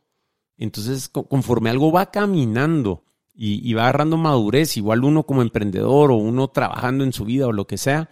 Entonces, 0.58 1.10
conforme 1.10 1.70
algo 1.70 1.92
va 1.92 2.10
caminando 2.10 3.04
y, 3.36 3.70
y, 3.70 3.76
va 3.76 3.84
agarrando 3.84 4.18
madurez, 4.18 4.76
igual 4.78 5.04
uno 5.04 5.28
como 5.28 5.44
emprendedor 5.44 6.12
o 6.12 6.16
uno 6.16 6.48
trabajando 6.48 7.04
en 7.04 7.14
su 7.14 7.24
vida 7.24 7.46
o 7.46 7.52
lo 7.52 7.68
que 7.68 7.78
sea, 7.78 8.10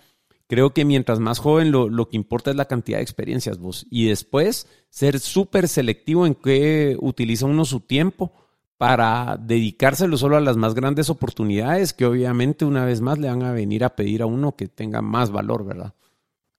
creo 0.48 0.74
que 0.74 0.86
mientras 0.86 1.20
más 1.20 1.40
joven 1.40 1.72
lo, 1.72 1.90
lo 1.90 2.10
que 2.10 2.18
importa 2.18 2.52
es 2.52 2.56
la 2.56 2.66
cantidad 2.66 3.00
de 3.00 3.04
experiencias 3.04 3.58
vos. 3.58 3.86
Y 3.90 4.08
después 4.08 4.68
ser 4.90 5.20
súper 5.20 5.68
selectivo 5.68 6.26
en 6.26 6.36
qué 6.36 6.98
utiliza 7.00 7.46
uno 7.46 7.66
su 7.66 7.82
tiempo 7.82 8.32
para 8.78 9.38
dedicárselo 9.38 10.18
solo 10.18 10.36
a 10.36 10.42
las 10.42 10.58
más 10.58 10.74
grandes 10.74 11.10
oportunidades 11.10 11.94
que 11.94 12.06
obviamente 12.06 12.66
una 12.66 12.86
vez 12.86 13.02
más 13.02 13.18
le 13.18 13.30
van 13.30 13.44
a 13.44 13.54
venir 13.54 13.84
a 13.84 13.96
pedir 13.96 14.22
a 14.22 14.26
uno 14.26 14.56
que 14.56 14.68
tenga 14.68 15.02
más 15.02 15.32
valor, 15.32 15.66
¿verdad? 15.66 15.94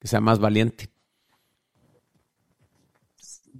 Que 0.00 0.08
sea 0.08 0.20
más 0.20 0.38
valiente. 0.38 0.88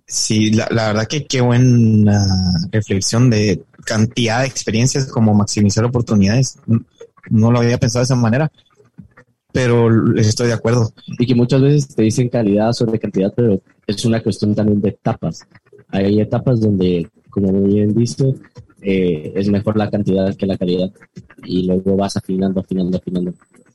Sí, 0.06 0.52
la, 0.52 0.68
la, 0.70 0.86
verdad 0.88 1.06
que 1.08 1.26
qué 1.26 1.40
buena 1.40 2.24
reflexión 2.70 3.28
de 3.28 3.64
cantidad 3.84 4.40
de 4.42 4.46
experiencias 4.46 5.06
como 5.06 5.34
maximizar 5.34 5.84
oportunidades. 5.84 6.58
No 7.28 7.50
lo 7.50 7.58
había 7.58 7.78
pensado 7.78 8.02
de 8.02 8.04
esa 8.04 8.14
manera, 8.14 8.50
pero 9.56 10.14
estoy 10.16 10.48
de 10.48 10.52
acuerdo. 10.52 10.92
Y 11.18 11.24
que 11.26 11.34
muchas 11.34 11.62
veces 11.62 11.88
te 11.88 12.02
dicen 12.02 12.28
calidad 12.28 12.72
sobre 12.72 12.98
cantidad, 12.98 13.32
pero 13.34 13.58
es 13.86 14.04
una 14.04 14.22
cuestión 14.22 14.54
también 14.54 14.82
de 14.82 14.90
etapas. 14.90 15.46
Hay 15.88 16.20
etapas 16.20 16.60
donde, 16.60 17.08
como 17.30 17.52
muy 17.52 17.72
bien 17.72 17.94
dice, 17.94 18.34
eh, 18.82 19.32
es 19.34 19.48
mejor 19.48 19.78
la 19.78 19.88
cantidad 19.88 20.36
que 20.36 20.44
la 20.44 20.58
calidad 20.58 20.90
y 21.42 21.66
luego 21.66 21.96
vas 21.96 22.18
afinando, 22.18 22.60
afinando, 22.60 22.98
afinando. 22.98 23.32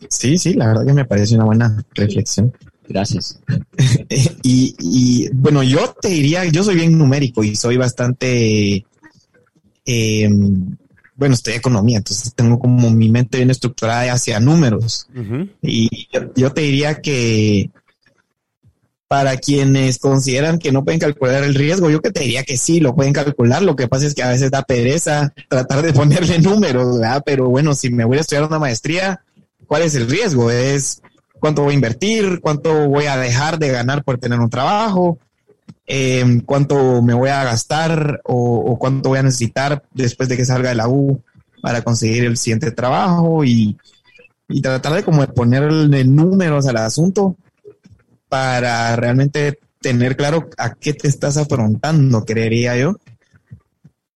Sí, 0.07 0.37
sí, 0.37 0.53
la 0.53 0.67
verdad 0.67 0.85
que 0.85 0.93
me 0.93 1.05
parece 1.05 1.33
una 1.33 1.45
buena 1.45 1.83
reflexión. 1.95 2.53
Gracias. 2.87 3.41
y, 4.43 4.75
y, 4.77 5.29
bueno, 5.33 5.63
yo 5.63 5.95
te 5.99 6.09
diría, 6.09 6.45
yo 6.45 6.63
soy 6.63 6.75
bien 6.75 6.95
numérico 6.95 7.43
y 7.43 7.55
soy 7.55 7.77
bastante, 7.77 8.85
eh, 9.87 10.29
bueno, 11.21 11.35
estoy 11.35 11.53
economía, 11.53 11.97
entonces 11.97 12.33
tengo 12.33 12.57
como 12.57 12.89
mi 12.89 13.07
mente 13.07 13.37
bien 13.37 13.51
estructurada 13.51 14.11
hacia 14.11 14.39
números. 14.39 15.05
Uh 15.15 15.19
-huh. 15.19 15.49
Y 15.61 16.07
yo, 16.11 16.33
yo, 16.35 16.51
te 16.51 16.61
diría 16.61 16.99
que 16.99 17.69
para 19.07 19.37
quienes 19.37 19.99
consideran 19.99 20.57
que 20.57 20.71
no 20.71 20.83
pueden 20.83 20.99
calcular 20.99 21.43
el 21.43 21.53
riesgo, 21.53 21.91
yo 21.91 22.01
que 22.01 22.09
te 22.09 22.21
diría 22.21 22.41
que 22.41 22.57
sí, 22.57 22.79
lo 22.79 22.95
pueden 22.95 23.13
calcular. 23.13 23.61
Lo 23.61 23.75
que 23.75 23.87
pasa 23.87 24.07
es 24.07 24.15
que 24.15 24.23
a 24.23 24.29
veces 24.29 24.49
da 24.49 24.63
pereza 24.63 25.31
tratar 25.47 25.83
de 25.83 25.93
ponerle 25.93 26.39
números, 26.39 26.97
¿verdad? 26.97 27.21
Pero 27.23 27.49
bueno, 27.49 27.75
si 27.75 27.91
me 27.91 28.03
voy 28.03 28.17
a 28.17 28.21
estudiar 28.21 28.45
una 28.45 28.57
maestría, 28.57 29.21
¿cuál 29.67 29.83
es 29.83 29.93
el 29.93 30.09
riesgo? 30.09 30.49
Es 30.49 31.03
cuánto 31.39 31.61
voy 31.61 31.73
a 31.73 31.75
invertir, 31.75 32.39
cuánto 32.41 32.89
voy 32.89 33.05
a 33.05 33.17
dejar 33.17 33.59
de 33.59 33.67
ganar 33.67 34.03
por 34.03 34.17
tener 34.17 34.39
un 34.39 34.49
trabajo, 34.49 35.19
eh, 35.93 36.41
cuánto 36.45 37.01
me 37.01 37.13
voy 37.13 37.27
a 37.27 37.43
gastar 37.43 38.21
o, 38.23 38.77
cuánto 38.79 39.09
voy 39.09 39.19
a 39.19 39.23
necesitar 39.23 39.83
después 39.93 40.29
de 40.29 40.37
que 40.37 40.45
salga 40.45 40.69
de 40.69 40.75
la 40.75 40.87
U 40.87 41.21
para 41.61 41.81
conseguir 41.81 42.23
el 42.23 42.37
siguiente 42.37 42.71
trabajo 42.71 43.43
y, 43.43 43.77
y 44.47 44.61
tratar 44.61 44.93
de 44.93 45.03
como 45.03 45.19
de 45.19 45.27
ponerle 45.27 46.05
números 46.05 46.65
al 46.65 46.77
asunto 46.77 47.35
para 48.29 48.95
realmente 48.95 49.59
tener 49.81 50.15
claro 50.15 50.49
a 50.57 50.75
qué 50.75 50.93
te 50.93 51.09
estás 51.09 51.35
afrontando, 51.35 52.23
creería 52.23 52.77
yo. 52.77 52.95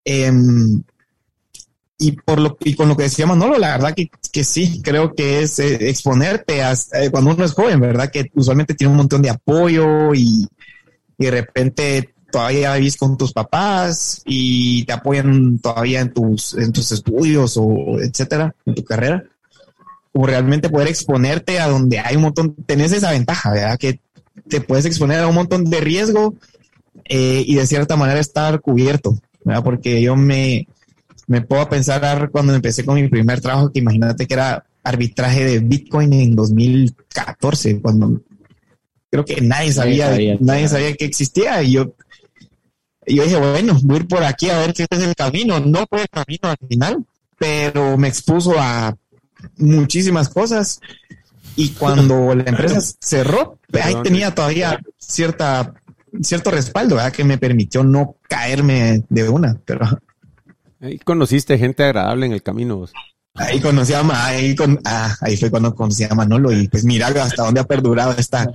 Eh, 0.06 0.32
y 1.98 2.12
por 2.14 2.40
lo 2.40 2.58
y 2.62 2.74
con 2.74 2.88
lo 2.88 2.96
que 2.96 3.04
decía 3.04 3.26
Manolo, 3.26 3.58
la 3.58 3.72
verdad 3.72 3.94
que, 3.94 4.10
que 4.32 4.46
sí, 4.46 4.82
creo 4.82 5.14
que 5.14 5.42
es 5.42 5.60
eh, 5.60 5.90
exponerte 5.90 6.64
a, 6.64 6.72
eh, 6.72 7.10
cuando 7.12 7.32
uno 7.32 7.44
es 7.44 7.52
joven, 7.52 7.82
¿verdad? 7.82 8.10
Que 8.10 8.32
usualmente 8.34 8.76
tiene 8.76 8.92
un 8.92 8.98
montón 8.98 9.22
de 9.22 9.30
apoyo 9.30 10.14
y, 10.14 10.48
y 11.18 11.26
de 11.26 11.32
repente 11.32 12.16
todavía 12.32 12.76
vivís 12.76 12.98
con 12.98 13.18
tus 13.18 13.32
papás 13.32 14.22
y 14.26 14.84
te 14.84 14.94
apoyan 14.94 15.60
todavía 15.60 16.02
en 16.02 16.14
tus, 16.14 16.54
en 16.56 16.74
tus 16.74 16.92
estudios 16.92 17.56
o 17.58 18.00
etcétera, 18.00 18.54
en 18.66 18.76
tu 18.76 18.84
carrera. 18.84 19.24
O 20.12 20.26
realmente 20.26 20.70
poder 20.70 20.88
exponerte 20.88 21.60
a 21.60 21.68
donde 21.68 22.00
hay 22.00 22.16
un 22.16 22.24
montón, 22.24 22.56
tenés 22.66 22.92
esa 22.92 23.12
ventaja, 23.12 23.52
¿verdad? 23.52 23.78
Que 23.78 24.00
te 24.50 24.62
puedes 24.62 24.86
exponer 24.86 25.20
a 25.20 25.28
un 25.28 25.36
montón 25.36 25.66
de 25.66 25.80
riesgo 25.82 26.36
eh, 27.06 27.44
y 27.46 27.56
de 27.56 27.68
cierta 27.68 27.96
manera 27.96 28.20
estar 28.20 28.60
cubierto, 28.62 29.18
¿verdad? 29.44 29.64
Porque 29.64 30.02
yo 30.02 30.16
me, 30.16 30.68
me 31.28 31.42
puedo 31.42 31.68
pensar 31.70 32.30
cuando 32.32 32.54
empecé 32.54 32.86
con 32.86 32.96
mi 32.96 33.08
primer 33.08 33.42
trabajo, 33.42 33.72
que 33.72 33.80
imagínate 33.80 34.28
que 34.28 34.34
era 34.34 34.66
arbitraje 34.84 35.46
de 35.46 35.60
Bitcoin 35.60 36.14
en 36.14 36.36
2014, 36.36 37.82
cuando 37.82 38.22
creo 39.16 39.26
que 39.26 39.42
nadie 39.42 39.72
sabía, 39.72 40.10
nadie 40.10 40.16
sabía, 40.16 40.38
nadie 40.42 40.68
sabía 40.68 40.94
que 40.96 41.06
existía. 41.06 41.64
Y 41.64 41.74
yo, 41.74 41.96
yo 43.08 43.24
dije, 43.24 43.38
bueno, 43.38 43.80
voy 43.84 43.98
a 43.98 44.00
ir 44.00 44.08
por 44.08 44.24
aquí 44.24 44.50
a 44.50 44.58
ver 44.60 44.76
si 44.76 44.84
este 44.84 44.98
es 44.98 45.04
el 45.04 45.16
camino. 45.16 45.60
No 45.60 45.86
fue 45.90 46.02
el 46.02 46.10
camino 46.10 46.50
al 46.50 46.68
final, 46.68 47.06
pero 47.38 47.98
me 47.98 48.08
expuso 48.08 48.56
a 48.58 48.96
muchísimas 49.58 50.30
cosas. 50.30 50.82
Y 51.56 51.70
cuando 51.70 52.36
la 52.36 52.44
empresa 52.44 52.82
cerró, 53.00 53.60
ahí 53.82 53.96
tenía 54.04 54.36
todavía 54.36 54.82
cierta, 54.98 55.74
cierto 56.22 56.52
respaldo, 56.52 56.96
¿verdad? 56.96 57.14
que 57.14 57.24
me 57.24 57.38
permitió 57.38 57.84
no 57.84 58.18
caerme 58.28 59.06
de 59.08 59.30
una. 59.30 59.58
Pero 59.64 59.88
Ahí 60.82 61.00
conociste 61.00 61.58
gente 61.58 61.84
agradable 61.84 62.26
en 62.26 62.34
el 62.34 62.44
camino. 62.44 62.76
Vos. 62.76 62.92
Ahí 63.36 63.62
conocí 63.62 63.94
a 63.94 64.02
ahí, 64.26 64.56
con, 64.56 64.80
ah, 64.84 65.16
ahí 65.22 65.38
fue 65.38 65.50
cuando 65.50 65.74
conocí 65.74 66.04
a 66.04 66.14
Manolo 66.14 66.52
y 66.52 66.68
pues 66.68 66.84
mira 66.84 67.08
hasta 67.08 67.44
dónde 67.44 67.62
ha 67.62 67.66
perdurado 67.66 68.14
esta 68.18 68.48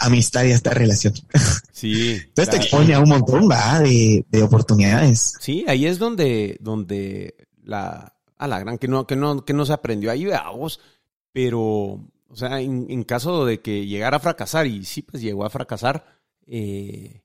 amistad 0.00 0.44
y 0.44 0.50
esta 0.50 0.70
relación. 0.70 1.14
Sí. 1.72 2.10
Entonces 2.10 2.34
claro. 2.34 2.50
te 2.50 2.56
expone 2.56 2.92
a 2.92 3.00
un 3.00 3.08
montón 3.08 3.48
¿va? 3.50 3.80
De, 3.80 4.26
de, 4.28 4.42
oportunidades. 4.42 5.32
Sí, 5.40 5.64
ahí 5.66 5.86
es 5.86 5.98
donde, 5.98 6.58
donde 6.60 7.48
la, 7.64 8.14
a 8.36 8.46
la 8.46 8.58
gran 8.58 8.76
que 8.76 8.86
no, 8.86 9.06
que 9.06 9.16
no, 9.16 9.46
que 9.46 9.54
no 9.54 9.64
se 9.64 9.72
aprendió 9.72 10.10
ahí, 10.10 10.28
vos, 10.54 10.78
pero, 11.32 11.62
o 11.62 12.34
sea, 12.34 12.60
en, 12.60 12.86
en, 12.90 13.02
caso 13.04 13.46
de 13.46 13.62
que 13.62 13.86
llegara 13.86 14.18
a 14.18 14.20
fracasar, 14.20 14.66
y 14.66 14.84
sí, 14.84 15.00
pues 15.00 15.22
llegó 15.22 15.46
a 15.46 15.48
fracasar, 15.48 16.04
eh, 16.46 17.22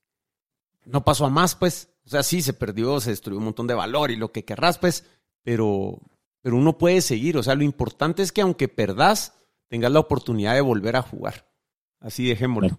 no 0.85 1.03
pasó 1.03 1.25
a 1.25 1.29
más, 1.29 1.55
pues. 1.55 1.89
O 2.05 2.09
sea, 2.09 2.21
sí, 2.21 2.41
se 2.41 2.53
perdió, 2.53 3.01
se 3.01 3.09
destruyó 3.09 3.39
un 3.39 3.45
montón 3.45 3.65
de 3.65 3.73
valor 3.73 4.11
y 4.11 4.15
lo 4.15 4.31
que 4.31 4.45
querrás, 4.45 4.77
pues, 4.77 5.05
pero, 5.43 5.99
pero 6.41 6.55
uno 6.55 6.77
puede 6.77 7.01
seguir. 7.01 7.37
O 7.37 7.43
sea, 7.43 7.55
lo 7.55 7.63
importante 7.63 8.21
es 8.21 8.31
que 8.31 8.41
aunque 8.41 8.67
perdás, 8.67 9.33
tengas 9.67 9.91
la 9.91 9.99
oportunidad 9.99 10.53
de 10.53 10.61
volver 10.61 10.95
a 10.95 11.01
jugar. 11.01 11.47
Así 12.05 12.27
dejémoslo. 12.27 12.77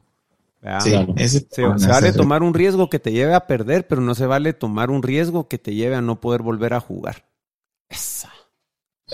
Sí, 0.80 0.90
se, 1.16 1.46
se, 1.50 1.62
vale 1.88 2.12
tomar 2.12 2.42
un 2.42 2.54
riesgo 2.54 2.88
que 2.88 2.98
te 2.98 3.12
lleve 3.12 3.34
a 3.34 3.46
perder, 3.46 3.86
pero 3.86 4.00
no 4.00 4.14
se 4.14 4.26
vale 4.26 4.52
tomar 4.52 4.90
un 4.90 5.02
riesgo 5.02 5.48
que 5.48 5.58
te 5.58 5.74
lleve 5.74 5.96
a 5.96 6.00
no 6.00 6.20
poder 6.20 6.42
volver 6.42 6.74
a 6.74 6.80
jugar. 6.80 7.24
Esa. 7.88 8.32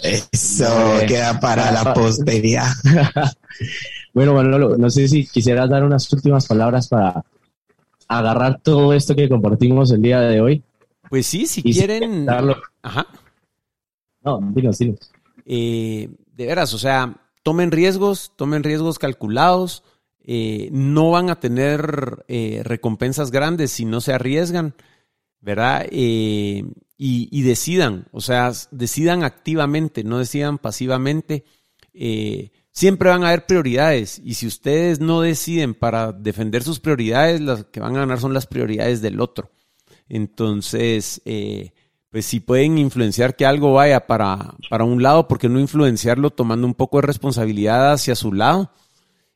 Eso 0.03 0.67
queda 1.07 1.41
para 1.41 1.71
la 1.73 1.95
posteridad. 1.95 2.69
bueno, 4.15 4.35
Manolo, 4.35 4.77
no 4.77 4.91
sé 4.91 5.09
si 5.09 5.27
quisieras 5.27 5.69
dar 5.69 5.83
unas 5.83 6.11
últimas 6.13 6.47
palabras 6.47 6.89
para 6.89 7.25
agarrar 8.09 8.61
todo 8.61 8.93
esto 8.93 9.17
que 9.17 9.29
compartimos 9.29 9.91
el 9.93 10.03
día 10.03 10.21
de 10.21 10.41
hoy. 10.41 10.63
Pues 11.09 11.27
sí, 11.27 11.47
si 11.47 11.63
quieren. 11.63 12.27
Darlo. 12.27 12.57
Ajá. 12.83 13.07
No, 14.23 14.41
dinos, 14.55 14.79
dinos. 14.79 15.11
Eh, 15.45 16.09
de 16.35 16.47
veras, 16.47 16.73
o 16.73 16.79
sea, 16.79 17.15
tomen 17.43 17.71
riesgos, 17.71 18.33
tomen 18.37 18.63
riesgos 18.63 18.99
calculados. 18.99 19.83
Eh, 20.25 20.69
no 20.73 21.11
van 21.11 21.31
a 21.31 21.41
tener 21.41 22.25
eh, 22.29 22.63
recompensas 22.65 23.31
grandes 23.31 23.73
si 23.73 23.85
no 23.85 24.01
se 24.01 24.13
arriesgan, 24.13 24.75
¿verdad? 25.41 25.87
Y, 25.91 26.67
y, 26.97 27.43
decidan, 27.43 28.07
o 28.13 28.21
sea, 28.21 28.53
decidan 28.71 29.25
activamente, 29.25 30.05
no 30.05 30.19
decidan 30.19 30.59
pasivamente. 30.59 31.45
siempre 32.71 33.11
van 33.11 33.25
a 33.25 33.29
haber 33.29 33.47
prioridades 33.47 34.21
y 34.25 34.35
si 34.35 34.47
ustedes 34.47 35.01
no 35.01 35.21
deciden 35.21 35.75
para 35.75 36.13
defender 36.13 36.63
sus 36.63 36.79
prioridades, 36.79 37.41
las 37.41 37.65
que 37.65 37.81
van 37.81 37.97
a 37.97 38.01
ganar 38.01 38.21
son 38.21 38.33
las 38.35 38.47
prioridades 38.47 39.03
del 39.03 39.21
otro. 39.21 39.51
Entonces, 40.13 41.23
eh, 41.25 41.73
pues 42.11 42.27
si 42.27 42.41
pueden 42.41 42.77
influenciar 42.77 43.35
que 43.35 43.47
algo 43.47 43.73
vaya 43.73 44.07
para, 44.07 44.55
para 44.69 44.85
un 44.85 45.03
lado, 45.03 45.27
porque 45.27 45.49
no 45.49 45.59
influenciarlo 45.59 46.29
tomando 46.29 46.67
un 46.67 46.75
poco 46.75 46.99
de 46.99 47.07
responsabilidad 47.07 47.93
hacia 47.93 48.15
su 48.15 48.31
lado? 48.35 48.71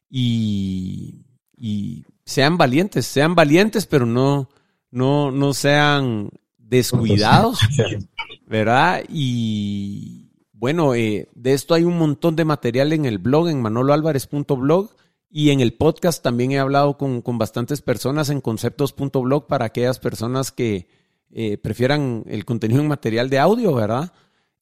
Y, 0.09 1.27
y 1.57 2.05
sean 2.25 2.57
valientes, 2.57 3.07
sean 3.07 3.35
valientes, 3.35 3.87
pero 3.87 4.07
no, 4.07 4.49
no, 4.91 5.31
no 5.31 5.55
sean 5.55 6.31
descuidados, 6.59 7.61
¿verdad? 8.47 9.03
Y 9.09 10.31
bueno, 10.53 10.95
eh, 10.95 11.29
de 11.35 11.53
esto 11.53 11.75
hay 11.75 11.85
un 11.85 11.99
montón 11.99 12.37
de 12.37 12.45
material 12.45 12.93
en 12.93 13.05
el 13.05 13.19
blog, 13.19 13.49
en 13.49 13.63
manoloalvarez.blog, 13.63 14.91
y 15.29 15.51
en 15.51 15.61
el 15.61 15.75
podcast 15.75 16.23
también 16.23 16.53
he 16.53 16.59
hablado 16.59 16.97
con, 16.97 17.21
con 17.21 17.39
bastantes 17.39 17.83
personas 17.83 18.31
en 18.31 18.41
conceptos.blog 18.41 19.47
para 19.47 19.67
aquellas 19.67 19.99
personas 19.99 20.51
que 20.53 20.89
eh, 21.31 21.59
prefieran 21.59 22.25
el 22.27 22.45
contenido 22.45 22.81
en 22.81 22.89
material 22.89 23.29
de 23.29 23.39
audio, 23.39 23.75
¿verdad? 23.75 24.13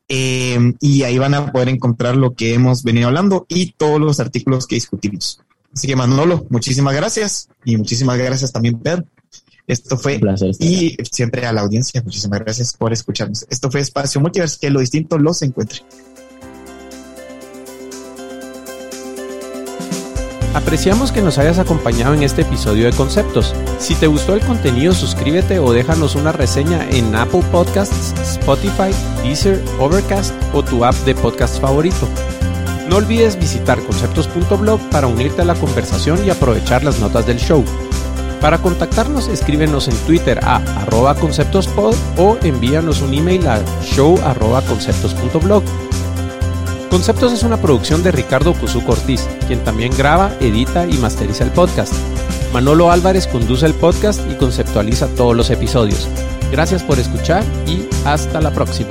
eh, 0.09 0.73
y 0.79 1.03
ahí 1.03 1.19
van 1.19 1.35
a 1.35 1.51
poder 1.51 1.69
encontrar 1.69 2.15
lo 2.15 2.33
que 2.33 2.55
hemos 2.55 2.81
venido 2.83 3.09
hablando 3.09 3.45
y 3.47 3.73
todos 3.73 3.99
los 3.99 4.19
artículos 4.19 4.65
que 4.65 4.73
discutimos. 4.75 5.39
Así 5.71 5.87
que 5.87 5.95
Manolo, 5.95 6.47
muchísimas 6.49 6.95
gracias 6.95 7.47
y 7.63 7.77
muchísimas 7.77 8.17
gracias 8.17 8.51
también, 8.51 8.79
Pedro. 8.79 9.05
Esto 9.65 9.97
fue, 9.97 10.19
y 10.59 10.97
siempre 11.09 11.45
a 11.45 11.53
la 11.53 11.61
audiencia, 11.61 12.01
muchísimas 12.03 12.39
gracias 12.41 12.73
por 12.73 12.91
escucharnos. 12.91 13.45
Esto 13.49 13.71
fue 13.71 13.79
Espacio 13.79 14.19
Multiverse, 14.19 14.57
que 14.59 14.69
lo 14.69 14.81
distinto 14.81 15.17
los 15.17 15.41
encuentre. 15.41 15.79
Apreciamos 20.53 21.11
que 21.11 21.21
nos 21.21 21.39
hayas 21.39 21.57
acompañado 21.57 22.13
en 22.13 22.21
este 22.21 22.43
episodio 22.43 22.85
de 22.85 22.91
Conceptos. 22.91 23.55
Si 23.79 23.95
te 23.95 24.05
gustó 24.05 24.35
el 24.35 24.41
contenido, 24.41 24.93
suscríbete 24.93 25.57
o 25.57 25.73
déjanos 25.73 26.15
una 26.15 26.31
reseña 26.31 26.87
en 26.89 27.15
Apple 27.15 27.41
Podcasts, 27.51 28.13
Spotify, 28.21 28.91
Deezer, 29.23 29.63
Overcast 29.79 30.33
o 30.53 30.61
tu 30.61 30.85
app 30.85 30.93
de 31.05 31.15
podcast 31.15 31.59
favorito. 31.59 32.07
No 32.87 32.97
olvides 32.97 33.39
visitar 33.39 33.81
conceptos.blog 33.81 34.79
para 34.91 35.07
unirte 35.07 35.41
a 35.41 35.45
la 35.45 35.55
conversación 35.55 36.23
y 36.23 36.29
aprovechar 36.29 36.83
las 36.83 36.99
notas 36.99 37.25
del 37.25 37.37
show. 37.37 37.65
Para 38.43 38.57
contactarnos, 38.57 39.29
escríbenos 39.29 39.87
en 39.87 39.95
Twitter 40.05 40.37
a 40.43 40.57
arroba 40.81 41.15
conceptospod 41.15 41.95
o 42.17 42.37
envíanos 42.43 43.01
un 43.01 43.13
email 43.13 43.47
a 43.47 43.63
show 43.81 44.19
arroba 44.21 44.61
conceptos.blog. 44.63 45.63
Conceptos 46.89 47.31
es 47.31 47.43
una 47.43 47.55
producción 47.55 48.03
de 48.03 48.11
Ricardo 48.11 48.53
Cuzuco 48.53 48.91
Ortiz, 48.91 49.25
quien 49.47 49.63
también 49.63 49.95
graba, 49.95 50.29
edita 50.41 50.85
y 50.85 50.97
masteriza 50.97 51.45
el 51.45 51.51
podcast. 51.51 51.93
Manolo 52.51 52.91
Álvarez 52.91 53.27
conduce 53.27 53.65
el 53.65 53.75
podcast 53.75 54.19
y 54.29 54.35
conceptualiza 54.35 55.07
todos 55.15 55.37
los 55.37 55.49
episodios. 55.49 56.09
Gracias 56.51 56.83
por 56.83 56.99
escuchar 56.99 57.45
y 57.65 57.87
hasta 58.03 58.41
la 58.41 58.51
próxima. 58.51 58.89